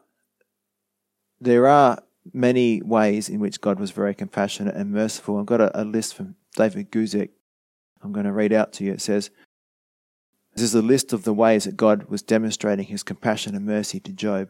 there 1.42 1.66
are 1.66 2.02
many 2.32 2.80
ways 2.82 3.28
in 3.28 3.40
which 3.40 3.60
God 3.60 3.80
was 3.80 3.90
very 3.90 4.14
compassionate 4.14 4.74
and 4.74 4.92
merciful. 4.92 5.38
I've 5.38 5.46
got 5.46 5.60
a, 5.60 5.82
a 5.82 5.84
list 5.84 6.14
from 6.14 6.36
David 6.56 6.90
Guzik. 6.90 7.30
I'm 8.02 8.12
going 8.12 8.26
to 8.26 8.32
read 8.32 8.52
out 8.52 8.72
to 8.74 8.84
you. 8.84 8.92
It 8.92 9.00
says, 9.00 9.30
This 10.54 10.64
is 10.64 10.74
a 10.74 10.82
list 10.82 11.12
of 11.12 11.24
the 11.24 11.34
ways 11.34 11.64
that 11.64 11.76
God 11.76 12.04
was 12.04 12.22
demonstrating 12.22 12.86
his 12.86 13.02
compassion 13.02 13.54
and 13.54 13.66
mercy 13.66 14.00
to 14.00 14.12
Job. 14.12 14.48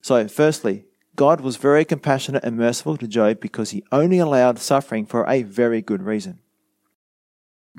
So, 0.00 0.28
firstly, 0.28 0.84
God 1.16 1.40
was 1.40 1.56
very 1.56 1.84
compassionate 1.84 2.44
and 2.44 2.56
merciful 2.56 2.96
to 2.98 3.08
Job 3.08 3.40
because 3.40 3.70
he 3.70 3.82
only 3.90 4.18
allowed 4.18 4.60
suffering 4.60 5.04
for 5.04 5.28
a 5.28 5.42
very 5.42 5.82
good 5.82 6.02
reason. 6.02 6.38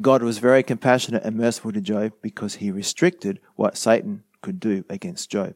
God 0.01 0.23
was 0.23 0.39
very 0.39 0.63
compassionate 0.63 1.23
and 1.23 1.37
merciful 1.37 1.71
to 1.71 1.81
Job 1.81 2.13
because 2.21 2.55
he 2.55 2.71
restricted 2.71 3.39
what 3.55 3.77
Satan 3.77 4.23
could 4.41 4.59
do 4.59 4.83
against 4.89 5.29
Job. 5.29 5.55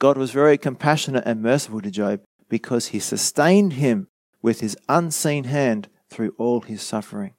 God 0.00 0.16
was 0.16 0.30
very 0.30 0.56
compassionate 0.56 1.24
and 1.26 1.42
merciful 1.42 1.82
to 1.82 1.90
Job 1.90 2.22
because 2.48 2.86
he 2.86 2.98
sustained 2.98 3.74
him 3.74 4.08
with 4.40 4.60
his 4.60 4.76
unseen 4.88 5.44
hand 5.44 5.88
through 6.08 6.34
all 6.38 6.62
his 6.62 6.80
suffering. 6.80 7.34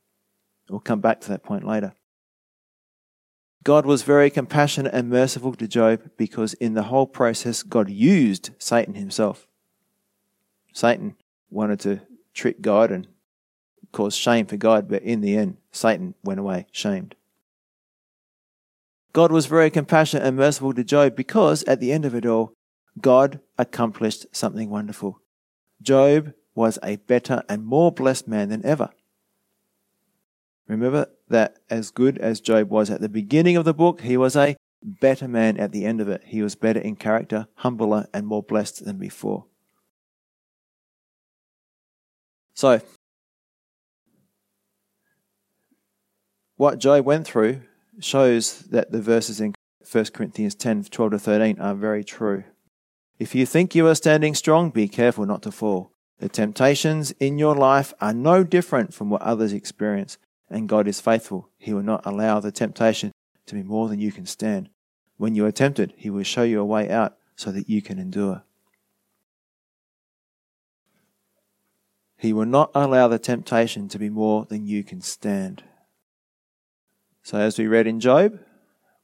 We'll 0.70 0.80
come 0.80 1.01
back 1.01 1.22
to 1.22 1.30
that 1.30 1.43
point 1.43 1.66
later. 1.66 1.95
God 3.64 3.88
was 3.88 4.03
very 4.03 4.30
compassionate 4.30 4.93
and 4.93 5.09
merciful 5.09 5.55
to 5.55 5.68
Job 5.68 6.12
because 6.18 6.53
in 6.53 6.76
the 6.76 6.84
whole 6.84 7.07
process, 7.07 7.64
God 7.64 7.89
used 7.89 8.51
Satan 8.59 8.93
himself. 8.93 9.47
Satan 10.72 11.16
wanted 11.49 11.80
to 11.82 12.01
trick 12.36 12.62
God 12.62 12.91
and 12.91 13.07
cause 13.91 14.16
shame 14.16 14.45
for 14.45 14.57
God, 14.57 14.88
but 14.88 15.01
in 15.01 15.22
the 15.22 15.36
end, 15.36 15.57
Satan 15.72 16.14
went 16.24 16.39
away 16.39 16.68
shamed. 16.72 17.16
God 19.14 19.32
was 19.32 19.45
very 19.45 19.70
compassionate 19.70 20.26
and 20.26 20.38
merciful 20.38 20.74
to 20.74 20.84
Job 20.84 21.16
because 21.16 21.64
at 21.64 21.80
the 21.80 21.91
end 21.91 22.05
of 22.05 22.16
it 22.16 22.26
all, 22.26 22.53
God 22.99 23.39
accomplished 23.57 24.26
something 24.32 24.70
wonderful. 24.70 25.20
Job 25.82 26.34
was 26.55 26.80
a 26.84 26.97
better 26.97 27.43
and 27.49 27.66
more 27.66 27.91
blessed 27.91 28.28
man 28.28 28.49
than 28.49 28.66
ever. 28.66 28.89
Remember 30.68 31.07
that 31.28 31.57
as 31.70 31.91
good 31.91 32.18
as 32.18 32.39
Job 32.39 32.70
was 32.70 32.89
at 32.89 33.01
the 33.01 33.09
beginning 33.09 33.57
of 33.57 33.66
the 33.66 33.74
book, 33.74 34.01
he 34.01 34.16
was 34.16 34.36
a 34.36 34.55
better 34.82 35.28
man 35.28 35.57
at 35.57 35.72
the 35.72 35.86
end 35.86 35.99
of 35.99 36.07
it. 36.07 36.24
He 36.26 36.41
was 36.41 36.55
better 36.55 36.80
in 36.80 36.95
character, 36.95 37.47
humbler, 37.55 38.07
and 38.14 38.26
more 38.26 38.43
blessed 38.43 38.86
than 38.86 38.97
before. 38.97 39.45
So, 42.53 42.82
what 46.55 46.80
Job 46.80 47.05
went 47.05 47.26
through 47.26 47.62
shows 47.99 48.59
that 48.69 48.91
the 48.91 49.01
verses 49.01 49.41
in 49.41 49.53
1 49.89 50.05
Corinthians 50.05 50.55
10 50.55 50.85
12 50.85 51.11
to 51.11 51.19
13 51.19 51.59
are 51.59 51.75
very 51.75 52.03
true. 52.03 52.43
If 53.19 53.35
you 53.35 53.45
think 53.45 53.75
you 53.75 53.87
are 53.87 53.95
standing 53.95 54.33
strong, 54.33 54.69
be 54.69 54.87
careful 54.87 55.25
not 55.25 55.41
to 55.43 55.51
fall. 55.51 55.91
The 56.19 56.29
temptations 56.29 57.11
in 57.19 57.37
your 57.37 57.55
life 57.55 57.93
are 57.99 58.13
no 58.13 58.43
different 58.43 58.93
from 58.93 59.09
what 59.09 59.21
others 59.21 59.53
experience, 59.53 60.17
and 60.49 60.69
God 60.69 60.87
is 60.87 61.01
faithful. 61.01 61.49
He 61.57 61.73
will 61.73 61.83
not 61.83 62.05
allow 62.05 62.39
the 62.39 62.51
temptation 62.51 63.11
to 63.47 63.55
be 63.55 63.63
more 63.63 63.89
than 63.89 63.99
you 63.99 64.11
can 64.11 64.25
stand. 64.25 64.69
When 65.17 65.35
you 65.35 65.45
are 65.45 65.51
tempted, 65.51 65.93
He 65.97 66.09
will 66.09 66.23
show 66.23 66.43
you 66.43 66.59
a 66.59 66.65
way 66.65 66.89
out 66.89 67.17
so 67.35 67.51
that 67.51 67.69
you 67.69 67.81
can 67.81 67.99
endure. 67.99 68.43
He 72.17 72.33
will 72.33 72.45
not 72.45 72.69
allow 72.75 73.07
the 73.07 73.17
temptation 73.17 73.87
to 73.89 73.97
be 73.97 74.09
more 74.09 74.45
than 74.45 74.67
you 74.67 74.83
can 74.83 75.01
stand. 75.01 75.63
So, 77.24 77.38
as 77.38 77.57
we 77.57 77.67
read 77.67 77.88
in 77.88 77.99
Job, 77.99 78.39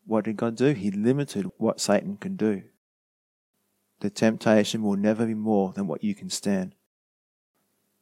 what 0.06 0.26
did 0.26 0.38
God 0.38 0.56
do? 0.56 0.74
He 0.74 0.90
limited 0.90 1.46
what 1.58 1.80
Satan 1.80 2.18
can 2.18 2.36
do. 2.36 2.64
The 4.00 4.10
temptation 4.10 4.84
will 4.84 4.96
never 4.96 5.26
be 5.26 5.34
more 5.34 5.74
than 5.74 5.88
what 5.88 6.04
you 6.04 6.16
can 6.16 6.30
stand. 6.30 6.76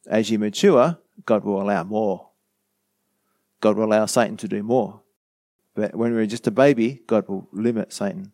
As 0.06 0.30
you 0.30 0.38
mature, 0.38 0.98
God 1.24 1.44
will 1.44 1.60
allow 1.60 1.84
more. 1.84 2.28
God 3.60 3.76
will 3.76 3.84
allow 3.84 4.06
Satan 4.06 4.36
to 4.38 4.48
do 4.48 4.62
more. 4.62 5.00
But 5.74 5.94
when 5.94 6.14
we're 6.14 6.26
just 6.26 6.46
a 6.46 6.50
baby, 6.50 7.02
God 7.06 7.28
will 7.28 7.48
limit 7.52 7.92
Satan. 7.92 8.32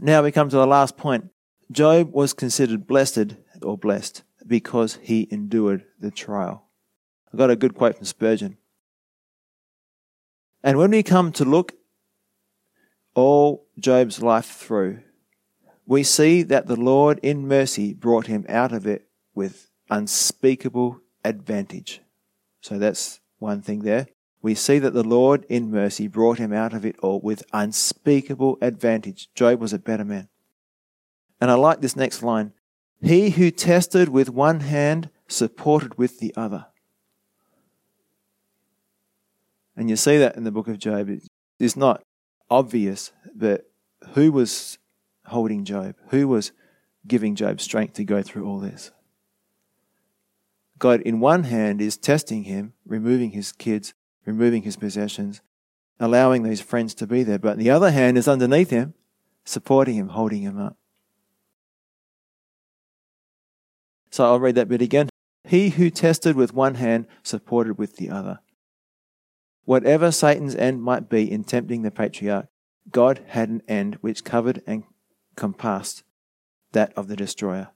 Now 0.00 0.22
we 0.22 0.32
come 0.32 0.48
to 0.48 0.56
the 0.56 0.66
last 0.66 0.96
point. 0.96 1.30
Job 1.70 2.12
was 2.12 2.32
considered 2.32 2.86
blessed 2.86 3.36
or 3.62 3.78
blessed 3.78 4.22
because 4.46 4.98
he 5.02 5.28
endured 5.30 5.84
the 5.98 6.10
trial. 6.10 6.66
I 7.32 7.36
got 7.36 7.50
a 7.50 7.56
good 7.56 7.74
quote 7.74 7.96
from 7.96 8.04
Spurgeon. 8.04 8.58
And 10.64 10.78
when 10.78 10.92
we 10.92 11.02
come 11.02 11.30
to 11.32 11.44
look 11.44 11.74
all 13.14 13.66
Job's 13.78 14.22
life 14.22 14.46
through, 14.46 15.00
we 15.84 16.02
see 16.02 16.42
that 16.42 16.66
the 16.66 16.80
Lord 16.80 17.20
in 17.22 17.46
mercy 17.46 17.92
brought 17.92 18.28
him 18.28 18.46
out 18.48 18.72
of 18.72 18.86
it 18.86 19.06
with 19.34 19.68
unspeakable 19.90 21.00
advantage. 21.22 22.00
So 22.62 22.78
that's 22.78 23.20
one 23.38 23.60
thing 23.60 23.80
there. 23.80 24.06
We 24.40 24.54
see 24.54 24.78
that 24.78 24.94
the 24.94 25.02
Lord 25.02 25.44
in 25.50 25.70
mercy 25.70 26.08
brought 26.08 26.38
him 26.38 26.54
out 26.54 26.72
of 26.72 26.86
it 26.86 26.96
all 27.00 27.20
with 27.20 27.42
unspeakable 27.52 28.56
advantage. 28.62 29.28
Job 29.34 29.60
was 29.60 29.74
a 29.74 29.78
better 29.78 30.04
man. 30.04 30.28
And 31.42 31.50
I 31.50 31.54
like 31.54 31.82
this 31.82 31.94
next 31.94 32.22
line. 32.22 32.54
He 33.02 33.30
who 33.30 33.50
tested 33.50 34.08
with 34.08 34.30
one 34.30 34.60
hand 34.60 35.10
supported 35.28 35.98
with 35.98 36.20
the 36.20 36.32
other. 36.34 36.68
And 39.84 39.90
you 39.90 39.96
see 39.96 40.16
that 40.16 40.36
in 40.36 40.44
the 40.44 40.50
book 40.50 40.66
of 40.66 40.78
Job. 40.78 41.10
It's 41.60 41.76
not 41.76 42.02
obvious, 42.48 43.12
but 43.34 43.70
who 44.14 44.32
was 44.32 44.78
holding 45.26 45.66
Job? 45.66 45.96
Who 46.08 46.26
was 46.26 46.52
giving 47.06 47.34
Job 47.34 47.60
strength 47.60 47.92
to 47.96 48.04
go 48.04 48.22
through 48.22 48.46
all 48.46 48.60
this? 48.60 48.92
God, 50.78 51.02
in 51.02 51.20
one 51.20 51.42
hand, 51.42 51.82
is 51.82 51.98
testing 51.98 52.44
him, 52.44 52.72
removing 52.86 53.32
his 53.32 53.52
kids, 53.52 53.92
removing 54.24 54.62
his 54.62 54.76
possessions, 54.76 55.42
allowing 56.00 56.44
these 56.44 56.62
friends 56.62 56.94
to 56.94 57.06
be 57.06 57.22
there. 57.22 57.38
But 57.38 57.58
the 57.58 57.68
other 57.68 57.90
hand 57.90 58.16
is 58.16 58.26
underneath 58.26 58.70
him, 58.70 58.94
supporting 59.44 59.96
him, 59.96 60.08
holding 60.08 60.40
him 60.40 60.58
up. 60.58 60.78
So 64.08 64.24
I'll 64.24 64.40
read 64.40 64.54
that 64.54 64.68
bit 64.68 64.80
again. 64.80 65.10
He 65.46 65.68
who 65.68 65.90
tested 65.90 66.36
with 66.36 66.54
one 66.54 66.76
hand 66.76 67.06
supported 67.22 67.76
with 67.76 67.96
the 67.96 68.08
other. 68.08 68.40
Whatever 69.64 70.12
Satan's 70.12 70.54
end 70.54 70.82
might 70.82 71.08
be 71.08 71.30
in 71.30 71.44
tempting 71.44 71.82
the 71.82 71.90
patriarch, 71.90 72.48
God 72.90 73.22
had 73.28 73.48
an 73.48 73.62
end 73.66 73.96
which 73.96 74.24
covered 74.24 74.62
and 74.66 74.84
compassed 75.36 76.02
that 76.72 76.92
of 76.96 77.08
the 77.08 77.16
destroyer. 77.16 77.68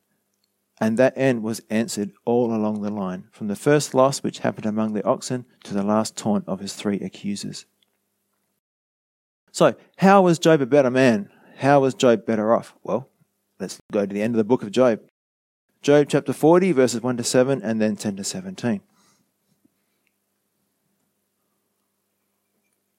And 0.80 0.96
that 0.96 1.14
end 1.16 1.42
was 1.42 1.60
answered 1.70 2.12
all 2.24 2.54
along 2.54 2.82
the 2.82 2.90
line, 2.90 3.24
from 3.32 3.48
the 3.48 3.56
first 3.56 3.94
loss 3.94 4.22
which 4.22 4.40
happened 4.40 4.66
among 4.66 4.92
the 4.92 5.04
oxen 5.04 5.44
to 5.64 5.74
the 5.74 5.82
last 5.82 6.16
taunt 6.16 6.46
of 6.46 6.60
his 6.60 6.74
three 6.74 7.00
accusers. 7.00 7.66
So, 9.50 9.74
how 9.96 10.22
was 10.22 10.38
Job 10.38 10.60
a 10.60 10.66
better 10.66 10.90
man? 10.90 11.30
How 11.56 11.80
was 11.80 11.94
Job 11.94 12.26
better 12.26 12.54
off? 12.54 12.74
Well, 12.84 13.08
let's 13.58 13.80
go 13.90 14.06
to 14.06 14.14
the 14.14 14.22
end 14.22 14.34
of 14.34 14.38
the 14.38 14.44
book 14.44 14.62
of 14.62 14.70
Job. 14.70 15.00
Job 15.82 16.06
chapter 16.08 16.32
40, 16.32 16.70
verses 16.72 17.00
1 17.02 17.16
to 17.16 17.24
7, 17.24 17.62
and 17.62 17.80
then 17.80 17.96
10 17.96 18.16
to 18.16 18.24
17. 18.24 18.80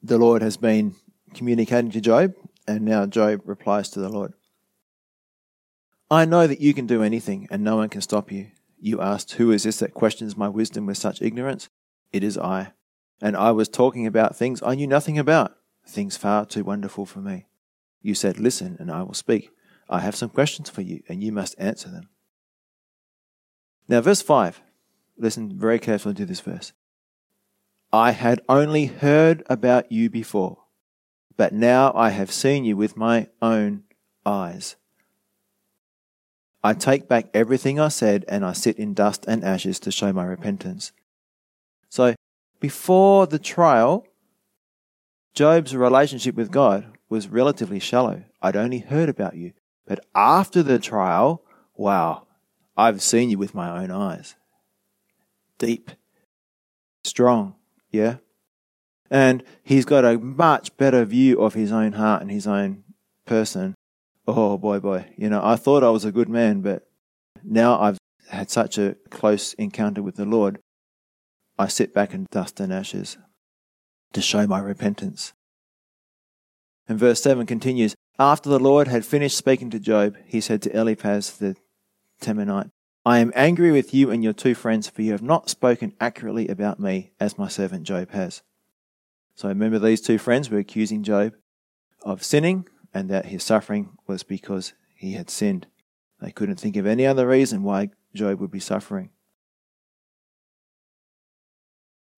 The 0.01 0.17
Lord 0.17 0.41
has 0.41 0.55
been 0.55 0.95
communicating 1.33 1.91
to 1.91 2.01
Job, 2.01 2.33
and 2.65 2.85
now 2.85 3.05
Job 3.05 3.41
replies 3.45 3.89
to 3.89 3.99
the 3.99 4.09
Lord. 4.09 4.33
I 6.09 6.25
know 6.25 6.47
that 6.47 6.61
you 6.61 6.73
can 6.73 6.87
do 6.87 7.03
anything, 7.03 7.47
and 7.51 7.63
no 7.63 7.75
one 7.75 7.89
can 7.89 8.01
stop 8.01 8.31
you. 8.31 8.47
You 8.79 9.01
asked, 9.01 9.33
Who 9.33 9.51
is 9.51 9.63
this 9.63 9.79
that 9.79 9.93
questions 9.93 10.37
my 10.37 10.47
wisdom 10.47 10.85
with 10.85 10.97
such 10.97 11.21
ignorance? 11.21 11.69
It 12.13 12.23
is 12.23 12.37
I. 12.37 12.71
And 13.21 13.35
I 13.35 13.51
was 13.51 13.67
talking 13.67 14.07
about 14.07 14.37
things 14.37 14.63
I 14.63 14.75
knew 14.75 14.87
nothing 14.87 15.19
about, 15.19 15.57
things 15.85 16.15
far 16.15 16.45
too 16.45 16.63
wonderful 16.63 17.05
for 17.05 17.19
me. 17.19 17.47
You 18.01 18.15
said, 18.15 18.39
Listen, 18.39 18.77
and 18.79 18.89
I 18.89 19.03
will 19.03 19.13
speak. 19.13 19.51
I 19.89 19.99
have 19.99 20.15
some 20.15 20.29
questions 20.29 20.69
for 20.69 20.81
you, 20.81 21.03
and 21.09 21.21
you 21.21 21.31
must 21.31 21.55
answer 21.59 21.89
them. 21.89 22.09
Now, 23.89 24.01
verse 24.01 24.21
5. 24.21 24.61
Listen 25.17 25.57
very 25.57 25.79
carefully 25.79 26.15
to 26.15 26.25
this 26.25 26.39
verse. 26.39 26.71
I 27.91 28.11
had 28.11 28.41
only 28.47 28.85
heard 28.85 29.43
about 29.49 29.91
you 29.91 30.09
before, 30.09 30.59
but 31.37 31.53
now 31.53 31.91
I 31.95 32.09
have 32.09 32.31
seen 32.31 32.63
you 32.63 32.77
with 32.77 32.95
my 32.95 33.27
own 33.41 33.83
eyes. 34.25 34.75
I 36.63 36.73
take 36.73 37.07
back 37.07 37.29
everything 37.33 37.79
I 37.79 37.87
said 37.87 38.25
and 38.27 38.45
I 38.45 38.53
sit 38.53 38.77
in 38.77 38.93
dust 38.93 39.25
and 39.27 39.43
ashes 39.43 39.79
to 39.81 39.91
show 39.91 40.13
my 40.13 40.25
repentance. 40.25 40.91
So, 41.89 42.15
before 42.59 43.25
the 43.25 43.39
trial, 43.39 44.05
Job's 45.33 45.75
relationship 45.75 46.35
with 46.35 46.51
God 46.51 46.97
was 47.07 47.29
relatively 47.29 47.79
shallow. 47.79 48.23
I'd 48.41 48.55
only 48.57 48.79
heard 48.79 49.09
about 49.09 49.35
you. 49.35 49.53
But 49.87 50.05
after 50.13 50.61
the 50.61 50.77
trial, 50.77 51.41
wow, 51.75 52.27
I've 52.77 53.01
seen 53.01 53.29
you 53.29 53.37
with 53.37 53.55
my 53.55 53.81
own 53.81 53.89
eyes. 53.89 54.35
Deep, 55.57 55.91
strong, 57.03 57.55
yeah? 57.91 58.17
And 59.11 59.43
he's 59.63 59.85
got 59.85 60.05
a 60.05 60.17
much 60.17 60.75
better 60.77 61.03
view 61.05 61.41
of 61.41 61.53
his 61.53 61.71
own 61.71 61.93
heart 61.93 62.21
and 62.21 62.29
his 62.29 62.45
own 62.45 62.83
person. 63.25 63.75
Oh 64.27 64.57
boy, 64.57 64.79
boy. 64.79 65.05
You 65.17 65.29
know, 65.29 65.41
I 65.43 65.55
thought 65.55 65.83
I 65.83 65.89
was 65.89 66.05
a 66.05 66.11
good 66.11 66.29
man, 66.29 66.61
but 66.61 66.87
now 67.43 67.79
I've 67.79 67.97
had 68.29 68.51
such 68.51 68.77
a 68.77 68.95
close 69.09 69.53
encounter 69.53 70.03
with 70.03 70.15
the 70.15 70.25
Lord. 70.25 70.59
I 71.57 71.67
sit 71.67 71.93
back 71.93 72.13
in 72.13 72.27
dust 72.31 72.59
and 72.59 72.71
ashes 72.71 73.17
to 74.13 74.21
show 74.21 74.45
my 74.45 74.59
repentance. 74.59 75.33
And 76.87 76.97
verse 76.97 77.21
7 77.21 77.45
continues 77.45 77.95
After 78.17 78.49
the 78.49 78.59
Lord 78.59 78.87
had 78.87 79.05
finished 79.05 79.37
speaking 79.37 79.69
to 79.71 79.79
Job, 79.79 80.15
he 80.25 80.41
said 80.41 80.61
to 80.63 80.75
Eliphaz 80.75 81.37
the 81.37 81.55
Temanite, 82.21 82.69
I 83.09 83.17
am 83.17 83.33
angry 83.33 83.71
with 83.71 83.91
you 83.91 84.11
and 84.11 84.23
your 84.23 84.33
two 84.33 84.53
friends, 84.53 84.87
for 84.87 85.01
you 85.01 85.13
have 85.13 85.23
not 85.23 85.49
spoken 85.49 85.95
accurately 85.99 86.47
about 86.47 86.79
me, 86.79 87.11
as 87.19 87.39
my 87.39 87.47
servant 87.47 87.81
Job 87.81 88.11
has. 88.11 88.43
So 89.33 89.47
remember, 89.47 89.79
these 89.79 89.99
two 89.99 90.19
friends 90.19 90.51
were 90.51 90.59
accusing 90.59 91.01
Job 91.01 91.33
of 92.03 92.23
sinning, 92.23 92.67
and 92.93 93.09
that 93.09 93.25
his 93.25 93.43
suffering 93.43 93.97
was 94.05 94.21
because 94.21 94.73
he 94.93 95.13
had 95.13 95.31
sinned. 95.31 95.65
They 96.21 96.29
couldn't 96.29 96.59
think 96.59 96.75
of 96.75 96.85
any 96.85 97.03
other 97.03 97.27
reason 97.27 97.63
why 97.63 97.89
Job 98.13 98.39
would 98.39 98.51
be 98.51 98.59
suffering. 98.59 99.09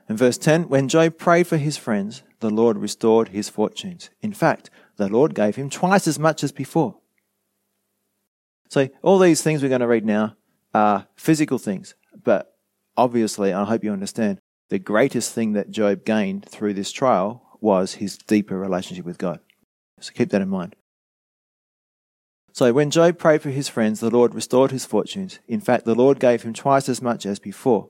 In 0.09 0.17
verse 0.17 0.37
10, 0.37 0.67
when 0.67 0.89
Job 0.89 1.17
prayed 1.17 1.47
for 1.47 1.55
his 1.55 1.77
friends, 1.77 2.21
the 2.41 2.49
Lord 2.49 2.77
restored 2.77 3.29
his 3.29 3.47
fortunes. 3.47 4.09
In 4.21 4.33
fact, 4.33 4.69
the 4.97 5.07
Lord 5.07 5.35
gave 5.35 5.55
him 5.55 5.69
twice 5.69 6.05
as 6.05 6.19
much 6.19 6.43
as 6.43 6.51
before. 6.51 6.97
So, 8.67 8.89
all 9.01 9.19
these 9.19 9.41
things 9.41 9.63
we're 9.63 9.69
going 9.69 9.79
to 9.79 9.87
read 9.87 10.05
now 10.05 10.35
are 10.73 11.07
physical 11.15 11.57
things, 11.57 11.95
but 12.23 12.55
obviously, 12.97 13.53
I 13.53 13.65
hope 13.65 13.83
you 13.83 13.91
understand, 13.91 14.39
the 14.69 14.79
greatest 14.79 15.33
thing 15.33 15.53
that 15.53 15.71
Job 15.71 16.05
gained 16.05 16.45
through 16.45 16.73
this 16.73 16.91
trial 16.91 17.57
was 17.59 17.95
his 17.95 18.17
deeper 18.17 18.57
relationship 18.57 19.05
with 19.05 19.17
God. 19.17 19.39
So, 19.99 20.11
keep 20.13 20.29
that 20.29 20.41
in 20.41 20.49
mind. 20.49 20.75
So, 22.53 22.73
when 22.73 22.91
Job 22.91 23.17
prayed 23.17 23.41
for 23.41 23.49
his 23.49 23.69
friends, 23.69 23.99
the 23.99 24.09
Lord 24.09 24.33
restored 24.33 24.71
his 24.71 24.85
fortunes. 24.85 25.39
In 25.47 25.61
fact, 25.61 25.85
the 25.85 25.95
Lord 25.95 26.19
gave 26.19 26.43
him 26.43 26.53
twice 26.53 26.89
as 26.89 27.01
much 27.01 27.25
as 27.25 27.39
before. 27.39 27.89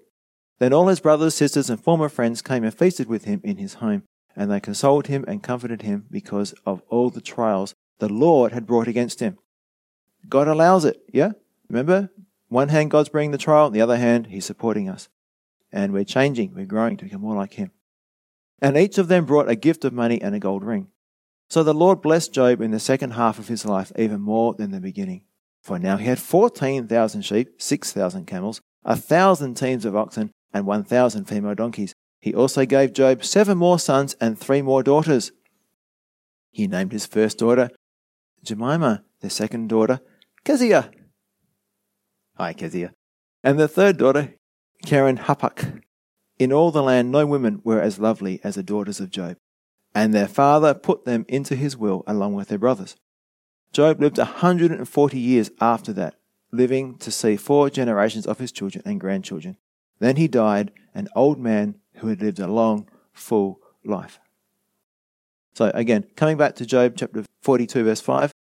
Then 0.60 0.74
all 0.74 0.88
his 0.88 1.00
brothers, 1.00 1.34
sisters, 1.34 1.70
and 1.70 1.84
former 1.84 2.10
friends 2.10 2.42
came 2.42 2.64
and 2.64 2.74
feasted 2.74 3.08
with 3.08 3.26
him 3.26 3.42
in 3.44 3.58
his 3.58 3.76
home, 3.76 4.04
and 4.36 4.52
they 4.52 4.60
consoled 4.60 5.08
him 5.08 5.26
and 5.28 5.42
comforted 5.42 5.82
him 5.82 6.06
because 6.12 6.54
of 6.66 6.82
all 6.90 7.10
the 7.10 7.22
trials 7.22 7.74
the 8.00 8.10
Lord 8.10 8.52
had 8.52 8.68
brought 8.68 8.88
against 8.88 9.20
him. 9.20 9.38
God 10.30 10.48
allows 10.48 10.86
it, 10.86 11.02
yeah? 11.12 11.32
Remember? 11.68 12.12
One 12.52 12.68
hand, 12.68 12.92
God's 12.92 13.08
bringing 13.08 13.32
the 13.32 13.38
trial, 13.38 13.70
the 13.70 13.80
other 13.80 13.96
hand, 13.96 14.28
He's 14.28 14.46
supporting 14.46 14.90
us. 14.90 15.08
And 15.72 15.94
we're 15.94 16.04
changing, 16.04 16.54
we're 16.54 16.66
growing 16.66 16.98
to 16.98 17.06
become 17.06 17.22
more 17.22 17.38
like 17.38 17.54
Him. 17.54 17.72
And 18.62 18.76
each 18.76 18.98
of 18.98 19.08
them 19.08 19.24
brought 19.24 19.50
a 19.50 19.56
gift 19.56 19.86
of 19.86 19.94
money 19.94 20.22
and 20.22 20.36
a 20.36 20.40
gold 20.40 20.66
ring. 20.66 20.88
So 21.50 21.64
the 21.64 21.74
Lord 21.74 22.02
blessed 22.02 22.34
Job 22.34 22.60
in 22.60 22.72
the 22.72 22.80
second 22.80 23.12
half 23.12 23.40
of 23.40 23.48
his 23.48 23.66
life 23.66 23.94
even 23.98 24.20
more 24.20 24.54
than 24.54 24.72
the 24.72 24.82
beginning. 24.82 25.22
For 25.64 25.80
now 25.80 25.96
he 25.96 26.08
had 26.08 26.20
14,000 26.20 27.22
sheep, 27.22 27.62
6,000 27.62 28.26
camels, 28.28 28.60
a 28.84 28.98
thousand 28.98 29.56
teams 29.56 29.86
of 29.86 29.96
oxen, 29.96 30.32
and 30.54 30.66
1,000 30.66 31.24
female 31.30 31.56
donkeys. 31.56 31.94
He 32.20 32.36
also 32.36 32.66
gave 32.66 32.92
Job 32.92 33.24
seven 33.24 33.58
more 33.58 33.80
sons 33.80 34.14
and 34.20 34.38
three 34.38 34.62
more 34.62 34.84
daughters. 34.84 35.32
He 36.52 36.68
named 36.68 36.92
his 36.92 37.06
first 37.06 37.38
daughter 37.38 37.70
Jemima, 38.44 39.06
the 39.22 39.30
second 39.30 39.70
daughter 39.70 40.02
Keziah. 40.44 40.92
Hi, 42.42 42.54
Keziah. 42.54 42.92
And 43.44 43.60
the 43.60 43.68
third 43.68 43.98
daughter, 43.98 44.34
Keren 44.84 45.20
Happuch. 45.20 45.84
In 46.40 46.52
all 46.52 46.72
the 46.72 46.82
land, 46.82 47.12
no 47.12 47.24
women 47.24 47.62
were 47.64 47.80
as 47.80 48.00
lovely 48.00 48.40
as 48.44 48.56
the 48.56 48.64
daughters 48.64 49.00
of 49.00 49.12
Job. 49.12 49.38
And 49.94 50.12
their 50.12 50.28
father 50.28 50.74
put 50.74 51.06
them 51.06 51.24
into 51.28 51.56
his 51.56 51.78
will 51.78 52.04
along 52.08 52.34
with 52.34 52.48
their 52.48 52.58
brothers. 52.58 52.96
Job 53.72 54.02
lived 54.02 54.18
a 54.18 54.24
140 54.24 55.20
years 55.20 55.52
after 55.62 55.94
that, 55.94 56.16
living 56.52 56.98
to 56.98 57.12
see 57.12 57.36
four 57.36 57.70
generations 57.70 58.26
of 58.26 58.40
his 58.40 58.52
children 58.52 58.82
and 58.88 59.00
grandchildren. 59.00 59.58
Then 60.00 60.16
he 60.16 60.28
died, 60.28 60.72
an 60.96 61.10
old 61.16 61.38
man 61.38 61.76
who 61.98 62.08
had 62.08 62.24
lived 62.24 62.40
a 62.40 62.48
long, 62.48 62.90
full 63.14 63.60
life. 63.86 64.20
So, 65.54 65.70
again, 65.76 66.08
coming 66.16 66.38
back 66.38 66.56
to 66.56 66.66
Job 66.66 66.96
chapter 66.98 67.24
42, 67.44 67.84
verse 67.84 68.02
5, 68.02 68.34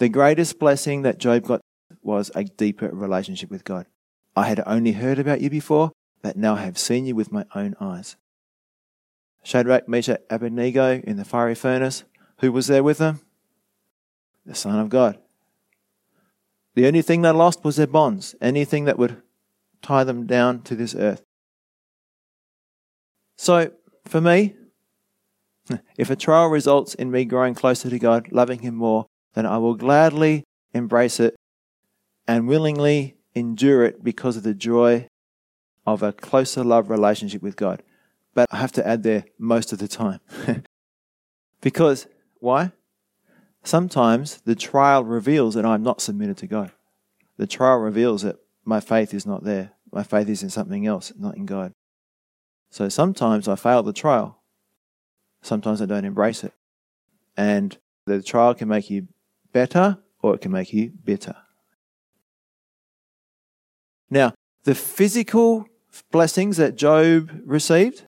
the 0.00 0.10
greatest 0.10 0.58
blessing 0.58 1.00
that 1.00 1.16
Job 1.16 1.44
got 1.44 1.62
was 2.02 2.30
a 2.34 2.44
deeper 2.44 2.88
relationship 2.88 3.50
with 3.50 3.64
God. 3.64 3.86
I 4.36 4.48
had 4.48 4.62
only 4.66 4.92
heard 4.92 5.18
about 5.18 5.40
you 5.40 5.50
before, 5.50 5.92
but 6.22 6.36
now 6.36 6.54
I 6.54 6.62
have 6.62 6.78
seen 6.78 7.06
you 7.06 7.14
with 7.14 7.32
my 7.32 7.44
own 7.54 7.74
eyes. 7.80 8.16
Shadrach, 9.42 9.88
Meshach, 9.88 10.20
Abednego 10.30 11.00
in 11.04 11.16
the 11.16 11.24
fiery 11.24 11.54
furnace, 11.54 12.04
who 12.40 12.52
was 12.52 12.66
there 12.66 12.82
with 12.82 12.98
them? 12.98 13.20
The 14.44 14.54
Son 14.54 14.78
of 14.78 14.88
God. 14.88 15.18
The 16.74 16.86
only 16.86 17.02
thing 17.02 17.22
they 17.22 17.30
lost 17.30 17.64
was 17.64 17.76
their 17.76 17.86
bonds. 17.86 18.34
Anything 18.40 18.84
that 18.84 18.98
would 18.98 19.20
tie 19.82 20.04
them 20.04 20.26
down 20.26 20.62
to 20.62 20.76
this 20.76 20.94
earth. 20.94 21.22
So, 23.36 23.72
for 24.04 24.20
me, 24.20 24.54
if 25.96 26.10
a 26.10 26.16
trial 26.16 26.48
results 26.48 26.94
in 26.94 27.10
me 27.10 27.24
growing 27.24 27.54
closer 27.54 27.90
to 27.90 27.98
God, 27.98 28.28
loving 28.30 28.60
Him 28.60 28.74
more, 28.74 29.06
then 29.34 29.46
I 29.46 29.58
will 29.58 29.74
gladly 29.74 30.44
embrace 30.72 31.20
it 31.20 31.34
and 32.28 32.46
willingly 32.46 33.16
endure 33.34 33.82
it 33.82 34.04
because 34.04 34.36
of 34.36 34.42
the 34.42 34.54
joy 34.54 35.08
of 35.86 36.02
a 36.02 36.12
closer 36.12 36.62
love 36.62 36.90
relationship 36.90 37.42
with 37.42 37.56
God. 37.56 37.82
But 38.34 38.46
I 38.52 38.58
have 38.58 38.72
to 38.72 38.86
add 38.86 39.02
there 39.02 39.24
most 39.38 39.72
of 39.72 39.78
the 39.78 39.88
time. 39.88 40.20
because, 41.62 42.06
why? 42.38 42.72
Sometimes 43.64 44.42
the 44.42 44.54
trial 44.54 45.02
reveals 45.02 45.54
that 45.54 45.64
I'm 45.64 45.82
not 45.82 46.02
submitted 46.02 46.36
to 46.38 46.46
God. 46.46 46.70
The 47.38 47.46
trial 47.46 47.78
reveals 47.78 48.22
that 48.22 48.36
my 48.64 48.80
faith 48.80 49.14
is 49.14 49.24
not 49.24 49.44
there. 49.44 49.72
My 49.90 50.02
faith 50.02 50.28
is 50.28 50.42
in 50.42 50.50
something 50.50 50.86
else, 50.86 51.12
not 51.18 51.36
in 51.36 51.46
God. 51.46 51.72
So 52.70 52.90
sometimes 52.90 53.48
I 53.48 53.56
fail 53.56 53.82
the 53.82 53.94
trial. 53.94 54.42
Sometimes 55.40 55.80
I 55.80 55.86
don't 55.86 56.04
embrace 56.04 56.44
it. 56.44 56.52
And 57.36 57.76
the 58.04 58.22
trial 58.22 58.54
can 58.54 58.68
make 58.68 58.90
you 58.90 59.08
better 59.52 59.98
or 60.20 60.34
it 60.34 60.42
can 60.42 60.52
make 60.52 60.72
you 60.72 60.90
bitter. 60.90 61.34
Now, 64.10 64.32
the 64.64 64.74
physical 64.74 65.66
blessings 66.10 66.56
that 66.56 66.76
Job 66.76 67.30
received, 67.44 68.04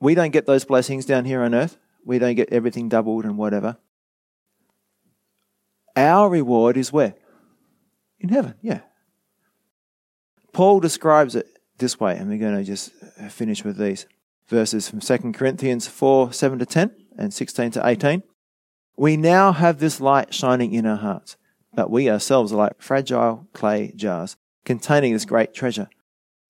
we 0.00 0.14
don't 0.14 0.32
get 0.32 0.46
those 0.46 0.64
blessings 0.64 1.06
down 1.06 1.24
here 1.24 1.42
on 1.42 1.54
earth. 1.54 1.78
We 2.04 2.18
don't 2.18 2.34
get 2.34 2.52
everything 2.52 2.88
doubled 2.88 3.24
and 3.24 3.38
whatever. 3.38 3.78
Our 5.96 6.28
reward 6.28 6.76
is 6.76 6.92
where? 6.92 7.14
In 8.18 8.28
heaven, 8.28 8.54
yeah. 8.60 8.80
Paul 10.52 10.80
describes 10.80 11.34
it 11.34 11.46
this 11.78 11.98
way, 11.98 12.16
and 12.16 12.28
we're 12.28 12.38
going 12.38 12.56
to 12.56 12.64
just 12.64 12.92
finish 13.30 13.64
with 13.64 13.76
these 13.76 14.06
verses 14.48 14.88
from 14.88 15.00
2 15.00 15.32
Corinthians 15.32 15.86
4 15.86 16.32
7 16.32 16.58
to 16.58 16.66
10 16.66 16.94
and 17.18 17.32
16 17.32 17.72
to 17.72 17.86
18. 17.86 18.22
We 18.96 19.16
now 19.16 19.52
have 19.52 19.78
this 19.78 20.00
light 20.00 20.32
shining 20.32 20.72
in 20.72 20.86
our 20.86 20.96
hearts, 20.96 21.36
but 21.74 21.90
we 21.90 22.08
ourselves 22.10 22.52
are 22.52 22.56
like 22.56 22.80
fragile 22.80 23.48
clay 23.52 23.92
jars 23.96 24.36
containing 24.64 25.12
this 25.12 25.24
great 25.24 25.54
treasure. 25.54 25.88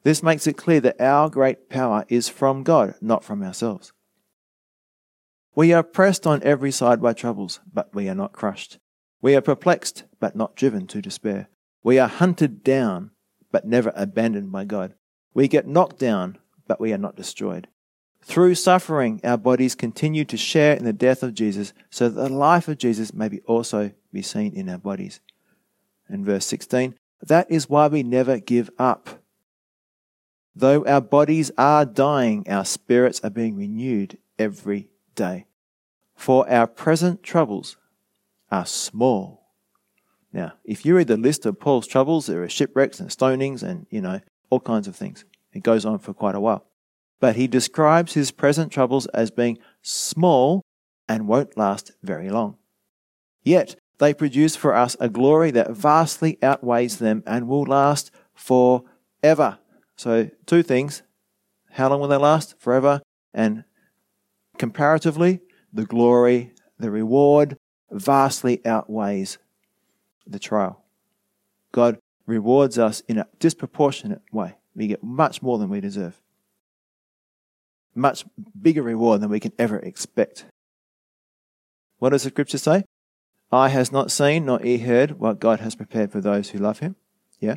This 0.03 0.23
makes 0.23 0.47
it 0.47 0.57
clear 0.57 0.81
that 0.81 1.01
our 1.01 1.31
great 1.31 1.69
power 1.69 2.05
is 2.09 2.29
from 2.29 2.63
God, 2.63 2.95
not 3.01 3.25
from 3.25 3.43
ourselves. 3.43 3.93
We 5.55 5.73
are 5.73 5.83
pressed 5.83 6.27
on 6.27 6.43
every 6.43 6.71
side 6.71 7.01
by 7.01 7.13
troubles, 7.13 7.61
but 7.73 7.95
we 7.95 8.09
are 8.09 8.15
not 8.15 8.33
crushed. 8.33 8.79
We 9.23 9.35
are 9.35 9.41
perplexed, 9.41 10.05
but 10.21 10.37
not 10.37 10.57
driven 10.57 10.87
to 10.89 11.01
despair. 11.01 11.49
We 11.83 11.99
are 11.99 12.09
hunted 12.09 12.63
down, 12.63 13.13
but 13.53 13.65
never 13.65 13.93
abandoned 13.95 14.53
by 14.53 14.65
God. 14.65 14.95
We 15.33 15.49
get 15.49 15.67
knocked 15.67 15.99
down, 15.99 16.39
but 16.67 16.81
we 16.81 16.93
are 16.93 16.99
not 16.99 17.17
destroyed. 17.17 17.69
Through 18.21 18.55
suffering, 18.57 19.21
our 19.23 19.37
bodies 19.37 19.75
continue 19.75 20.25
to 20.25 20.37
share 20.37 20.75
in 20.75 20.85
the 20.85 20.93
death 20.93 21.23
of 21.23 21.35
Jesus, 21.35 21.73
so 21.91 22.09
that 22.09 22.21
the 22.21 22.35
life 22.35 22.69
of 22.69 22.79
Jesus 22.79 23.15
may 23.15 23.29
be 23.29 23.41
also 23.43 23.93
be 24.13 24.23
seen 24.23 24.55
in 24.55 24.69
our 24.69 24.79
bodies. 24.79 25.21
In 26.09 26.25
verse 26.25 26.47
16, 26.47 26.95
that 27.29 27.51
is 27.51 27.69
why 27.69 27.89
we 27.89 28.03
never 28.03 28.39
give 28.39 28.71
up. 28.79 29.23
Though 30.55 30.87
our 30.87 31.01
bodies 31.01 31.51
are 31.59 31.85
dying, 31.85 32.49
our 32.49 32.65
spirits 32.65 33.21
are 33.25 33.31
being 33.31 33.57
renewed 33.57 34.19
every 34.39 34.91
day. 35.15 35.47
For 36.15 36.49
our 36.49 36.67
present 36.67 37.23
troubles 37.23 37.77
are 38.51 38.67
small 38.67 39.45
now, 40.35 40.55
if 40.65 40.85
you 40.85 40.97
read 40.97 41.07
the 41.07 41.17
list 41.17 41.47
of 41.47 41.61
Paul's 41.61 41.87
troubles, 41.87 42.27
there 42.27 42.43
are 42.43 42.49
shipwrecks 42.49 42.99
and 42.99 43.09
stonings 43.09 43.63
and, 43.63 43.87
you 43.89 44.01
know, 44.01 44.21
all 44.51 44.59
kinds 44.59 44.89
of 44.89 44.97
things. 44.97 45.25
It 45.53 45.63
goes 45.63 45.87
on 45.87 46.01
for 46.01 46.13
quite 46.13 46.35
a 46.35 46.41
while. 46.41 46.67
But 47.21 47.37
he 47.37 47.47
describes 47.47 48.15
his 48.15 48.33
present 48.33 48.73
troubles 48.73 49.07
as 49.07 49.31
being 49.31 49.59
small 49.81 50.61
and 51.09 51.29
won't 51.29 51.57
last 51.57 51.93
very 52.03 52.31
long. 52.31 52.57
Yet 53.45 53.77
they 53.99 54.13
produce 54.13 54.57
for 54.57 54.75
us 54.75 54.97
a 54.99 55.09
glory 55.09 55.51
that 55.53 55.71
vastly 55.71 56.39
outweighs 56.43 56.99
them 56.99 57.23
and 57.27 57.49
will 57.49 57.63
last 57.63 58.11
forever. 58.35 59.59
So, 59.97 60.31
two 60.47 60.63
things. 60.63 61.03
How 61.71 61.89
long 61.89 62.01
will 62.01 62.09
they 62.09 62.17
last? 62.17 62.55
Forever. 62.59 63.03
And 63.33 63.65
comparatively, 64.59 65.41
the 65.73 65.85
glory, 65.85 66.53
the 66.79 66.91
reward 66.91 67.57
vastly 67.91 68.65
outweighs 68.67 69.39
the 70.27 70.39
trial. 70.39 70.85
God 71.73 71.99
rewards 72.27 72.79
us 72.79 73.01
in 73.09 73.19
a 73.19 73.27
disproportionate 73.39 74.23
way. 74.33 74.57
We 74.75 74.87
get 74.87 75.03
much 75.03 75.43
more 75.43 75.59
than 75.59 75.69
we 75.69 75.81
deserve. 75.81 76.21
Much 77.95 78.25
bigger 78.61 78.83
reward 78.83 79.21
than 79.21 79.31
we 79.31 79.41
can 79.41 79.53
ever 79.59 79.79
expect. 79.79 80.47
What 81.99 82.11
does 82.11 82.25
the 82.25 82.31
scripture 82.31 82.59
say? 82.59 82.85
Eye 83.53 83.69
has 83.69 83.93
not 83.93 84.11
seen, 84.11 84.47
nor 84.47 84.65
ear 84.65 84.79
heard 84.79 85.19
what 85.19 85.39
God 85.39 85.61
has 85.61 85.75
prepared 85.75 86.11
for 86.11 86.21
those 86.21 86.51
who 86.51 86.59
love 86.59 86.81
him. 86.81 86.97
Yeah? 87.39 87.57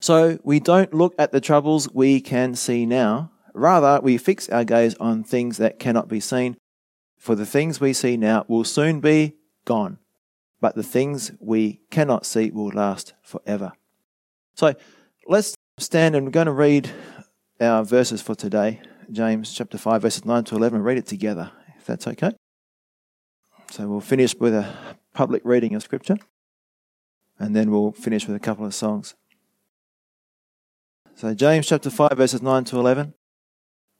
So 0.00 0.38
we 0.42 0.60
don't 0.60 0.94
look 0.94 1.14
at 1.18 1.30
the 1.30 1.40
troubles 1.40 1.88
we 1.92 2.20
can 2.20 2.54
see 2.54 2.86
now. 2.86 3.30
Rather, 3.52 4.00
we 4.00 4.16
fix 4.16 4.48
our 4.48 4.64
gaze 4.64 4.94
on 4.96 5.22
things 5.22 5.58
that 5.58 5.78
cannot 5.78 6.08
be 6.08 6.20
seen. 6.20 6.56
For 7.18 7.34
the 7.34 7.46
things 7.46 7.80
we 7.80 7.92
see 7.92 8.16
now 8.16 8.46
will 8.48 8.64
soon 8.64 9.00
be 9.00 9.36
gone, 9.66 9.98
but 10.60 10.74
the 10.74 10.82
things 10.82 11.32
we 11.38 11.80
cannot 11.90 12.24
see 12.24 12.50
will 12.50 12.70
last 12.70 13.12
forever. 13.22 13.72
So 14.54 14.74
let's 15.26 15.54
stand 15.78 16.16
and 16.16 16.24
we're 16.24 16.32
going 16.32 16.46
to 16.46 16.52
read 16.52 16.90
our 17.60 17.84
verses 17.84 18.22
for 18.22 18.34
today. 18.34 18.80
James 19.12 19.52
chapter 19.52 19.76
5, 19.76 20.00
verses 20.00 20.24
9 20.24 20.44
to 20.44 20.56
11. 20.56 20.82
Read 20.82 20.96
it 20.96 21.06
together, 21.06 21.50
if 21.76 21.84
that's 21.84 22.06
okay. 22.06 22.32
So 23.70 23.86
we'll 23.86 24.00
finish 24.00 24.34
with 24.34 24.52
a 24.52 24.66
public 25.14 25.42
reading 25.44 25.76
of 25.76 25.84
Scripture, 25.84 26.16
and 27.38 27.54
then 27.54 27.70
we'll 27.70 27.92
finish 27.92 28.26
with 28.26 28.34
a 28.34 28.40
couple 28.40 28.66
of 28.66 28.74
songs. 28.74 29.14
So, 31.14 31.34
James 31.34 31.68
chapter 31.68 31.88
5, 31.88 32.14
verses 32.16 32.42
9 32.42 32.64
to 32.64 32.80
11. 32.80 33.14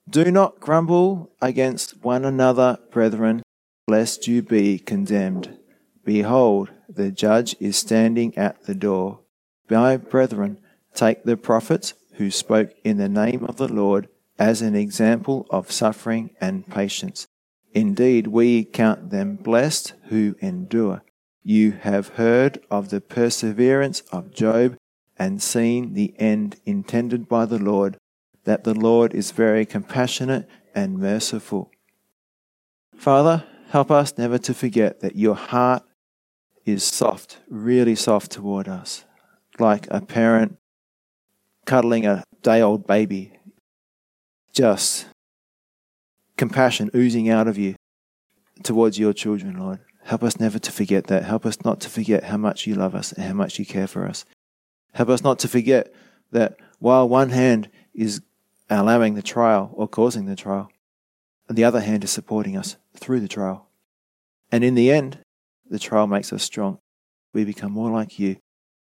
Do 0.09 0.29
not 0.33 0.59
grumble 0.59 1.31
against 1.41 2.03
one 2.03 2.25
another, 2.25 2.79
brethren, 2.91 3.43
lest 3.87 4.27
you 4.27 4.43
be 4.43 4.81
condemned. 4.81 5.57
Behold, 6.05 6.71
the 6.89 7.13
judge 7.13 7.55
is 7.61 7.77
standing 7.77 8.37
at 8.37 8.65
the 8.65 8.75
door. 8.75 9.21
My 9.69 9.97
brethren, 9.97 10.59
take 10.95 11.23
the 11.23 11.37
prophets 11.37 11.95
who 12.15 12.33
spoke 12.33 12.73
in 12.83 12.97
the 12.97 13.09
name 13.09 13.45
of 13.45 13.57
the 13.57 13.73
Lord 13.73 14.09
as 14.37 14.63
an 14.63 14.75
example 14.75 15.47
of 15.49 15.71
suffering 15.71 16.31
and 16.41 16.67
patience. 16.67 17.29
Indeed, 17.73 18.27
we 18.27 18.65
count 18.65 19.11
them 19.11 19.37
blessed 19.37 19.95
who 20.09 20.35
endure. 20.41 21.03
You 21.43 21.73
have 21.73 22.09
heard 22.09 22.61
of 22.71 22.91
the 22.91 23.01
perseverance 23.01 24.01
of 24.13 24.35
Job 24.35 24.77
and 25.17 25.43
seen 25.43 25.95
the 25.95 26.15
end 26.19 26.57
intended 26.65 27.29
by 27.29 27.45
the 27.45 27.59
Lord, 27.59 27.97
that 28.45 28.65
the 28.65 28.75
Lord 28.75 29.15
is 29.15 29.31
very 29.31 29.67
compassionate 29.67 30.49
and 30.75 30.99
merciful. 30.99 31.71
Father, 32.97 33.45
help 33.69 33.91
us 33.91 34.17
never 34.19 34.39
to 34.39 34.55
forget 34.55 35.01
that 35.01 35.17
your 35.17 35.35
heart 35.35 35.83
is 36.65 36.83
soft, 36.85 37.39
really 37.49 37.95
soft 37.95 38.31
toward 38.31 38.69
us, 38.69 39.05
like 39.59 39.87
a 39.91 40.01
parent 40.01 40.57
cuddling 41.67 42.07
a 42.07 42.25
day 42.43 42.61
old 42.61 42.87
baby. 42.87 43.39
Just 44.53 45.07
compassion 46.41 46.91
oozing 46.97 47.29
out 47.29 47.47
of 47.47 47.59
you 47.59 47.75
towards 48.63 48.99
your 48.99 49.13
children, 49.13 49.59
Lord. 49.59 49.79
Help 50.05 50.23
us 50.23 50.41
never 50.41 50.59
to 50.59 50.73
forget 50.73 51.07
that. 51.09 51.25
Help 51.25 51.45
us 51.45 51.63
not 51.67 51.81
to 51.83 51.91
forget 51.91 52.25
how 52.25 52.39
much 52.39 52.67
you 52.67 52.75
love 52.75 52.95
us 52.95 53.13
and 53.13 53.23
how 53.27 53.35
much 53.35 53.59
you 53.59 53.67
care 53.67 53.87
for 53.87 54.07
us. 54.07 54.25
Help 54.95 55.11
us 55.11 55.23
not 55.23 55.39
to 55.41 55.49
forget 55.49 55.93
that 56.33 56.57
while 56.79 57.07
one 57.07 57.29
hand 57.29 57.69
is 57.93 58.23
allowing 58.71 59.17
the 59.17 59.23
trial 59.23 59.71
or 59.75 59.87
causing 59.87 60.25
the 60.25 60.35
trial, 60.35 60.71
the 61.51 61.63
other 61.63 61.81
hand 61.81 62.05
is 62.05 62.11
supporting 62.11 62.57
us 62.57 62.77
through 62.97 63.21
the 63.21 63.29
trial. 63.29 63.69
And 64.51 64.65
in 64.65 64.75
the 64.75 64.91
end, 64.91 65.19
the 65.69 65.79
trial 65.79 66.07
makes 66.07 66.33
us 66.33 66.43
strong. 66.43 66.79
We 67.35 67.45
become 67.45 67.73
more 67.73 67.91
like 67.91 68.19
you. 68.19 68.37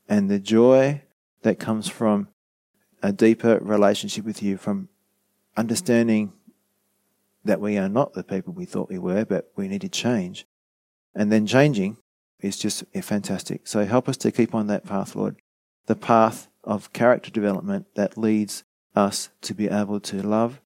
And 0.09 0.27
the 0.27 0.39
joy 0.39 1.03
that 1.43 1.59
comes 1.59 1.87
from 1.87 2.29
a 3.03 3.11
deeper 3.11 3.59
relationship 3.61 4.25
with 4.25 4.41
you, 4.41 4.57
from 4.57 4.89
understanding 5.55 6.33
that 7.45 7.61
we 7.61 7.77
are 7.77 7.89
not 7.89 8.13
the 8.13 8.23
people 8.23 8.53
we 8.53 8.65
thought 8.65 8.89
we 8.89 8.99
were, 8.99 9.25
but 9.25 9.51
we 9.55 9.67
need 9.67 9.81
to 9.81 9.89
change. 9.89 10.45
And 11.15 11.31
then 11.31 11.45
changing 11.45 11.97
is 12.39 12.57
just 12.57 12.83
fantastic. 13.01 13.67
So 13.67 13.85
help 13.85 14.09
us 14.09 14.17
to 14.17 14.31
keep 14.31 14.55
on 14.55 14.67
that 14.67 14.85
path, 14.85 15.15
Lord, 15.15 15.37
the 15.85 15.95
path 15.95 16.47
of 16.63 16.93
character 16.93 17.31
development 17.31 17.87
that 17.95 18.17
leads 18.17 18.63
us 18.95 19.29
to 19.41 19.53
be 19.53 19.67
able 19.67 19.99
to 19.99 20.21
love 20.21 20.61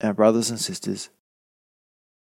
our 0.00 0.12
brothers 0.12 0.50
and 0.50 0.60
sisters 0.60 1.10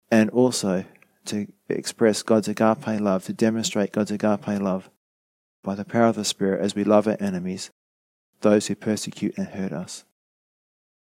and 0.10 0.30
also 0.30 0.86
to 1.26 1.48
express 1.70 2.24
God's 2.24 2.48
agape 2.48 3.02
love, 3.02 3.26
to 3.26 3.34
demonstrate 3.34 3.92
God's 3.92 4.12
agape 4.12 4.48
love 4.48 4.90
by 5.64 5.76
the 5.76 5.86
power 5.86 6.08
of 6.08 6.16
the 6.16 6.24
Spirit 6.24 6.62
as 6.62 6.76
we 6.76 6.84
love 6.84 7.08
our 7.08 7.18
enemies, 7.20 7.72
those 8.42 8.68
who 8.68 8.76
persecute 8.76 9.38
and 9.38 9.48
hurt 9.48 9.74
us. 9.74 10.06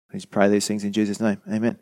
Please 0.10 0.26
pray 0.26 0.48
these 0.48 0.68
things 0.68 0.86
in 0.86 0.94
Jesus' 0.94 1.20
name. 1.20 1.42
Amen. 1.52 1.80